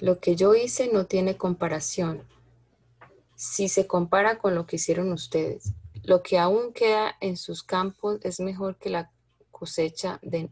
lo 0.00 0.20
que 0.20 0.36
yo 0.36 0.54
hice 0.54 0.90
no 0.90 1.04
tiene 1.04 1.36
comparación 1.36 2.26
si 3.36 3.68
se 3.68 3.86
compara 3.86 4.38
con 4.38 4.54
lo 4.54 4.66
que 4.66 4.76
hicieron 4.76 5.12
ustedes. 5.12 5.74
Lo 6.04 6.22
que 6.22 6.38
aún 6.38 6.72
queda 6.72 7.14
en 7.20 7.36
sus 7.36 7.62
campos 7.62 8.18
es 8.22 8.40
mejor 8.40 8.78
que 8.78 8.88
la 8.88 9.12
cosecha 9.50 10.18
de 10.22 10.48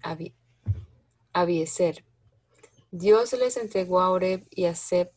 Abieser. 1.32 2.04
Dios 2.90 3.32
les 3.32 3.56
entregó 3.56 4.00
a 4.00 4.10
Oreb 4.10 4.46
y 4.50 4.66
a 4.66 4.74
Seb, 4.74 5.10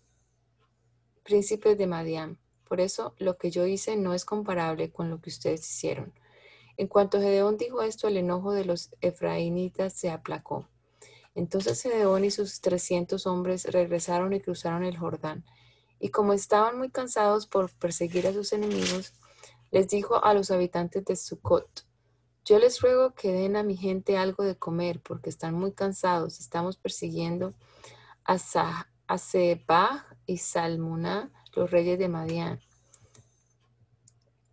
príncipes 1.30 1.77
de 1.77 1.86
Madián. 1.86 2.39
Por 2.67 2.82
eso 2.82 3.13
lo 3.19 3.38
que 3.38 3.51
yo 3.51 3.67
hice 3.67 3.95
no 3.95 4.15
es 4.15 4.25
comparable 4.25 4.91
con 4.91 5.11
lo 5.11 5.21
que 5.21 5.30
ustedes 5.30 5.61
hicieron. 5.61 6.11
En 6.75 6.88
cuanto 6.88 7.19
Gedeón 7.19 7.57
dijo 7.57 7.84
esto, 7.84 8.07
el 8.07 8.17
enojo 8.17 8.51
de 8.51 8.65
los 8.65 8.89
efraínitas 9.01 9.93
se 9.93 10.09
aplacó. 10.09 10.67
Entonces 11.36 11.84
Gedeón 11.84 12.25
y 12.25 12.32
sus 12.32 12.61
trescientos 12.61 13.27
hombres 13.27 13.65
regresaron 13.65 14.34
y 14.34 14.41
cruzaron 14.41 14.84
el 14.84 14.97
Jordán. 14.97 15.45
Y 15.99 16.09
como 16.09 16.34
estaban 16.34 16.80
muy 16.80 16.89
cansados 16.89 17.45
por 17.45 17.71
perseguir 17.73 18.25
a 18.25 18.34
sus 18.34 18.51
enemigos, 18.53 19.13
les 19.69 19.88
dijo 19.88 20.23
a 20.25 20.34
los 20.34 20.49
habitantes 20.49 21.05
de 21.05 21.15
Sucot, 21.15 21.86
yo 22.43 22.57
les 22.57 22.82
ruego 22.82 23.13
que 23.13 23.32
den 23.32 23.55
a 23.55 23.61
mi 23.61 23.77
gente 23.77 24.17
algo 24.17 24.43
de 24.43 24.57
comer 24.57 25.01
porque 25.01 25.30
están 25.30 25.53
muy 25.53 25.73
cansados. 25.73 26.39
Estamos 26.39 26.77
persiguiendo 26.77 27.53
a, 28.23 28.39
Zebah 29.19 30.07
y 30.30 30.38
Salmuná, 30.38 31.32
los 31.55 31.71
reyes 31.71 31.97
de 31.97 32.07
Madián. 32.07 32.61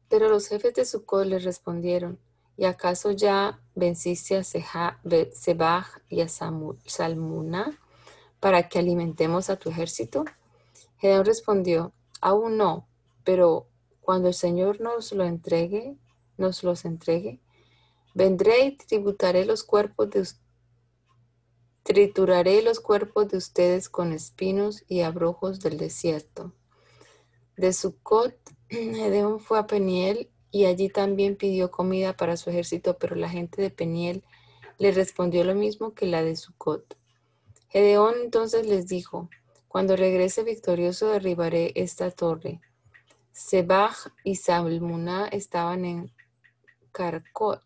Pero 0.08 0.28
los 0.28 0.48
jefes 0.48 0.74
de 0.74 0.84
Sucot 0.84 1.26
les 1.26 1.44
respondieron, 1.44 2.18
¿y 2.56 2.64
acaso 2.64 3.10
ya 3.10 3.60
venciste 3.74 4.36
a 4.36 4.44
Zebah 4.44 5.86
y 6.08 6.20
a 6.20 6.28
Salmuná 6.28 7.78
para 8.40 8.68
que 8.68 8.78
alimentemos 8.78 9.50
a 9.50 9.56
tu 9.56 9.70
ejército? 9.70 10.24
Gedeón 10.98 11.24
respondió, 11.24 11.92
aún 12.20 12.56
no, 12.56 12.88
pero 13.22 13.68
cuando 14.00 14.28
el 14.28 14.34
Señor 14.34 14.80
nos 14.80 15.12
lo 15.12 15.24
entregue, 15.24 15.96
nos 16.38 16.62
los 16.62 16.84
entregue, 16.84 17.40
Vendré 18.16 18.64
y 18.64 18.76
tributaré 18.78 19.44
los 19.44 19.62
cuerpos 19.62 20.08
Trituraré 21.86 22.62
los 22.62 22.80
cuerpos 22.80 23.28
de 23.28 23.36
ustedes 23.36 23.88
con 23.88 24.12
espinos 24.12 24.82
y 24.88 25.02
abrojos 25.02 25.60
del 25.60 25.78
desierto. 25.78 26.52
De 27.56 27.72
Sucot, 27.72 28.34
Gedeón 28.68 29.38
fue 29.38 29.60
a 29.60 29.68
Peniel 29.68 30.28
y 30.50 30.64
allí 30.64 30.88
también 30.88 31.36
pidió 31.36 31.70
comida 31.70 32.16
para 32.16 32.36
su 32.36 32.50
ejército, 32.50 32.98
pero 32.98 33.14
la 33.14 33.28
gente 33.28 33.62
de 33.62 33.70
Peniel 33.70 34.24
le 34.78 34.90
respondió 34.90 35.44
lo 35.44 35.54
mismo 35.54 35.94
que 35.94 36.06
la 36.06 36.24
de 36.24 36.34
Sucot. 36.34 36.98
Gedeón 37.68 38.14
entonces 38.20 38.66
les 38.66 38.88
dijo, 38.88 39.30
cuando 39.68 39.94
regrese 39.94 40.42
victorioso 40.42 41.06
derribaré 41.06 41.70
esta 41.76 42.10
torre. 42.10 42.60
Sebaj 43.30 44.08
y 44.24 44.34
Salmuná 44.34 45.28
estaban 45.28 45.84
en 45.84 46.12
Carcor 46.90 47.62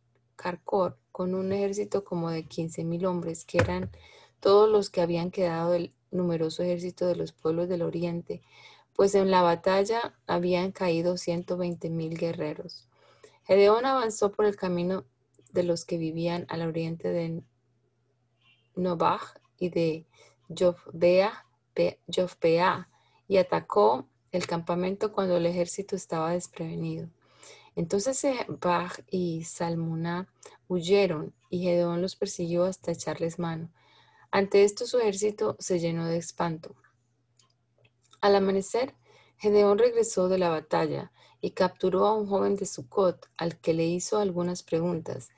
con 1.13 1.35
un 1.35 1.53
ejército 1.53 2.05
como 2.05 2.31
de 2.31 2.45
quince 2.45 2.85
mil 2.85 3.07
hombres, 3.07 3.45
que 3.45 3.59
eran 3.59 3.91
todos 4.41 4.69
los 4.71 4.91
que 4.91 5.01
habían 5.01 5.31
quedado 5.31 5.73
del 5.73 5.93
numeroso 6.11 6.63
ejército 6.63 7.07
de 7.07 7.17
los 7.17 7.33
pueblos 7.33 7.69
del 7.69 7.83
oriente, 7.83 8.43
pues 8.95 9.15
en 9.15 9.31
la 9.31 9.43
batalla 9.43 10.15
habían 10.27 10.73
caído 10.73 11.17
ciento 11.17 11.57
veinte 11.57 11.91
mil 11.91 12.19
guerreros. 12.19 12.89
Gedeón 13.45 13.87
avanzó 13.87 14.33
por 14.33 14.45
el 14.45 14.57
camino 14.57 15.05
de 15.53 15.63
los 15.63 15.85
que 15.85 15.99
vivían 15.99 16.47
al 16.49 16.63
oriente 16.63 17.09
de 17.09 17.43
Nobaj 18.77 19.35
y 19.59 19.69
de 19.71 20.07
Jofbea, 20.49 21.47
y 23.29 23.37
atacó 23.37 24.07
el 24.33 24.47
campamento 24.47 25.13
cuando 25.13 25.37
el 25.37 25.47
ejército 25.47 25.97
estaba 25.97 26.33
desprevenido. 26.33 27.09
Entonces 27.77 28.19
Sebach 28.19 29.01
y 29.11 29.45
Salmuná 29.45 30.29
huyeron 30.69 31.35
y 31.49 31.63
Gedeón 31.63 32.03
los 32.03 32.17
persiguió 32.17 32.65
hasta 32.65 32.93
echarles 32.93 33.39
mano. 33.39 33.71
Ante 34.31 34.65
esto 34.65 34.87
su 34.87 34.99
ejército 34.99 35.57
se 35.59 35.81
llenó 35.81 36.07
de 36.07 36.17
espanto. 36.17 36.75
Al 38.21 38.37
amanecer, 38.37 38.95
Gedeón 39.39 39.79
regresó 39.79 40.29
de 40.29 40.39
la 40.39 40.51
batalla 40.51 41.11
y 41.41 41.53
capturó 41.53 42.07
a 42.07 42.15
un 42.15 42.29
joven 42.29 42.57
de 42.57 42.67
Sucot 42.67 43.29
al 43.37 43.59
que 43.59 43.73
le 43.73 43.87
hizo 43.87 44.19
algunas 44.19 44.63
preguntas. 44.63 45.31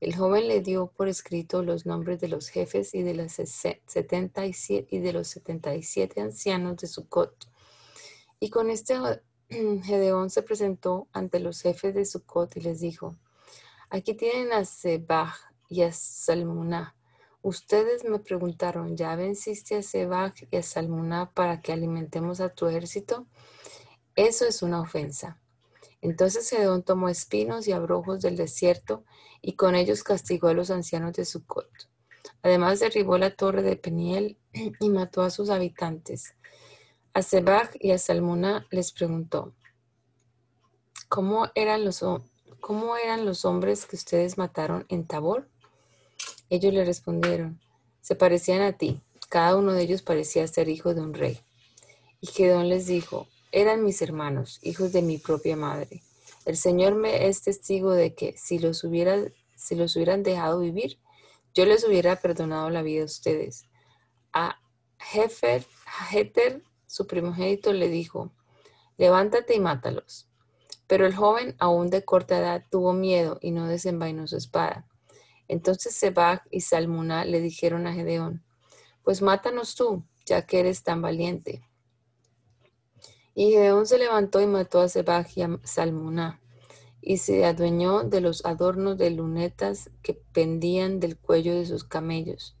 El 0.00 0.16
joven 0.16 0.48
le 0.48 0.62
dio 0.62 0.86
por 0.86 1.08
escrito 1.08 1.62
los 1.62 1.84
nombres 1.84 2.20
de 2.20 2.28
los 2.28 2.48
jefes 2.48 2.94
y 2.94 3.02
de, 3.02 3.14
las 3.14 3.32
77, 3.32 4.86
y 4.90 4.98
de 4.98 5.12
los 5.12 5.28
77 5.28 6.20
ancianos 6.22 6.78
de 6.78 6.86
Sucot. 6.86 7.34
Y 8.40 8.48
con 8.48 8.70
este 8.70 8.96
Gedeón 9.50 10.30
se 10.30 10.42
presentó 10.42 11.08
ante 11.12 11.40
los 11.40 11.60
jefes 11.60 11.92
de 11.94 12.04
Sucot 12.04 12.56
y 12.56 12.60
les 12.60 12.78
dijo, 12.78 13.16
aquí 13.88 14.14
tienen 14.14 14.52
a 14.52 14.64
Sebaj 14.64 15.34
y 15.68 15.82
a 15.82 15.92
Salmuná. 15.92 16.94
Ustedes 17.42 18.04
me 18.04 18.20
preguntaron, 18.20 18.96
¿ya 18.96 19.16
venciste 19.16 19.76
a 19.76 19.82
Sebaj 19.82 20.34
y 20.50 20.56
a 20.56 20.62
Salmuná 20.62 21.32
para 21.32 21.60
que 21.60 21.72
alimentemos 21.72 22.40
a 22.40 22.50
tu 22.50 22.68
ejército? 22.68 23.26
Eso 24.14 24.46
es 24.46 24.62
una 24.62 24.80
ofensa. 24.80 25.40
Entonces 26.00 26.48
Gedeón 26.48 26.84
tomó 26.84 27.08
espinos 27.08 27.66
y 27.66 27.72
abrojos 27.72 28.20
del 28.20 28.36
desierto 28.36 29.04
y 29.42 29.54
con 29.54 29.74
ellos 29.74 30.04
castigó 30.04 30.48
a 30.48 30.54
los 30.54 30.70
ancianos 30.70 31.14
de 31.14 31.24
Sucot. 31.24 31.68
Además 32.42 32.78
derribó 32.78 33.18
la 33.18 33.34
torre 33.34 33.62
de 33.62 33.76
Peniel 33.76 34.38
y 34.80 34.90
mató 34.90 35.22
a 35.22 35.30
sus 35.30 35.50
habitantes. 35.50 36.34
A 37.12 37.22
Sebach 37.22 37.74
y 37.80 37.90
a 37.90 37.98
Salmuna 37.98 38.68
les 38.70 38.92
preguntó, 38.92 39.52
¿cómo 41.08 41.48
eran, 41.56 41.84
los, 41.84 42.04
¿cómo 42.60 42.96
eran 42.96 43.26
los 43.26 43.44
hombres 43.44 43.84
que 43.84 43.96
ustedes 43.96 44.38
mataron 44.38 44.86
en 44.88 45.08
Tabor? 45.08 45.48
Ellos 46.50 46.72
le 46.72 46.84
respondieron, 46.84 47.60
se 48.00 48.14
parecían 48.14 48.62
a 48.62 48.74
ti, 48.74 49.00
cada 49.28 49.56
uno 49.56 49.72
de 49.72 49.82
ellos 49.82 50.02
parecía 50.02 50.46
ser 50.46 50.68
hijo 50.68 50.94
de 50.94 51.00
un 51.00 51.14
rey. 51.14 51.40
Y 52.20 52.28
Gedón 52.28 52.68
les 52.68 52.86
dijo, 52.86 53.26
eran 53.50 53.82
mis 53.82 54.02
hermanos, 54.02 54.60
hijos 54.62 54.92
de 54.92 55.02
mi 55.02 55.18
propia 55.18 55.56
madre. 55.56 56.02
El 56.44 56.56
Señor 56.56 56.94
me 56.94 57.26
es 57.26 57.42
testigo 57.42 57.90
de 57.90 58.14
que 58.14 58.36
si 58.38 58.60
los, 58.60 58.84
hubiera, 58.84 59.16
si 59.56 59.74
los 59.74 59.96
hubieran 59.96 60.22
dejado 60.22 60.60
vivir, 60.60 61.00
yo 61.54 61.66
les 61.66 61.84
hubiera 61.84 62.20
perdonado 62.20 62.70
la 62.70 62.82
vida 62.82 63.02
a 63.02 63.06
ustedes. 63.06 63.66
A 64.32 64.60
Jefer, 65.00 65.64
a 65.86 66.16
Heter 66.16 66.62
su 66.90 67.06
primogénito 67.06 67.72
le 67.72 67.88
dijo, 67.88 68.32
levántate 68.96 69.54
y 69.54 69.60
mátalos. 69.60 70.28
Pero 70.88 71.06
el 71.06 71.14
joven, 71.14 71.54
aún 71.60 71.88
de 71.88 72.04
corta 72.04 72.40
edad, 72.40 72.64
tuvo 72.68 72.94
miedo 72.94 73.38
y 73.40 73.52
no 73.52 73.68
desenvainó 73.68 74.26
su 74.26 74.36
espada. 74.36 74.88
Entonces 75.46 75.94
Sebag 75.94 76.42
y 76.50 76.62
Salmuná 76.62 77.24
le 77.24 77.40
dijeron 77.40 77.86
a 77.86 77.92
Gedeón, 77.92 78.44
pues 79.04 79.22
mátanos 79.22 79.76
tú, 79.76 80.04
ya 80.26 80.46
que 80.46 80.58
eres 80.58 80.82
tan 80.82 81.00
valiente. 81.00 81.62
Y 83.36 83.52
Gedeón 83.52 83.86
se 83.86 83.96
levantó 83.96 84.40
y 84.40 84.48
mató 84.48 84.80
a 84.80 84.88
Sebag 84.88 85.28
y 85.36 85.42
a 85.42 85.60
Salmuná, 85.62 86.40
y 87.00 87.18
se 87.18 87.44
adueñó 87.44 88.02
de 88.02 88.20
los 88.20 88.44
adornos 88.44 88.98
de 88.98 89.10
lunetas 89.10 89.90
que 90.02 90.14
pendían 90.32 90.98
del 90.98 91.16
cuello 91.16 91.54
de 91.54 91.66
sus 91.66 91.84
camellos. 91.84 92.56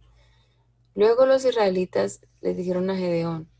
Luego 0.94 1.26
los 1.26 1.44
israelitas 1.44 2.20
le 2.40 2.54
dijeron 2.54 2.90
a 2.90 2.96
Gedeón, 2.96 3.50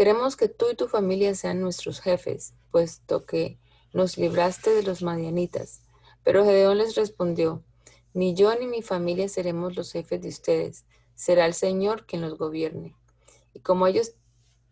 Queremos 0.00 0.34
que 0.34 0.48
tú 0.48 0.64
y 0.72 0.76
tu 0.76 0.88
familia 0.88 1.34
sean 1.34 1.60
nuestros 1.60 2.00
jefes, 2.00 2.54
puesto 2.70 3.26
que 3.26 3.58
nos 3.92 4.16
libraste 4.16 4.70
de 4.70 4.82
los 4.82 5.02
madianitas. 5.02 5.82
Pero 6.24 6.42
Gedeón 6.46 6.78
les 6.78 6.94
respondió, 6.94 7.62
ni 8.14 8.32
yo 8.32 8.58
ni 8.58 8.66
mi 8.66 8.80
familia 8.80 9.28
seremos 9.28 9.76
los 9.76 9.92
jefes 9.92 10.22
de 10.22 10.30
ustedes, 10.30 10.86
será 11.14 11.44
el 11.44 11.52
Señor 11.52 12.06
quien 12.06 12.22
los 12.22 12.38
gobierne. 12.38 12.96
Y 13.52 13.60
como 13.60 13.86
ellos 13.86 14.14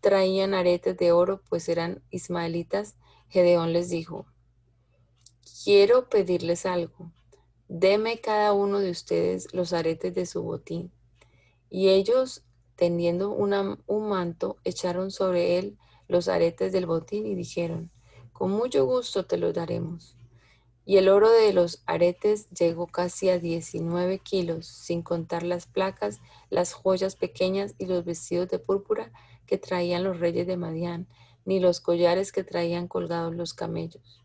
traían 0.00 0.54
aretes 0.54 0.96
de 0.96 1.12
oro, 1.12 1.42
pues 1.50 1.68
eran 1.68 2.02
ismaelitas, 2.08 2.96
Gedeón 3.28 3.74
les 3.74 3.90
dijo, 3.90 4.24
quiero 5.62 6.08
pedirles 6.08 6.64
algo, 6.64 7.12
deme 7.68 8.22
cada 8.22 8.54
uno 8.54 8.78
de 8.78 8.90
ustedes 8.90 9.52
los 9.52 9.74
aretes 9.74 10.14
de 10.14 10.24
su 10.24 10.42
botín. 10.42 10.90
Y 11.68 11.90
ellos 11.90 12.44
tendiendo 12.78 13.32
un 13.32 14.08
manto, 14.08 14.56
echaron 14.62 15.10
sobre 15.10 15.58
él 15.58 15.76
los 16.06 16.28
aretes 16.28 16.72
del 16.72 16.86
botín 16.86 17.26
y 17.26 17.34
dijeron, 17.34 17.90
con 18.32 18.52
mucho 18.52 18.86
gusto 18.86 19.26
te 19.26 19.36
los 19.36 19.52
daremos. 19.52 20.16
Y 20.84 20.98
el 20.98 21.08
oro 21.08 21.28
de 21.28 21.52
los 21.52 21.82
aretes 21.86 22.48
llegó 22.50 22.86
casi 22.86 23.30
a 23.30 23.40
19 23.40 24.20
kilos, 24.20 24.68
sin 24.68 25.02
contar 25.02 25.42
las 25.42 25.66
placas, 25.66 26.20
las 26.50 26.72
joyas 26.72 27.16
pequeñas 27.16 27.74
y 27.78 27.86
los 27.86 28.04
vestidos 28.04 28.48
de 28.48 28.60
púrpura 28.60 29.10
que 29.44 29.58
traían 29.58 30.04
los 30.04 30.20
reyes 30.20 30.46
de 30.46 30.56
Madián, 30.56 31.08
ni 31.44 31.58
los 31.58 31.80
collares 31.80 32.30
que 32.30 32.44
traían 32.44 32.86
colgados 32.86 33.34
los 33.34 33.54
camellos. 33.54 34.22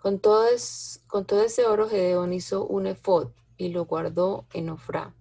Con 0.00 0.20
todo, 0.20 0.46
ese 0.46 1.66
oro 1.66 1.88
Gedeón 1.88 2.32
hizo 2.32 2.64
un 2.64 2.86
efod 2.86 3.30
y 3.56 3.70
lo 3.70 3.84
guardó 3.86 4.46
en 4.52 4.70
Ofra 4.70 5.12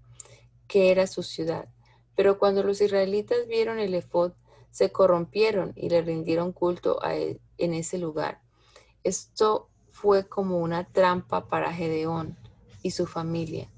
que 0.67 0.91
era 0.91 1.07
su 1.07 1.23
ciudad. 1.23 1.67
Pero 2.15 2.39
cuando 2.39 2.63
los 2.63 2.81
israelitas 2.81 3.47
vieron 3.47 3.79
el 3.79 3.93
efod, 3.93 4.33
se 4.71 4.91
corrompieron 4.91 5.73
y 5.75 5.89
le 5.89 6.01
rindieron 6.01 6.51
culto 6.51 7.03
a 7.03 7.15
él 7.15 7.39
en 7.57 7.73
ese 7.73 7.97
lugar. 7.97 8.41
Esto 9.03 9.69
fue 9.91 10.27
como 10.27 10.57
una 10.57 10.85
trampa 10.85 11.47
para 11.47 11.73
Gedeón 11.73 12.37
y 12.83 12.91
su 12.91 13.07
familia. 13.07 13.69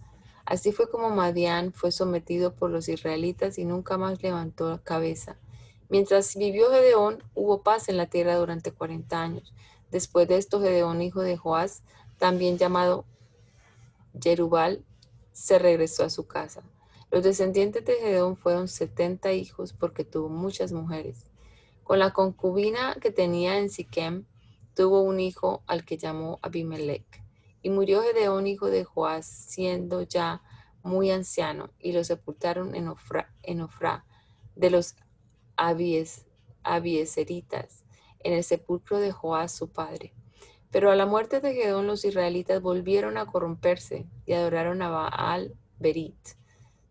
Así 0.46 0.72
fue 0.72 0.90
como 0.90 1.10
Madián 1.12 1.72
fue 1.74 1.92
sometido 1.92 2.56
por 2.56 2.72
los 2.72 2.90
israelitas 2.90 3.60
y 3.60 3.66
nunca 3.66 3.98
más 3.98 4.22
levantó 4.24 4.70
la 4.70 4.80
cabeza. 4.80 5.38
Mientras 5.90 6.36
vivió 6.36 6.72
Gedeón, 6.72 7.24
hubo 7.36 7.62
paz 7.62 7.88
en 7.90 7.98
la 7.98 8.08
tierra 8.08 8.36
durante 8.36 8.72
40 8.72 9.22
años. 9.22 9.54
Después 9.92 10.28
de 10.28 10.38
esto, 10.38 10.60
Gedeón, 10.60 11.02
hijo 11.02 11.22
de 11.22 11.38
Joás, 11.38 11.84
también 12.18 12.58
llamado 12.58 13.06
Jerubal, 14.22 14.84
se 15.32 15.60
regresó 15.60 16.04
a 16.04 16.10
su 16.10 16.28
casa. 16.28 16.64
Los 17.12 17.24
descendientes 17.24 17.84
de 17.86 17.96
Gedeón 17.96 18.38
fueron 18.38 18.68
setenta 18.68 19.34
hijos 19.34 19.74
porque 19.74 20.04
tuvo 20.04 20.30
muchas 20.30 20.72
mujeres. 20.72 21.26
Con 21.84 21.98
la 21.98 22.14
concubina 22.14 22.98
que 23.02 23.12
tenía 23.12 23.58
en 23.58 23.72
Siquem, 23.72 24.26
tuvo 24.76 25.02
un 25.02 25.20
hijo 25.20 25.64
al 25.66 25.86
que 25.86 25.98
llamó 25.98 26.38
Abimelech. 26.44 27.24
Y 27.64 27.72
murió 27.72 28.04
Gedeón, 28.04 28.46
hijo 28.46 28.68
de 28.68 28.84
Joás, 28.84 29.26
siendo 29.26 30.04
ya 30.04 30.44
muy 30.84 31.10
anciano, 31.10 31.72
y 31.80 31.94
lo 31.94 32.04
sepultaron 32.04 32.76
en 32.76 32.88
Ofra, 32.88 33.34
en 33.42 33.68
de 34.56 34.70
los 34.70 34.96
Abies, 35.58 36.28
Abieseritas, 36.62 37.86
en 38.20 38.34
el 38.34 38.44
sepulcro 38.44 39.00
de 39.00 39.12
Joás, 39.12 39.52
su 39.52 39.70
padre. 39.70 40.14
Pero 40.70 40.92
a 40.92 40.96
la 40.96 41.08
muerte 41.08 41.40
de 41.40 41.56
Gedeón 41.56 41.88
los 41.88 42.06
israelitas 42.06 42.62
volvieron 42.62 43.18
a 43.18 43.26
corromperse 43.26 44.06
y 44.28 44.34
adoraron 44.34 44.84
a 44.84 44.90
Baal 44.90 45.56
Berit 45.80 46.39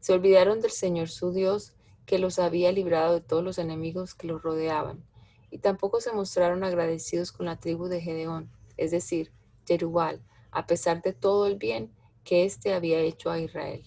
se 0.08 0.14
olvidaron 0.14 0.62
del 0.62 0.70
Señor 0.70 1.10
su 1.10 1.32
Dios, 1.32 1.74
que 2.06 2.18
los 2.18 2.38
había 2.38 2.72
librado 2.72 3.12
de 3.12 3.20
todos 3.20 3.44
los 3.44 3.58
enemigos 3.58 4.14
que 4.14 4.26
los 4.26 4.40
rodeaban, 4.40 5.04
y 5.50 5.58
tampoco 5.58 6.00
se 6.00 6.14
mostraron 6.14 6.64
agradecidos 6.64 7.30
con 7.30 7.44
la 7.44 7.60
tribu 7.60 7.88
de 7.88 8.00
Gedeón, 8.00 8.50
es 8.78 8.90
decir, 8.90 9.32
Jerubal, 9.66 10.22
a 10.50 10.66
pesar 10.66 11.02
de 11.02 11.12
todo 11.12 11.46
el 11.46 11.56
bien 11.56 11.92
que 12.24 12.46
éste 12.46 12.72
había 12.72 13.00
hecho 13.00 13.30
a 13.30 13.38
Israel. 13.38 13.82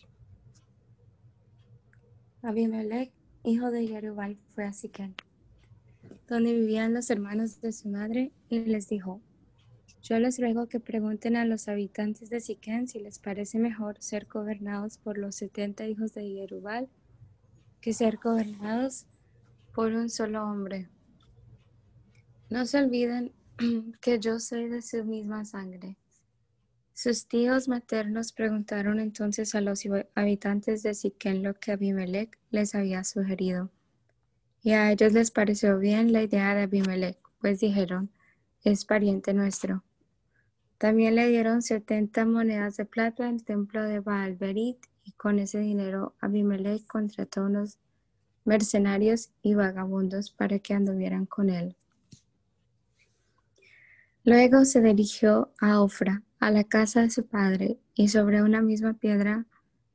Abimelech, 2.43 3.11
hijo 3.43 3.71
de 3.71 3.87
Jerubal, 3.87 4.37
fue 4.53 4.65
a 4.65 4.73
Siquén, 4.73 5.15
donde 6.27 6.53
vivían 6.53 6.93
los 6.93 7.09
hermanos 7.09 7.61
de 7.61 7.71
su 7.71 7.89
madre, 7.89 8.31
y 8.47 8.59
les 8.59 8.87
dijo, 8.89 9.21
yo 10.03 10.19
les 10.19 10.39
ruego 10.39 10.67
que 10.67 10.79
pregunten 10.79 11.35
a 11.35 11.45
los 11.45 11.67
habitantes 11.67 12.29
de 12.29 12.39
Siquén 12.39 12.87
si 12.87 12.99
les 12.99 13.19
parece 13.19 13.59
mejor 13.59 13.97
ser 13.99 14.25
gobernados 14.25 14.97
por 14.97 15.17
los 15.17 15.35
setenta 15.35 15.85
hijos 15.85 16.13
de 16.13 16.27
Jerubal 16.27 16.89
que 17.81 17.93
ser 17.93 18.17
gobernados 18.17 19.05
por 19.73 19.93
un 19.93 20.09
solo 20.09 20.43
hombre. 20.43 20.89
No 22.49 22.65
se 22.65 22.79
olviden 22.79 23.31
que 24.01 24.19
yo 24.19 24.39
soy 24.39 24.69
de 24.69 24.81
su 24.81 25.03
misma 25.03 25.45
sangre. 25.45 25.97
Sus 26.93 27.27
tíos 27.27 27.67
maternos 27.67 28.31
preguntaron 28.31 28.99
entonces 28.99 29.55
a 29.55 29.61
los 29.61 29.83
habitantes 30.13 30.83
de 30.83 30.93
Siquén 30.93 31.41
lo 31.41 31.55
que 31.55 31.71
Abimelech 31.71 32.37
les 32.51 32.75
había 32.75 33.03
sugerido. 33.03 33.71
Y 34.61 34.71
a 34.71 34.91
ellos 34.91 35.13
les 35.13 35.31
pareció 35.31 35.79
bien 35.79 36.11
la 36.11 36.21
idea 36.21 36.53
de 36.53 36.63
Abimelech, 36.63 37.17
pues 37.39 37.59
dijeron, 37.59 38.11
es 38.63 38.85
pariente 38.85 39.33
nuestro. 39.33 39.83
También 40.81 41.13
le 41.13 41.29
dieron 41.29 41.61
setenta 41.61 42.25
monedas 42.25 42.75
de 42.75 42.85
plata 42.85 43.29
al 43.29 43.43
templo 43.43 43.83
de 43.83 43.99
Baalberit 43.99 44.77
y 45.03 45.11
con 45.11 45.37
ese 45.37 45.59
dinero 45.59 46.15
Abimelech 46.19 46.87
contrató 46.87 47.45
unos 47.45 47.77
mercenarios 48.45 49.29
y 49.43 49.53
vagabundos 49.53 50.31
para 50.31 50.57
que 50.57 50.73
anduvieran 50.73 51.27
con 51.27 51.51
él. 51.51 51.75
Luego 54.23 54.65
se 54.65 54.81
dirigió 54.81 55.51
a 55.59 55.81
Ofra, 55.81 56.23
a 56.39 56.49
la 56.49 56.63
casa 56.63 57.01
de 57.01 57.11
su 57.11 57.27
padre, 57.27 57.77
y 57.93 58.07
sobre 58.07 58.41
una 58.41 58.63
misma 58.63 58.93
piedra 58.95 59.45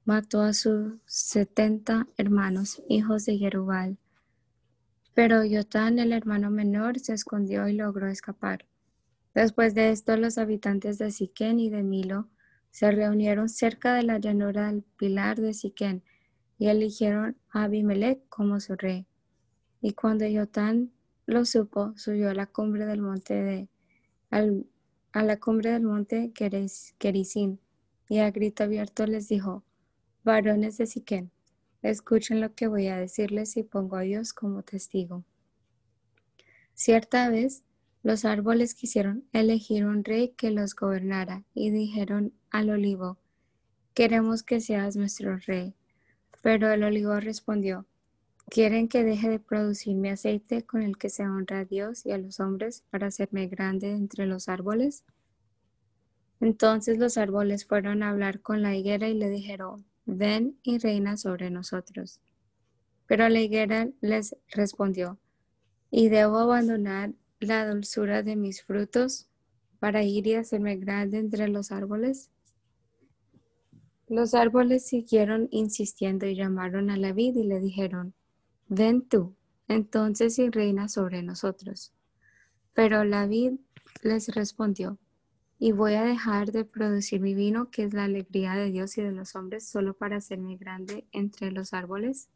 mató 0.05 0.41
a 0.43 0.53
sus 0.53 0.93
setenta 1.05 2.07
hermanos, 2.17 2.81
hijos 2.89 3.25
de 3.25 3.39
Jerubal. 3.39 3.99
Pero 5.15 5.45
Yotán, 5.45 5.99
el 5.99 6.13
hermano 6.13 6.49
menor, 6.53 7.01
se 7.01 7.13
escondió 7.13 7.67
y 7.67 7.73
logró 7.73 8.07
escapar. 8.07 8.67
Después 9.37 9.75
de 9.75 9.91
esto, 9.91 10.17
los 10.17 10.39
habitantes 10.39 10.97
de 10.97 11.11
Siquén 11.11 11.61
y 11.61 11.69
de 11.69 11.83
Milo 11.83 12.31
se 12.71 12.91
reunieron 12.91 13.51
cerca 13.51 13.93
de 13.93 14.03
la 14.03 14.17
llanura 14.17 14.69
del 14.69 14.83
pilar 14.83 15.39
de 15.39 15.53
Siquén 15.53 16.03
y 16.59 16.69
eligieron 16.69 17.37
a 17.51 17.65
Abimelech 17.65 18.27
como 18.31 18.61
su 18.61 18.77
rey. 18.77 19.07
Y 19.83 19.93
cuando 19.93 20.27
Yotán 20.27 20.91
lo 21.27 21.45
supo, 21.45 21.93
subió 21.99 22.31
a 22.31 22.35
la 22.35 22.47
cumbre 22.47 22.87
del 22.87 23.03
monte 23.03 23.35
de 23.35 23.69
a 24.31 25.23
la 25.23 25.39
cumbre 25.39 25.71
del 25.73 25.83
monte 25.83 26.33
Gerizim 26.99 27.59
y 28.09 28.21
a 28.21 28.31
grito 28.31 28.65
abierto 28.65 29.07
les 29.07 29.29
dijo, 29.29 29.65
varones 30.25 30.79
de 30.79 30.87
Siquén, 30.87 31.31
escuchen 31.83 32.41
lo 32.41 32.55
que 32.55 32.69
voy 32.69 32.87
a 32.87 32.97
decirles 32.97 33.59
y 33.59 33.65
pongo 33.65 33.97
a 33.97 34.01
Dios 34.01 34.33
como 34.33 34.63
testigo. 34.63 35.25
Cierta 36.73 37.29
vez 37.29 37.66
los 38.07 38.25
árboles 38.25 38.77
quisieron 38.77 39.25
elegir 39.33 39.85
un 39.85 40.05
rey 40.05 40.29
que 40.37 40.53
los 40.53 40.77
gobernara 40.77 41.43
y 41.55 41.71
dijeron 41.71 42.33
al 42.53 42.71
olivo, 42.71 43.19
queremos 43.95 44.45
que 44.45 44.61
seas 44.61 44.95
nuestro 44.95 45.37
rey. 45.39 45.75
Pero 46.41 46.71
el 46.71 46.85
olivo 46.85 47.19
respondió, 47.19 47.85
¿quieren 48.49 48.87
que 48.87 49.03
deje 49.03 49.29
de 49.29 49.41
producir 49.41 49.97
mi 49.97 50.11
aceite 50.11 50.63
con 50.63 50.83
el 50.83 50.99
que 50.99 51.11
se 51.11 51.27
honra 51.27 51.59
a 51.59 51.65
Dios 51.65 52.07
y 52.07 52.13
a 52.13 52.19
los 52.19 52.39
hombres 52.39 52.85
para 52.91 53.09
hacerme 53.09 53.49
grande 53.49 53.91
entre 53.91 54.27
los 54.27 54.49
árboles? 54.49 55.03
Entonces 56.41 56.99
los 56.99 57.19
árboles 57.19 57.67
fueron 57.67 58.05
a 58.05 58.11
hablar 58.11 58.41
con 58.41 58.63
la 58.63 58.77
higuera 58.77 59.09
y 59.09 59.15
le 59.15 59.29
dijeron, 59.31 59.85
ven 60.05 60.61
y 60.63 60.79
reina 60.79 61.17
sobre 61.17 61.51
nosotros. 61.51 62.21
Pero 63.09 63.29
la 63.29 63.41
higuera 63.41 63.89
les 64.01 64.37
respondió, 64.53 65.19
¿y 65.91 66.09
debo 66.09 66.39
abandonar 66.39 67.13
la 67.41 67.69
dulzura 67.69 68.23
de 68.23 68.37
mis 68.37 68.63
frutos 68.63 69.29
para 69.79 70.03
ir 70.03 70.27
y 70.27 70.35
hacerme 70.35 70.77
grande 70.77 71.19
entre 71.19 71.49
los 71.49 71.73
árboles? 71.73 72.31
Los 74.09 74.35
árboles 74.35 74.87
siguieron 74.87 75.49
insistiendo 75.51 76.27
y 76.27 76.37
llamaron 76.37 76.91
a 76.91 76.97
la 76.97 77.13
vid 77.13 77.37
y 77.37 77.45
le 77.45 77.61
dijeron, 77.61 78.15
ven 78.69 79.03
tú, 79.03 79.35
entonces 79.69 80.39
y 80.39 80.49
reina 80.49 80.89
sobre 80.89 81.23
nosotros. 81.23 81.93
Pero 82.73 83.05
la 83.05 83.27
vid 83.27 83.55
les 84.03 84.29
respondió, 84.29 84.99
y 85.59 85.73
voy 85.73 85.95
a 85.95 86.05
dejar 86.05 86.53
de 86.53 86.65
producir 86.65 87.21
mi 87.21 87.35
vino, 87.35 87.71
que 87.71 87.85
es 87.85 87.95
la 87.95 88.05
alegría 88.05 88.55
de 88.55 88.71
Dios 88.71 88.97
y 88.99 89.03
de 89.03 89.13
los 89.13 89.35
hombres, 89.35 89.67
solo 89.67 89.95
para 89.95 90.17
hacerme 90.17 90.57
grande 90.57 91.07
entre 91.13 91.51
los 91.51 91.73
árboles. 91.73 92.29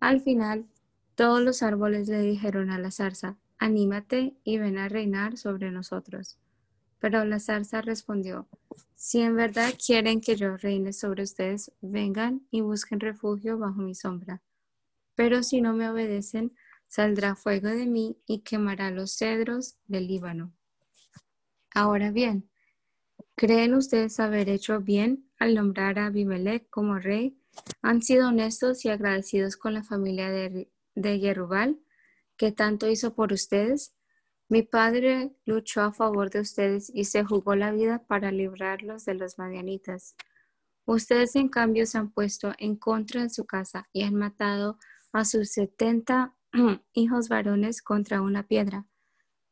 Al 0.00 0.20
final, 0.20 0.66
todos 1.14 1.42
los 1.42 1.62
árboles 1.62 2.08
le 2.08 2.20
dijeron 2.20 2.70
a 2.70 2.78
la 2.78 2.90
zarza, 2.90 3.36
anímate 3.62 4.34
y 4.42 4.58
ven 4.58 4.76
a 4.76 4.88
reinar 4.88 5.36
sobre 5.38 5.70
nosotros. 5.70 6.36
Pero 6.98 7.24
la 7.24 7.38
zarza 7.38 7.80
respondió, 7.80 8.48
si 8.96 9.20
en 9.20 9.36
verdad 9.36 9.74
quieren 9.84 10.20
que 10.20 10.34
yo 10.34 10.56
reine 10.56 10.92
sobre 10.92 11.22
ustedes, 11.22 11.70
vengan 11.80 12.44
y 12.50 12.60
busquen 12.60 12.98
refugio 12.98 13.58
bajo 13.58 13.80
mi 13.80 13.94
sombra. 13.94 14.42
Pero 15.14 15.44
si 15.44 15.60
no 15.60 15.74
me 15.74 15.88
obedecen, 15.88 16.56
saldrá 16.88 17.36
fuego 17.36 17.68
de 17.68 17.86
mí 17.86 18.16
y 18.26 18.40
quemará 18.40 18.90
los 18.90 19.16
cedros 19.16 19.76
del 19.86 20.08
Líbano. 20.08 20.52
Ahora 21.72 22.10
bien, 22.10 22.50
¿creen 23.36 23.74
ustedes 23.74 24.18
haber 24.18 24.48
hecho 24.48 24.80
bien 24.80 25.30
al 25.38 25.54
nombrar 25.54 26.00
a 26.00 26.06
Abimelech 26.06 26.68
como 26.68 26.98
rey? 26.98 27.38
¿Han 27.80 28.02
sido 28.02 28.28
honestos 28.28 28.84
y 28.84 28.88
agradecidos 28.88 29.56
con 29.56 29.72
la 29.72 29.84
familia 29.84 30.30
de, 30.30 30.68
de 30.96 31.20
Yerubal, 31.20 31.78
que 32.36 32.52
tanto 32.52 32.88
hizo 32.88 33.14
por 33.14 33.32
ustedes? 33.32 33.94
Mi 34.48 34.62
padre 34.62 35.34
luchó 35.46 35.80
a 35.80 35.92
favor 35.92 36.30
de 36.30 36.40
ustedes 36.40 36.90
y 36.94 37.04
se 37.04 37.24
jugó 37.24 37.54
la 37.54 37.72
vida 37.72 38.04
para 38.06 38.30
librarlos 38.30 39.04
de 39.04 39.14
los 39.14 39.38
madianitas. 39.38 40.14
Ustedes, 40.84 41.36
en 41.36 41.48
cambio, 41.48 41.86
se 41.86 41.98
han 41.98 42.10
puesto 42.10 42.52
en 42.58 42.76
contra 42.76 43.22
de 43.22 43.30
su 43.30 43.46
casa 43.46 43.88
y 43.92 44.02
han 44.02 44.14
matado 44.14 44.78
a 45.12 45.24
sus 45.24 45.52
setenta 45.52 46.34
hijos 46.92 47.28
varones 47.28 47.82
contra 47.82 48.20
una 48.20 48.46
piedra, 48.46 48.86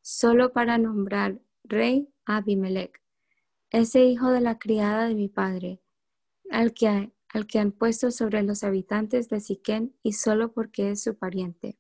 solo 0.03 0.53
para 0.53 0.77
nombrar 0.77 1.41
rey 1.65 2.13
a 2.27 2.37
Abimelech, 2.37 3.01
ese 3.71 4.05
hijo 4.05 4.31
de 4.31 4.41
la 4.41 4.59
criada 4.59 5.07
de 5.07 5.15
mi 5.15 5.29
padre, 5.29 5.81
al 6.51 6.75
que, 6.75 7.13
al 7.29 7.47
que 7.47 7.59
han 7.59 7.73
puesto 7.73 8.11
sobre 8.11 8.43
los 8.43 8.65
habitantes 8.65 9.29
de 9.29 9.41
Siquén 9.41 9.97
y 10.03 10.13
solo 10.13 10.53
porque 10.53 10.91
es 10.91 11.03
su 11.03 11.17
pariente. 11.17 11.79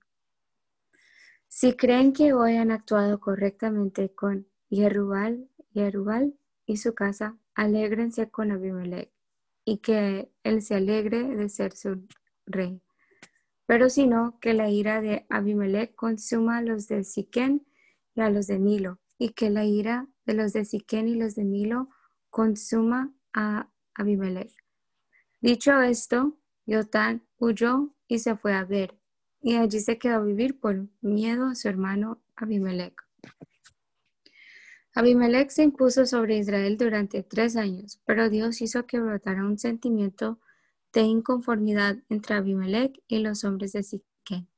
Si 1.52 1.74
creen 1.74 2.12
que 2.12 2.32
hoy 2.32 2.56
han 2.56 2.70
actuado 2.70 3.18
correctamente 3.18 4.08
con 4.14 4.46
Yerubal, 4.68 5.48
Yerubal 5.72 6.38
y 6.64 6.76
su 6.76 6.94
casa, 6.94 7.38
alégrense 7.56 8.30
con 8.30 8.52
Abimelech 8.52 9.10
y 9.64 9.78
que 9.78 10.30
él 10.44 10.62
se 10.62 10.76
alegre 10.76 11.24
de 11.24 11.48
ser 11.48 11.74
su 11.74 12.06
rey. 12.46 12.80
Pero 13.66 13.90
si 13.90 14.06
no, 14.06 14.38
que 14.40 14.54
la 14.54 14.70
ira 14.70 15.00
de 15.00 15.26
Abimelech 15.28 15.92
consuma 15.96 16.58
a 16.58 16.62
los 16.62 16.86
de 16.86 17.02
Siquén 17.02 17.66
y 18.14 18.20
a 18.20 18.30
los 18.30 18.46
de 18.46 18.60
Milo, 18.60 19.00
y 19.18 19.30
que 19.30 19.50
la 19.50 19.64
ira 19.64 20.06
de 20.26 20.34
los 20.34 20.52
de 20.52 20.64
Siquén 20.64 21.08
y 21.08 21.16
los 21.16 21.34
de 21.34 21.44
Milo 21.44 21.88
consuma 22.30 23.12
a 23.34 23.68
Abimelech. 23.94 24.52
Dicho 25.40 25.80
esto, 25.80 26.38
Yotán 26.64 27.26
huyó 27.38 27.92
y 28.06 28.20
se 28.20 28.36
fue 28.36 28.54
a 28.54 28.64
ver 28.64 28.99
y 29.42 29.56
allí 29.56 29.80
se 29.80 29.98
quedó 29.98 30.16
a 30.16 30.24
vivir 30.24 30.58
por 30.58 30.86
miedo 31.00 31.46
a 31.46 31.54
su 31.54 31.68
hermano 31.68 32.20
Abimelech. 32.36 32.94
Abimelech 34.94 35.50
se 35.50 35.62
impuso 35.62 36.04
sobre 36.04 36.38
Israel 36.38 36.76
durante 36.76 37.22
tres 37.22 37.56
años, 37.56 38.00
pero 38.04 38.28
Dios 38.28 38.60
hizo 38.60 38.86
que 38.86 38.98
brotara 38.98 39.44
un 39.44 39.58
sentimiento 39.58 40.40
de 40.92 41.02
inconformidad 41.02 41.98
entre 42.08 42.34
Abimelech 42.34 43.00
y 43.06 43.20
los 43.20 43.44
hombres 43.44 43.72
de 43.72 43.84
Siquén, 43.84 44.48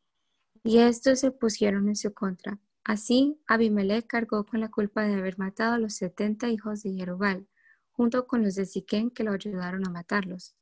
y 0.64 0.78
estos 0.78 1.20
se 1.20 1.30
pusieron 1.30 1.88
en 1.88 1.96
su 1.96 2.14
contra. 2.14 2.58
Así, 2.84 3.38
Abimelech 3.46 4.06
cargó 4.06 4.44
con 4.44 4.60
la 4.60 4.70
culpa 4.70 5.02
de 5.02 5.14
haber 5.14 5.38
matado 5.38 5.74
a 5.74 5.78
los 5.78 5.94
setenta 5.94 6.48
hijos 6.48 6.82
de 6.82 6.94
Jerubal, 6.94 7.46
junto 7.92 8.26
con 8.26 8.42
los 8.42 8.54
de 8.54 8.64
Siquén 8.64 9.10
que 9.10 9.24
lo 9.24 9.32
ayudaron 9.32 9.86
a 9.86 9.90
matarlos. 9.90 10.56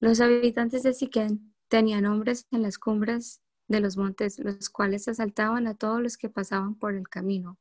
Los 0.00 0.20
habitantes 0.20 0.82
de 0.82 0.94
Siquén 0.94 1.52
Tenían 1.68 2.06
hombres 2.06 2.46
en 2.50 2.62
las 2.62 2.78
cumbres 2.78 3.42
de 3.68 3.80
los 3.80 3.96
montes, 3.96 4.38
los 4.38 4.70
cuales 4.70 5.06
asaltaban 5.08 5.66
a 5.66 5.74
todos 5.74 6.00
los 6.00 6.16
que 6.16 6.28
pasaban 6.28 6.74
por 6.74 6.94
el 6.94 7.08
camino. 7.08 7.58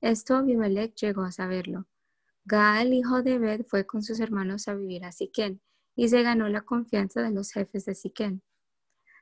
Esto 0.00 0.36
Abimelech 0.36 0.94
llegó 0.94 1.22
a 1.22 1.32
saberlo. 1.32 1.86
Gaal, 2.44 2.94
hijo 2.94 3.22
de 3.22 3.34
Ebed, 3.34 3.66
fue 3.66 3.86
con 3.86 4.02
sus 4.02 4.20
hermanos 4.20 4.68
a 4.68 4.74
vivir 4.74 5.04
a 5.04 5.12
Siquén 5.12 5.60
y 5.94 6.08
se 6.08 6.22
ganó 6.22 6.48
la 6.48 6.62
confianza 6.62 7.22
de 7.22 7.30
los 7.30 7.52
jefes 7.52 7.84
de 7.84 7.94
Siquén. 7.94 8.42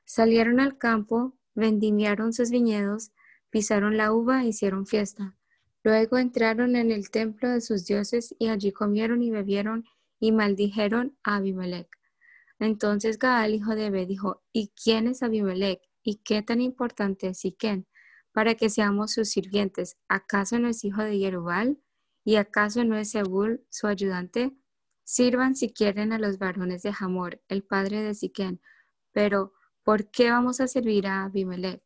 Salieron 0.05 0.59
al 0.59 0.77
campo, 0.77 1.35
vendimiaron 1.53 2.31
sus 2.31 2.51
viñedos, 2.51 3.11
pisaron 3.49 3.97
la 3.97 4.13
uva 4.13 4.43
e 4.43 4.47
hicieron 4.47 4.85
fiesta. 4.85 5.35
Luego 5.83 6.17
entraron 6.17 6.75
en 6.75 6.91
el 6.91 7.09
templo 7.09 7.49
de 7.49 7.61
sus 7.61 7.85
dioses 7.85 8.35
y 8.39 8.47
allí 8.47 8.71
comieron 8.71 9.21
y 9.21 9.31
bebieron 9.31 9.85
y 10.19 10.31
maldijeron 10.31 11.17
a 11.23 11.37
Abimelech. 11.37 11.98
Entonces 12.59 13.17
Gaal, 13.17 13.55
hijo 13.55 13.73
de 13.75 13.85
Ebed, 13.85 14.07
dijo, 14.07 14.43
¿y 14.51 14.71
quién 14.81 15.07
es 15.07 15.23
Abimelech? 15.23 15.81
¿Y 16.03 16.17
qué 16.17 16.41
tan 16.41 16.61
importante 16.61 17.29
es 17.29 17.39
Siquén? 17.39 17.87
Para 18.33 18.55
que 18.55 18.69
seamos 18.69 19.13
sus 19.13 19.29
sirvientes. 19.29 19.97
¿Acaso 20.07 20.59
no 20.59 20.67
es 20.67 20.83
hijo 20.83 21.01
de 21.01 21.17
Jerubal? 21.17 21.79
¿Y 22.23 22.35
acaso 22.35 22.83
no 22.83 22.97
es 22.97 23.11
Sebul 23.11 23.65
su 23.69 23.87
ayudante? 23.87 24.53
Sirvan 25.03 25.55
si 25.55 25.71
quieren 25.71 26.11
a 26.11 26.19
los 26.19 26.37
varones 26.37 26.83
de 26.83 26.93
Hamor, 26.99 27.41
el 27.47 27.63
padre 27.63 28.01
de 28.01 28.13
Siquén. 28.13 28.61
Pero, 29.11 29.53
¿por 29.83 30.11
qué 30.11 30.29
vamos 30.29 30.59
a 30.59 30.67
servir 30.67 31.07
a 31.07 31.23
Abimelech? 31.23 31.81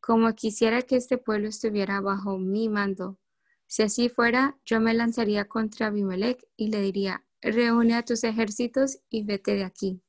Como 0.00 0.34
quisiera 0.34 0.82
que 0.82 0.96
este 0.96 1.18
pueblo 1.18 1.48
estuviera 1.48 2.00
bajo 2.00 2.36
mi 2.36 2.68
mando. 2.68 3.18
Si 3.66 3.82
así 3.82 4.08
fuera, 4.08 4.58
yo 4.66 4.80
me 4.80 4.92
lanzaría 4.92 5.48
contra 5.48 5.86
Abimelech 5.86 6.46
y 6.56 6.68
le 6.68 6.82
diría, 6.82 7.23
reúne 7.52 7.94
a 7.94 8.02
tus 8.02 8.24
ejércitos 8.24 8.98
y 9.10 9.24
vete 9.24 9.54
de 9.54 9.64
aquí. 9.64 10.00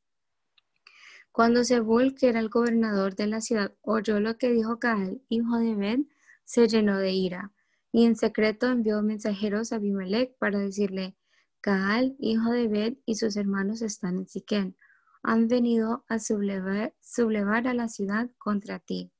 Cuando 1.31 1.65
Zebul, 1.65 2.15
que 2.15 2.29
era 2.29 2.39
el 2.39 2.47
gobernador 2.47 3.15
de 3.15 3.27
la 3.27 3.41
ciudad, 3.41 3.75
oyó 3.81 4.21
lo 4.21 4.37
que 4.37 4.51
dijo 4.51 4.77
Gaal, 4.77 5.21
hijo 5.27 5.57
de 5.57 5.75
Ben, 5.75 6.09
se 6.45 6.67
llenó 6.67 6.97
de 6.97 7.11
ira, 7.11 7.51
y 7.91 8.05
en 8.05 8.15
secreto 8.15 8.67
envió 8.67 9.01
mensajeros 9.01 9.73
a 9.73 9.77
Abimelech 9.77 10.37
para 10.37 10.59
decirle, 10.59 11.17
Gaal, 11.61 12.15
hijo 12.19 12.51
de 12.51 12.69
Ben, 12.69 13.01
y 13.05 13.15
sus 13.15 13.35
hermanos 13.35 13.81
están 13.81 14.17
en 14.17 14.27
Siquén, 14.29 14.77
han 15.23 15.49
venido 15.49 16.05
a 16.07 16.19
sublevar, 16.19 16.93
sublevar 17.01 17.67
a 17.67 17.73
la 17.73 17.89
ciudad 17.89 18.29
contra 18.37 18.79
ti. 18.79 19.11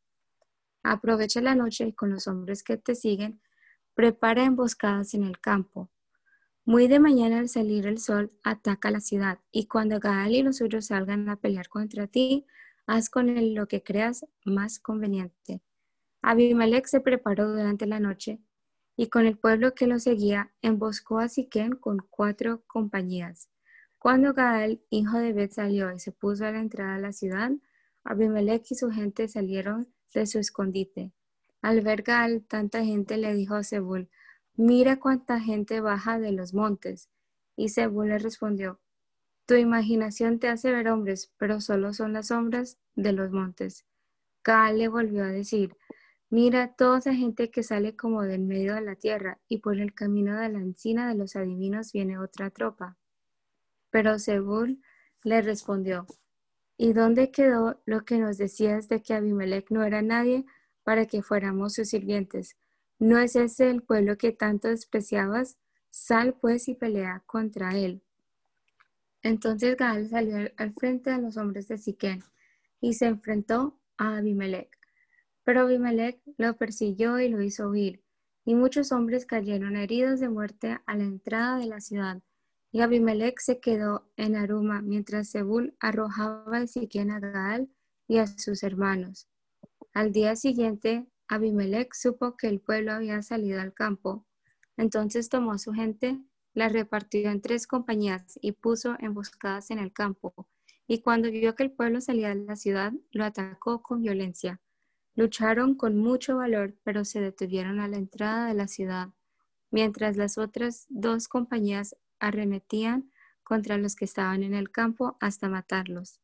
Aprovecha 0.83 1.41
la 1.41 1.55
noche 1.55 1.87
y 1.87 1.93
con 1.93 2.11
los 2.11 2.27
hombres 2.27 2.63
que 2.63 2.77
te 2.77 2.95
siguen, 2.95 3.41
prepara 3.93 4.45
emboscadas 4.45 5.15
en 5.15 5.23
el 5.23 5.39
campo 5.41 5.89
muy 6.65 6.87
de 6.87 6.99
mañana 6.99 7.37
al 7.37 7.47
salir 7.47 7.85
el 7.85 7.99
sol, 7.99 8.31
ataca 8.43 8.89
la 8.89 8.99
ciudad, 8.99 9.39
y 9.51 9.67
cuando 9.67 9.99
Gaal 9.99 10.33
y 10.33 10.41
los 10.41 10.57
suyos 10.57 10.87
salgan 10.87 11.29
a 11.29 11.35
pelear 11.35 11.69
contra 11.69 12.07
ti, 12.07 12.47
haz 12.87 13.11
con 13.11 13.29
él 13.29 13.53
lo 13.53 13.67
que 13.67 13.83
creas 13.83 14.25
más 14.45 14.79
conveniente. 14.79 15.61
Abimelech 16.23 16.87
se 16.87 17.01
preparó 17.01 17.51
durante 17.51 17.85
la 17.85 17.99
noche, 17.99 18.41
y 18.97 19.09
con 19.09 19.27
el 19.27 19.37
pueblo 19.37 19.75
que 19.75 19.85
lo 19.85 19.99
seguía, 19.99 20.53
emboscó 20.63 21.19
a 21.19 21.29
Siquén 21.29 21.75
con 21.75 21.99
cuatro 22.09 22.63
compañías. 22.65 23.49
Cuando 23.99 24.33
Gaal, 24.33 24.81
hijo 24.89 25.19
de 25.19 25.33
Bet, 25.33 25.51
salió 25.51 25.93
y 25.93 25.99
se 25.99 26.11
puso 26.11 26.45
a 26.45 26.51
la 26.51 26.61
entrada 26.61 26.95
de 26.95 27.01
la 27.01 27.11
ciudad, 27.11 27.51
Abimelech 28.03 28.71
y 28.71 28.75
su 28.75 28.89
gente 28.89 29.27
salieron 29.27 29.87
de 30.15 30.25
su 30.25 30.39
escondite. 30.39 31.11
Al 31.61 31.81
ver 31.81 32.01
Gaal, 32.01 32.43
tanta 32.47 32.83
gente 32.83 33.17
le 33.17 33.35
dijo 33.35 33.53
a 33.53 33.63
Zebul, 33.63 34.09
mira 34.55 34.97
cuánta 34.97 35.39
gente 35.39 35.81
baja 35.81 36.19
de 36.19 36.31
los 36.31 36.53
montes. 36.53 37.09
Y 37.55 37.69
Zebul 37.69 38.09
le 38.09 38.19
respondió, 38.19 38.79
tu 39.45 39.53
imaginación 39.53 40.39
te 40.39 40.47
hace 40.47 40.71
ver 40.71 40.87
hombres, 40.87 41.31
pero 41.37 41.61
solo 41.61 41.93
son 41.93 42.13
las 42.13 42.27
sombras 42.27 42.79
de 42.95 43.13
los 43.13 43.31
montes. 43.31 43.85
Gaal 44.43 44.79
le 44.79 44.87
volvió 44.87 45.23
a 45.23 45.27
decir, 45.27 45.75
mira 46.29 46.73
toda 46.73 46.97
esa 46.97 47.13
gente 47.13 47.51
que 47.51 47.61
sale 47.61 47.95
como 47.95 48.23
del 48.23 48.41
medio 48.41 48.73
de 48.73 48.81
la 48.81 48.95
tierra, 48.95 49.39
y 49.47 49.59
por 49.59 49.79
el 49.79 49.93
camino 49.93 50.39
de 50.39 50.49
la 50.49 50.59
encina 50.59 51.07
de 51.07 51.15
los 51.15 51.35
adivinos 51.35 51.91
viene 51.91 52.17
otra 52.17 52.49
tropa. 52.49 52.97
Pero 53.91 54.17
Zebul 54.17 54.81
le 55.23 55.41
respondió, 55.41 56.07
¿y 56.77 56.93
dónde 56.93 57.31
quedó 57.31 57.81
lo 57.85 58.03
que 58.03 58.17
nos 58.17 58.37
decías 58.37 58.89
de 58.89 59.01
que 59.01 59.13
Abimelech 59.13 59.69
no 59.69 59.83
era 59.83 60.01
nadie 60.01 60.45
para 60.83 61.05
que 61.05 61.21
fuéramos 61.21 61.73
sus 61.73 61.89
sirvientes? 61.89 62.57
¿No 62.99 63.19
es 63.19 63.35
ese 63.35 63.69
el 63.69 63.83
pueblo 63.83 64.17
que 64.17 64.31
tanto 64.31 64.69
despreciabas? 64.69 65.57
Sal 65.89 66.33
pues 66.39 66.67
y 66.67 66.75
pelea 66.75 67.23
contra 67.25 67.77
él. 67.77 68.01
Entonces 69.21 69.75
Gaal 69.75 70.07
salió 70.07 70.37
al 70.57 70.73
frente 70.73 71.09
de 71.09 71.21
los 71.21 71.35
hombres 71.35 71.67
de 71.67 71.77
Siquén 71.77 72.23
y 72.79 72.93
se 72.93 73.07
enfrentó 73.07 73.79
a 73.97 74.17
Abimelech. 74.17 74.69
Pero 75.43 75.61
Abimelech 75.61 76.21
lo 76.37 76.55
persiguió 76.57 77.19
y 77.19 77.29
lo 77.29 77.41
hizo 77.41 77.69
huir, 77.69 78.03
y 78.45 78.55
muchos 78.55 78.91
hombres 78.91 79.25
cayeron 79.25 79.75
heridos 79.75 80.19
de 80.19 80.29
muerte 80.29 80.79
a 80.85 80.95
la 80.95 81.03
entrada 81.03 81.57
de 81.57 81.65
la 81.65 81.81
ciudad. 81.81 82.21
Y 82.71 82.81
Abimelech 82.81 83.39
se 83.39 83.59
quedó 83.59 84.07
en 84.15 84.35
Aruma 84.35 84.81
mientras 84.81 85.31
Zebul 85.31 85.75
arrojaba 85.79 86.59
de 86.59 86.67
Siquén 86.67 87.09
a 87.09 87.19
Gaal 87.19 87.69
y 88.07 88.19
a 88.19 88.27
sus 88.27 88.63
hermanos. 88.63 89.27
Al 89.93 90.11
día 90.11 90.35
siguiente, 90.35 91.07
Abimelech 91.27 91.93
supo 91.93 92.37
que 92.37 92.47
el 92.47 92.59
pueblo 92.59 92.93
había 92.93 93.21
salido 93.21 93.61
al 93.61 93.73
campo. 93.73 94.25
Entonces 94.77 95.29
tomó 95.29 95.57
su 95.57 95.73
gente, 95.73 96.19
la 96.53 96.69
repartió 96.69 97.29
en 97.29 97.41
tres 97.41 97.67
compañías 97.67 98.37
y 98.41 98.53
puso 98.53 98.95
emboscadas 98.99 99.71
en 99.71 99.79
el 99.79 99.91
campo. 99.91 100.33
Y 100.87 101.01
cuando 101.01 101.31
vio 101.31 101.55
que 101.55 101.63
el 101.63 101.71
pueblo 101.71 102.01
salía 102.01 102.29
de 102.29 102.35
la 102.35 102.55
ciudad, 102.55 102.93
lo 103.11 103.25
atacó 103.25 103.81
con 103.81 104.01
violencia. 104.01 104.61
Lucharon 105.15 105.75
con 105.75 105.97
mucho 105.97 106.37
valor, 106.37 106.75
pero 106.83 107.05
se 107.05 107.21
detuvieron 107.21 107.79
a 107.79 107.87
la 107.87 107.97
entrada 107.97 108.47
de 108.47 108.53
la 108.53 108.67
ciudad, 108.67 109.09
mientras 109.71 110.17
las 110.17 110.37
otras 110.37 110.85
dos 110.89 111.27
compañías 111.27 111.95
arremetían 112.19 113.11
contra 113.43 113.77
los 113.77 113.95
que 113.95 114.05
estaban 114.05 114.43
en 114.43 114.53
el 114.53 114.71
campo 114.71 115.17
hasta 115.21 115.49
matarlos. 115.49 116.19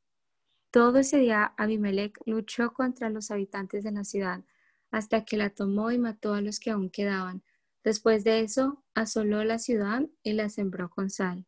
Todo 0.72 1.00
ese 1.00 1.18
día 1.18 1.54
Abimelech 1.58 2.20
luchó 2.26 2.74
contra 2.74 3.10
los 3.10 3.32
habitantes 3.32 3.84
de 3.84 3.92
la 3.92 4.04
ciudad, 4.04 4.42
hasta 4.92 5.26
que 5.26 5.38
la 5.38 5.50
tomó 5.50 5.92
y 5.92 5.98
mató 5.98 6.34
a 6.34 6.42
los 6.42 6.60
que 6.60 6.72
aún 6.72 6.90
quedaban. 6.90 7.44
Después 7.84 8.24
de 8.24 8.42
eso, 8.42 8.84
asoló 8.94 9.44
la 9.44 9.58
ciudad 9.58 10.04
y 10.22 10.34
la 10.34 10.50
sembró 10.50 10.90
con 10.90 11.10
sal. 11.10 11.46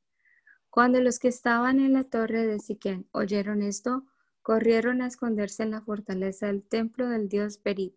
Cuando 0.69 0.99
los 1.01 1.19
que 1.19 1.27
estaban 1.27 1.79
en 1.79 1.93
la 1.93 2.05
torre 2.05 2.47
de 2.47 2.59
Siquén 2.59 3.07
oyeron 3.11 3.61
esto, 3.61 4.05
corrieron 4.41 5.01
a 5.01 5.07
esconderse 5.07 5.63
en 5.63 5.71
la 5.71 5.81
fortaleza 5.81 6.47
del 6.47 6.63
templo 6.63 7.07
del 7.07 7.29
dios 7.29 7.61
Berit. 7.61 7.95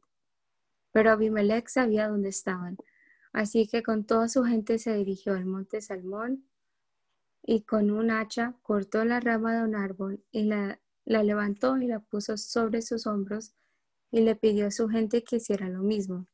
Pero 0.93 1.11
Abimelech 1.13 1.69
sabía 1.69 2.09
dónde 2.09 2.29
estaban, 2.29 2.77
así 3.33 3.67
que 3.67 3.83
con 3.83 4.05
toda 4.05 4.29
su 4.29 4.45
gente 4.45 4.79
se 4.79 4.95
dirigió 4.95 5.35
al 5.35 5.47
monte 5.47 5.81
Salmón 5.81 6.45
y 7.43 7.63
con 7.63 7.91
un 7.91 8.11
hacha 8.11 8.55
cortó 8.63 9.05
la 9.05 9.21
rama 9.21 9.57
de 9.57 9.65
un 9.65 9.75
árbol 9.75 10.23
y 10.31 10.45
la, 10.45 10.81
la 11.05 11.23
levantó 11.23 11.79
y 11.79 11.87
la 11.87 12.01
puso 12.01 12.37
sobre 12.37 12.83
sus 12.83 13.07
hombros 13.07 13.55
y 14.17 14.21
le 14.21 14.35
pidió 14.35 14.67
a 14.67 14.71
su 14.71 14.89
gente 14.89 15.23
que 15.23 15.37
hiciera 15.37 15.69
lo 15.69 15.83
mismo. 15.83 16.27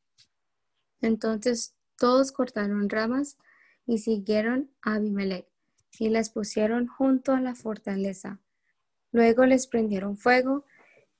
Entonces 1.01 1.75
todos 1.97 2.31
cortaron 2.31 2.87
ramas 2.87 3.37
y 3.85 3.97
siguieron 3.97 4.71
a 4.81 4.95
Abimelech 4.95 5.45
y 5.99 6.07
las 6.07 6.29
pusieron 6.29 6.87
junto 6.87 7.33
a 7.33 7.41
la 7.41 7.55
fortaleza. 7.55 8.39
Luego 9.11 9.45
les 9.45 9.67
prendieron 9.67 10.15
fuego 10.15 10.63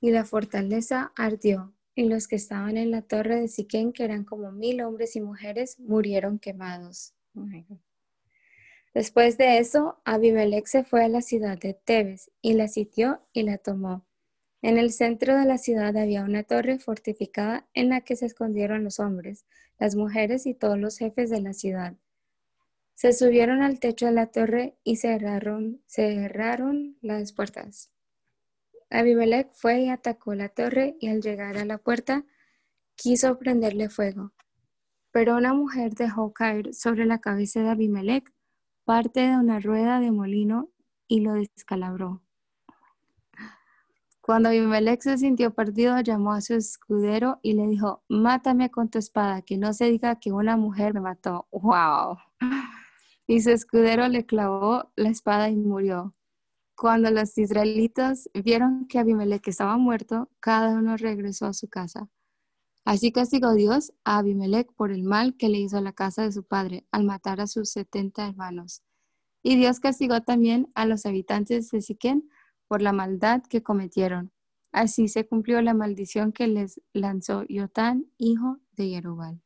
y 0.00 0.10
la 0.10 0.24
fortaleza 0.24 1.12
ardió 1.16 1.74
y 1.94 2.08
los 2.08 2.28
que 2.28 2.36
estaban 2.36 2.78
en 2.78 2.90
la 2.90 3.02
torre 3.02 3.38
de 3.38 3.48
Siquén, 3.48 3.92
que 3.92 4.04
eran 4.04 4.24
como 4.24 4.50
mil 4.50 4.80
hombres 4.80 5.16
y 5.16 5.20
mujeres, 5.20 5.78
murieron 5.78 6.38
quemados. 6.38 7.12
Oh 7.36 7.44
Después 8.94 9.36
de 9.36 9.58
eso, 9.58 10.00
Abimelech 10.06 10.66
se 10.66 10.82
fue 10.82 11.04
a 11.04 11.08
la 11.08 11.20
ciudad 11.20 11.58
de 11.58 11.74
Tebes 11.74 12.30
y 12.40 12.54
la 12.54 12.68
sitió 12.68 13.20
y 13.34 13.42
la 13.42 13.58
tomó. 13.58 14.06
En 14.64 14.78
el 14.78 14.92
centro 14.92 15.36
de 15.36 15.44
la 15.44 15.58
ciudad 15.58 15.94
había 15.94 16.24
una 16.24 16.42
torre 16.42 16.78
fortificada 16.78 17.68
en 17.74 17.90
la 17.90 18.00
que 18.00 18.16
se 18.16 18.24
escondieron 18.24 18.82
los 18.82 18.98
hombres, 18.98 19.44
las 19.78 19.94
mujeres 19.94 20.46
y 20.46 20.54
todos 20.54 20.78
los 20.78 20.96
jefes 20.96 21.28
de 21.28 21.42
la 21.42 21.52
ciudad. 21.52 21.98
Se 22.94 23.12
subieron 23.12 23.60
al 23.62 23.78
techo 23.78 24.06
de 24.06 24.12
la 24.12 24.28
torre 24.28 24.78
y 24.82 24.96
cerraron, 24.96 25.82
cerraron 25.86 26.96
las 27.02 27.34
puertas. 27.34 27.92
Abimelech 28.88 29.52
fue 29.52 29.82
y 29.82 29.90
atacó 29.90 30.34
la 30.34 30.48
torre 30.48 30.96
y 30.98 31.08
al 31.08 31.20
llegar 31.20 31.58
a 31.58 31.66
la 31.66 31.76
puerta 31.76 32.24
quiso 32.94 33.38
prenderle 33.38 33.90
fuego. 33.90 34.32
Pero 35.10 35.36
una 35.36 35.52
mujer 35.52 35.92
dejó 35.92 36.32
caer 36.32 36.72
sobre 36.72 37.04
la 37.04 37.20
cabeza 37.20 37.60
de 37.60 37.68
Abimelech 37.68 38.32
parte 38.84 39.28
de 39.28 39.36
una 39.36 39.60
rueda 39.60 40.00
de 40.00 40.10
molino 40.10 40.70
y 41.06 41.20
lo 41.20 41.34
descalabró. 41.34 42.23
Cuando 44.26 44.48
Abimelech 44.48 45.02
se 45.02 45.18
sintió 45.18 45.52
perdido, 45.52 46.00
llamó 46.00 46.32
a 46.32 46.40
su 46.40 46.54
escudero 46.54 47.40
y 47.42 47.52
le 47.52 47.66
dijo, 47.66 48.02
mátame 48.08 48.70
con 48.70 48.88
tu 48.88 48.98
espada, 48.98 49.42
que 49.42 49.58
no 49.58 49.74
se 49.74 49.84
diga 49.90 50.18
que 50.18 50.32
una 50.32 50.56
mujer 50.56 50.94
me 50.94 51.02
mató. 51.02 51.46
¡Wow! 51.52 52.16
Y 53.26 53.42
su 53.42 53.50
escudero 53.50 54.08
le 54.08 54.24
clavó 54.24 54.90
la 54.96 55.10
espada 55.10 55.50
y 55.50 55.56
murió. 55.56 56.14
Cuando 56.74 57.10
los 57.10 57.36
israelitas 57.36 58.30
vieron 58.32 58.86
que 58.86 58.98
Abimelech 58.98 59.46
estaba 59.46 59.76
muerto, 59.76 60.30
cada 60.40 60.70
uno 60.70 60.96
regresó 60.96 61.44
a 61.44 61.52
su 61.52 61.68
casa. 61.68 62.08
Así 62.86 63.12
castigó 63.12 63.52
Dios 63.52 63.92
a 64.04 64.18
Abimelech 64.18 64.72
por 64.72 64.90
el 64.90 65.02
mal 65.02 65.36
que 65.36 65.50
le 65.50 65.58
hizo 65.58 65.76
a 65.76 65.82
la 65.82 65.92
casa 65.92 66.22
de 66.22 66.32
su 66.32 66.44
padre 66.44 66.86
al 66.92 67.04
matar 67.04 67.42
a 67.42 67.46
sus 67.46 67.68
setenta 67.68 68.26
hermanos. 68.26 68.82
Y 69.42 69.56
Dios 69.56 69.80
castigó 69.80 70.22
también 70.22 70.72
a 70.74 70.86
los 70.86 71.04
habitantes 71.04 71.70
de 71.70 71.82
Siquén 71.82 72.30
por 72.68 72.82
la 72.82 72.92
maldad 72.92 73.42
que 73.42 73.62
cometieron. 73.62 74.32
Así 74.72 75.08
se 75.08 75.26
cumplió 75.26 75.62
la 75.62 75.74
maldición 75.74 76.32
que 76.32 76.48
les 76.48 76.80
lanzó 76.92 77.44
Yotán, 77.48 78.10
hijo 78.18 78.58
de 78.72 78.88
Jerubal. 78.88 79.40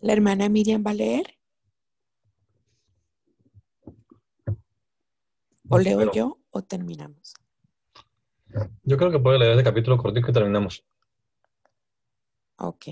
La 0.00 0.12
hermana 0.12 0.48
Miriam 0.48 0.84
va 0.86 0.92
a 0.92 0.94
leer. 0.94 1.34
¿O 5.68 5.78
leo 5.78 5.96
Bueno. 5.96 6.12
yo 6.12 6.38
o 6.50 6.62
terminamos? 6.62 7.34
Yo 8.82 8.96
creo 8.96 9.10
que 9.10 9.18
puede 9.18 9.38
leer 9.38 9.52
este 9.52 9.64
capítulo 9.64 9.98
cortico 9.98 10.30
y 10.30 10.32
terminamos. 10.32 10.84
Ok. 12.56 12.86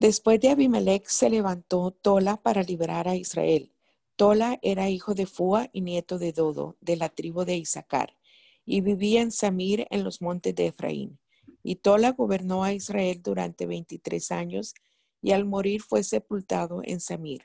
Después 0.00 0.38
de 0.38 0.50
Abimelech 0.50 1.08
se 1.08 1.28
levantó 1.28 1.90
Tola 1.90 2.36
para 2.36 2.62
liberar 2.62 3.08
a 3.08 3.16
Israel. 3.16 3.72
Tola 4.14 4.60
era 4.62 4.88
hijo 4.88 5.14
de 5.14 5.26
Fua 5.26 5.70
y 5.72 5.80
nieto 5.80 6.20
de 6.20 6.32
Dodo, 6.32 6.76
de 6.80 6.94
la 6.96 7.08
tribu 7.08 7.44
de 7.44 7.56
Isaacar, 7.56 8.16
y 8.64 8.80
vivía 8.80 9.22
en 9.22 9.32
Samir 9.32 9.88
en 9.90 10.04
los 10.04 10.22
montes 10.22 10.54
de 10.54 10.66
Efraín. 10.66 11.18
Y 11.64 11.76
Tola 11.76 12.12
gobernó 12.12 12.62
a 12.62 12.72
Israel 12.72 13.20
durante 13.24 13.66
23 13.66 14.30
años, 14.30 14.74
y 15.20 15.32
al 15.32 15.44
morir 15.44 15.82
fue 15.82 16.04
sepultado 16.04 16.80
en 16.84 17.00
Samir. 17.00 17.42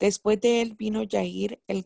Después 0.00 0.40
de 0.40 0.62
él 0.62 0.74
vino 0.74 1.04
Yair 1.04 1.62
el 1.68 1.84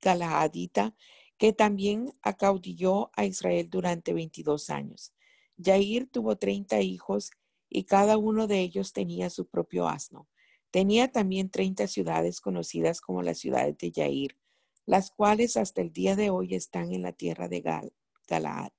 Galaadita, 0.00 0.96
que 1.38 1.52
también 1.52 2.12
acaudilló 2.22 3.12
a 3.14 3.24
Israel 3.24 3.70
durante 3.70 4.14
22 4.14 4.68
años. 4.70 5.12
Yair 5.56 6.08
tuvo 6.10 6.36
30 6.36 6.80
hijos 6.80 7.30
y 7.72 7.84
cada 7.84 8.18
uno 8.18 8.46
de 8.46 8.60
ellos 8.60 8.92
tenía 8.92 9.30
su 9.30 9.46
propio 9.46 9.88
asno. 9.88 10.28
Tenía 10.70 11.10
también 11.12 11.50
30 11.50 11.86
ciudades 11.86 12.40
conocidas 12.40 13.00
como 13.00 13.22
las 13.22 13.38
ciudades 13.38 13.76
de 13.78 13.90
Yair, 13.92 14.36
las 14.86 15.10
cuales 15.10 15.56
hasta 15.56 15.80
el 15.82 15.92
día 15.92 16.16
de 16.16 16.30
hoy 16.30 16.54
están 16.54 16.92
en 16.92 17.02
la 17.02 17.12
tierra 17.12 17.48
de 17.48 17.62
Gal- 17.62 17.92
Galaad. 18.28 18.72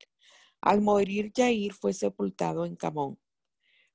Al 0.62 0.82
morir 0.82 1.32
Yair 1.34 1.74
fue 1.74 1.94
sepultado 1.94 2.66
en 2.66 2.76
Camón. 2.76 3.20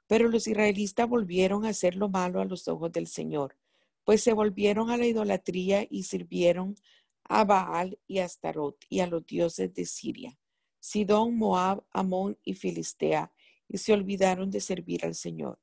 Pero 0.07 0.29
los 0.29 0.47
israelitas 0.47 1.09
volvieron 1.09 1.65
a 1.65 1.71
hacer 1.71 1.95
lo 1.97 2.09
malo 2.09 2.41
a 2.41 2.45
los 2.45 2.67
ojos 2.69 2.93
del 2.93 3.07
Señor, 3.07 3.57
pues 4.05 4.23
se 4.23 4.33
volvieron 4.33 4.91
a 4.91 4.97
la 4.97 5.07
idolatría 5.07 5.87
y 5.89 6.05
sirvieron 6.05 6.77
a 7.25 7.45
Baal 7.45 7.99
y 8.07 8.19
a 8.21 8.25
Astarot 8.25 8.77
y 8.89 9.01
a 9.01 9.07
los 9.07 9.27
dioses 9.27 9.73
de 9.75 9.85
Siria, 9.85 10.39
Sidón, 10.81 11.37
Moab, 11.37 11.85
Amón 11.91 12.39
y 12.43 12.55
Filistea, 12.55 13.33
y 13.69 13.79
se 13.79 13.93
olvidaron 13.93 14.51
de 14.51 14.61
servir 14.61 15.05
al 15.05 15.15
Señor. 15.15 15.59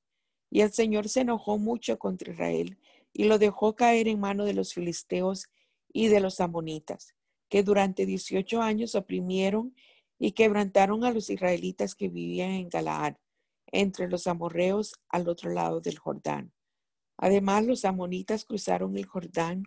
Y 0.49 0.61
el 0.61 0.71
Señor 0.71 1.09
se 1.09 1.21
enojó 1.21 1.57
mucho 1.57 1.97
contra 1.97 2.31
Israel 2.31 2.77
y 3.11 3.25
lo 3.25 3.39
dejó 3.39 3.75
caer 3.75 4.07
en 4.07 4.19
mano 4.19 4.45
de 4.45 4.53
los 4.53 4.73
filisteos 4.73 5.47
y 5.91 6.07
de 6.07 6.19
los 6.19 6.39
amonitas, 6.39 7.15
que 7.49 7.63
durante 7.63 8.05
18 8.05 8.61
años 8.61 8.95
oprimieron 8.95 9.75
y 10.19 10.31
quebrantaron 10.31 11.03
a 11.03 11.11
los 11.11 11.29
israelitas 11.29 11.95
que 11.95 12.09
vivían 12.09 12.51
en 12.51 12.69
Galaad, 12.69 13.15
entre 13.67 14.07
los 14.07 14.27
amorreos 14.27 14.93
al 15.09 15.27
otro 15.27 15.51
lado 15.51 15.81
del 15.81 15.97
Jordán. 15.97 16.53
Además, 17.17 17.65
los 17.65 17.85
amonitas 17.85 18.45
cruzaron 18.45 18.95
el 18.97 19.05
Jordán 19.05 19.63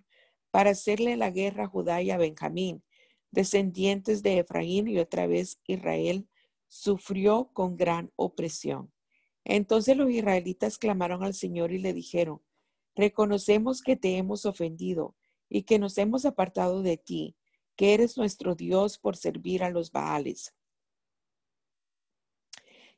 para 0.50 0.70
hacerle 0.70 1.16
la 1.16 1.30
guerra 1.30 1.64
a 1.64 1.68
Judá 1.68 2.02
y 2.02 2.10
a 2.10 2.18
Benjamín, 2.18 2.82
descendientes 3.30 4.22
de 4.22 4.38
Efraín, 4.38 4.88
y 4.88 4.98
otra 4.98 5.26
vez 5.26 5.60
Israel 5.66 6.28
sufrió 6.68 7.50
con 7.52 7.76
gran 7.76 8.12
opresión. 8.16 8.92
Entonces 9.44 9.96
los 9.96 10.10
israelitas 10.10 10.78
clamaron 10.78 11.22
al 11.24 11.34
Señor 11.34 11.72
y 11.72 11.78
le 11.78 11.92
dijeron, 11.92 12.42
reconocemos 12.94 13.82
que 13.82 13.96
te 13.96 14.16
hemos 14.16 14.44
ofendido 14.44 15.16
y 15.48 15.62
que 15.62 15.78
nos 15.78 15.96
hemos 15.98 16.26
apartado 16.26 16.82
de 16.82 16.98
ti, 16.98 17.36
que 17.76 17.94
eres 17.94 18.18
nuestro 18.18 18.54
Dios 18.54 18.98
por 18.98 19.16
servir 19.16 19.62
a 19.62 19.70
los 19.70 19.90
Baales. 19.92 20.54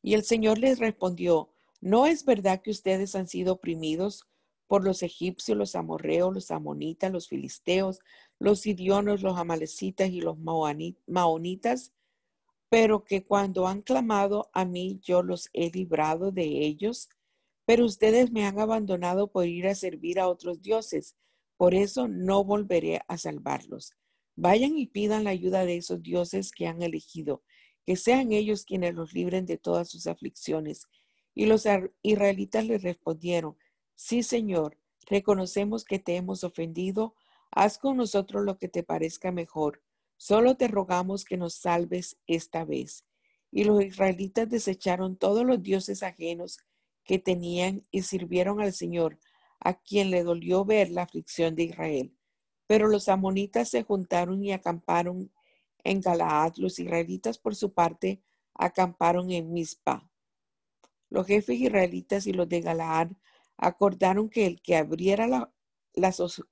Y 0.02 0.14
el 0.14 0.24
Señor 0.24 0.58
les 0.58 0.78
respondió, 0.78 1.50
¿no 1.80 2.06
es 2.06 2.24
verdad 2.24 2.62
que 2.62 2.70
ustedes 2.70 3.14
han 3.14 3.28
sido 3.28 3.54
oprimidos 3.54 4.26
por 4.66 4.84
los 4.84 5.02
egipcios, 5.02 5.58
los 5.58 5.74
amorreos, 5.74 6.32
los 6.32 6.50
amonitas, 6.50 7.12
los 7.12 7.28
filisteos, 7.28 8.00
los 8.38 8.60
sidionos, 8.60 9.22
los 9.22 9.38
amalecitas 9.38 10.08
y 10.10 10.20
los 10.20 10.38
maoni- 10.38 10.96
maonitas? 11.06 11.92
Pero 12.70 13.04
que 13.04 13.24
cuando 13.24 13.66
han 13.66 13.82
clamado 13.82 14.48
a 14.54 14.64
mí 14.64 15.00
yo 15.02 15.22
los 15.22 15.50
he 15.52 15.70
librado 15.70 16.30
de 16.30 16.44
ellos, 16.44 17.08
pero 17.66 17.84
ustedes 17.84 18.30
me 18.30 18.46
han 18.46 18.58
abandonado 18.58 19.30
por 19.30 19.46
ir 19.46 19.66
a 19.66 19.74
servir 19.74 20.18
a 20.18 20.28
otros 20.28 20.62
dioses, 20.62 21.16
por 21.56 21.74
eso 21.74 22.08
no 22.08 22.42
volveré 22.44 23.02
a 23.06 23.18
salvarlos. 23.18 23.92
Vayan 24.36 24.78
y 24.78 24.86
pidan 24.86 25.24
la 25.24 25.30
ayuda 25.30 25.66
de 25.66 25.76
esos 25.76 26.00
dioses 26.02 26.52
que 26.52 26.66
han 26.68 26.80
elegido, 26.80 27.42
que 27.84 27.96
sean 27.96 28.32
ellos 28.32 28.64
quienes 28.64 28.94
los 28.94 29.12
libren 29.12 29.46
de 29.46 29.58
todas 29.58 29.90
sus 29.90 30.06
aflicciones. 30.06 30.86
Y 31.34 31.46
los 31.46 31.66
israelitas 32.02 32.64
le 32.66 32.78
respondieron, 32.78 33.56
sí, 33.94 34.22
Señor, 34.22 34.78
reconocemos 35.06 35.84
que 35.84 35.98
te 35.98 36.16
hemos 36.16 36.44
ofendido, 36.44 37.14
haz 37.50 37.78
con 37.78 37.96
nosotros 37.96 38.44
lo 38.44 38.58
que 38.58 38.68
te 38.68 38.82
parezca 38.82 39.32
mejor. 39.32 39.82
Solo 40.22 40.54
te 40.54 40.68
rogamos 40.68 41.24
que 41.24 41.38
nos 41.38 41.54
salves 41.54 42.18
esta 42.26 42.66
vez. 42.66 43.06
Y 43.50 43.64
los 43.64 43.82
israelitas 43.82 44.50
desecharon 44.50 45.16
todos 45.16 45.46
los 45.46 45.62
dioses 45.62 46.02
ajenos 46.02 46.58
que 47.04 47.18
tenían 47.18 47.84
y 47.90 48.02
sirvieron 48.02 48.60
al 48.60 48.74
Señor, 48.74 49.18
a 49.60 49.80
quien 49.80 50.10
le 50.10 50.22
dolió 50.22 50.66
ver 50.66 50.90
la 50.90 51.04
aflicción 51.04 51.54
de 51.54 51.62
Israel. 51.62 52.14
Pero 52.66 52.86
los 52.86 53.08
amonitas 53.08 53.70
se 53.70 53.82
juntaron 53.82 54.44
y 54.44 54.52
acamparon 54.52 55.32
en 55.84 56.02
Galaad. 56.02 56.52
Los 56.56 56.78
israelitas, 56.78 57.38
por 57.38 57.56
su 57.56 57.72
parte, 57.72 58.20
acamparon 58.52 59.30
en 59.30 59.50
Mizpa. 59.54 60.06
Los 61.08 61.28
jefes 61.28 61.58
israelitas 61.58 62.26
y 62.26 62.34
los 62.34 62.46
de 62.46 62.60
Galaad 62.60 63.12
acordaron 63.56 64.28
que 64.28 64.44
el 64.44 64.60
que 64.60 64.76
abriera 64.76 65.26
la- 65.26 65.50
las 65.94 66.20
hos- 66.20 66.44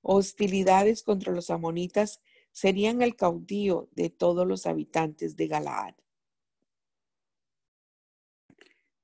hostilidades 0.00 1.02
contra 1.02 1.34
los 1.34 1.50
amonitas 1.50 2.22
serían 2.52 3.02
el 3.02 3.16
caudillo 3.16 3.88
de 3.92 4.10
todos 4.10 4.46
los 4.46 4.66
habitantes 4.66 5.36
de 5.36 5.46
Galaad. 5.46 5.94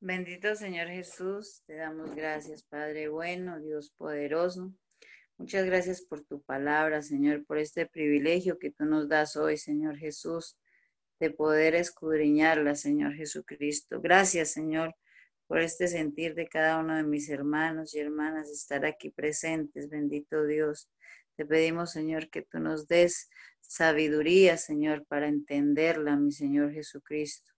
Bendito 0.01 0.55
Señor 0.55 0.89
Jesús, 0.89 1.63
te 1.67 1.75
damos 1.75 2.15
gracias, 2.15 2.63
Padre 2.63 3.09
bueno, 3.09 3.59
Dios 3.61 3.91
poderoso. 3.97 4.73
Muchas 5.39 5.67
gracias 5.67 6.01
por 6.01 6.23
tu 6.23 6.41
palabra, 6.43 7.03
Señor, 7.03 7.45
por 7.45 7.59
este 7.59 7.87
privilegio 7.87 8.59
que 8.59 8.71
tú 8.71 8.85
nos 8.87 9.09
das 9.09 9.37
hoy, 9.37 9.59
Señor 9.59 9.99
Jesús, 9.99 10.57
de 11.21 11.31
poder 11.31 11.75
escudriñarla, 11.75 12.75
Señor 12.75 13.15
Jesucristo. 13.15 14.01
Gracias, 14.01 14.53
Señor, 14.53 14.95
por 15.47 15.61
este 15.61 15.89
sentir 15.89 16.35
de 16.35 16.49
cada 16.49 16.79
uno 16.79 16.97
de 16.97 17.05
mis 17.05 17.29
hermanos 17.29 17.95
y 17.95 17.99
hermanas 17.99 18.51
estar 18.51 18.87
aquí 18.87 19.11
presentes, 19.11 19.91
bendito 19.91 20.47
Dios. 20.47 20.91
Te 21.37 21.45
pedimos, 21.45 21.93
Señor, 21.93 22.31
que 22.31 22.43
tú 22.43 22.59
nos 22.59 22.89
des 22.89 23.29
sabiduría, 23.61 24.57
Señor, 24.57 25.05
para 25.07 25.29
entenderla, 25.29 26.17
mi 26.17 26.33
Señor 26.33 26.73
Jesucristo. 26.73 27.53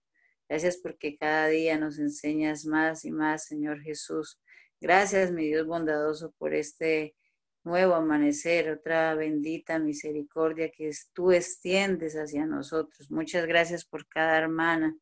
Gracias 0.49 0.77
porque 0.77 1.17
cada 1.17 1.47
día 1.47 1.77
nos 1.77 1.97
enseñas 1.97 2.65
más 2.65 3.05
y 3.05 3.11
más, 3.11 3.45
Señor 3.45 3.81
Jesús. 3.81 4.39
Gracias, 4.81 5.31
mi 5.31 5.45
Dios 5.47 5.65
bondadoso, 5.65 6.33
por 6.37 6.53
este 6.53 7.15
nuevo 7.63 7.93
amanecer, 7.93 8.69
otra 8.69 9.15
bendita 9.15 9.79
misericordia 9.79 10.71
que 10.71 10.91
tú 11.13 11.31
extiendes 11.31 12.15
hacia 12.15 12.45
nosotros. 12.45 13.09
Muchas 13.11 13.45
gracias 13.45 13.85
por 13.85 14.07
cada 14.07 14.37
hermana. 14.37 14.97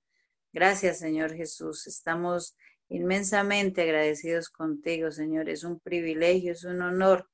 Gracias, 0.53 0.99
Señor 0.99 1.33
Jesús. 1.33 1.87
Estamos 1.87 2.55
inmensamente 2.89 3.81
agradecidos 3.81 4.49
contigo, 4.49 5.11
Señor. 5.11 5.49
Es 5.49 5.63
un 5.63 5.79
privilegio, 5.79 6.51
es 6.51 6.63
un 6.63 6.81
honor 6.81 7.27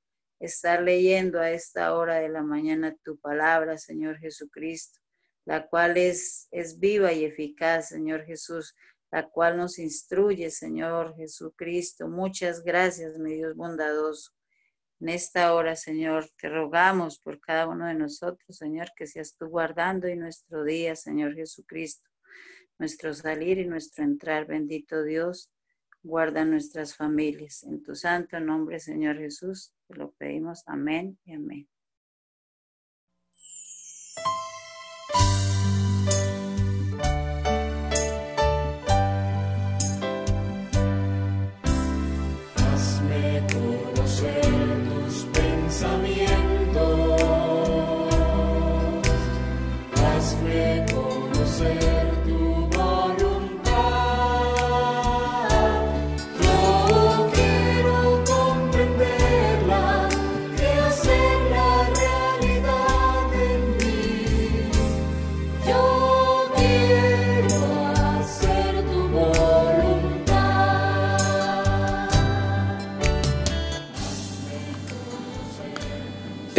estar 0.46 0.82
leyendo 0.84 1.40
a 1.40 1.52
esta 1.52 1.96
hora 1.96 2.16
de 2.20 2.28
la 2.28 2.44
mañana 2.44 2.96
tu 3.04 3.18
palabra, 3.18 3.78
Señor 3.78 4.20
Jesucristo, 4.20 5.00
la 5.46 5.68
cual 5.68 5.96
es, 5.98 6.50
es 6.52 6.80
viva 6.80 7.14
y 7.14 7.24
eficaz, 7.24 7.90
Señor 7.90 8.26
Jesús, 8.26 8.76
la 9.10 9.30
cual 9.30 9.56
nos 9.58 9.80
instruye, 9.80 10.50
Señor 10.50 11.16
Jesucristo. 11.16 12.10
Muchas 12.10 12.62
gracias, 12.64 13.18
mi 13.20 13.36
Dios 13.36 13.56
bondadoso. 13.56 14.32
En 15.00 15.10
esta 15.10 15.54
hora, 15.54 15.78
Señor, 15.78 16.30
te 16.38 16.50
rogamos 16.50 17.20
por 17.20 17.40
cada 17.40 17.68
uno 17.68 17.88
de 17.88 17.94
nosotros, 17.94 18.58
Señor, 18.58 18.90
que 18.98 19.08
seas 19.08 19.38
tú 19.38 19.48
guardando 19.48 20.10
y 20.10 20.18
nuestro 20.18 20.66
día, 20.66 20.96
Señor 20.98 21.36
Jesucristo, 21.36 22.10
nuestro 22.80 23.14
salir 23.14 23.60
y 23.60 23.66
nuestro 23.66 24.04
entrar, 24.04 24.46
bendito 24.46 25.04
Dios, 25.04 25.53
guarda 26.04 26.46
nuestras 26.46 26.96
familias. 26.96 27.64
En 27.64 27.82
tu 27.82 27.96
santo 27.96 28.40
nombre, 28.40 28.80
Señor 28.80 29.18
Jesús, 29.18 29.74
te 29.88 29.96
lo 29.96 30.12
pedimos. 30.12 30.64
Amén 30.68 31.18
y 31.26 31.34
amén. 31.34 31.73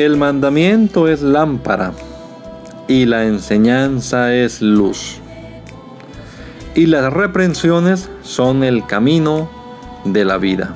El 0.05 0.19
mandamiento 0.19 1.09
es 1.09 1.23
lámpara 1.23 1.95
y 2.89 3.07
la 3.07 3.25
enseñanza 3.25 4.35
es 4.35 4.61
luz. 4.61 5.17
Y 6.75 6.85
las 6.85 7.11
reprensiones 7.11 8.11
son 8.23 8.65
el 8.65 8.85
camino 8.85 9.49
de 10.05 10.27
la 10.27 10.37
vida. 10.37 10.75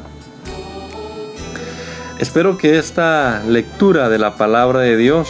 Espero 2.19 2.57
que 2.57 2.79
esta 2.79 3.43
lectura 3.47 4.09
de 4.09 4.19
la 4.19 4.37
palabra 4.37 4.81
de 4.81 4.97
Dios 4.97 5.29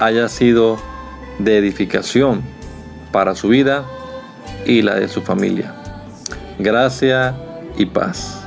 haya 0.00 0.28
sido 0.28 0.76
de 1.38 1.56
edificación 1.58 2.42
para 3.12 3.36
su 3.36 3.46
vida 3.46 3.84
y 4.66 4.82
la 4.82 4.96
de 4.96 5.06
su 5.06 5.22
familia. 5.22 5.72
Gracia 6.58 7.36
y 7.78 7.86
paz. 7.86 8.43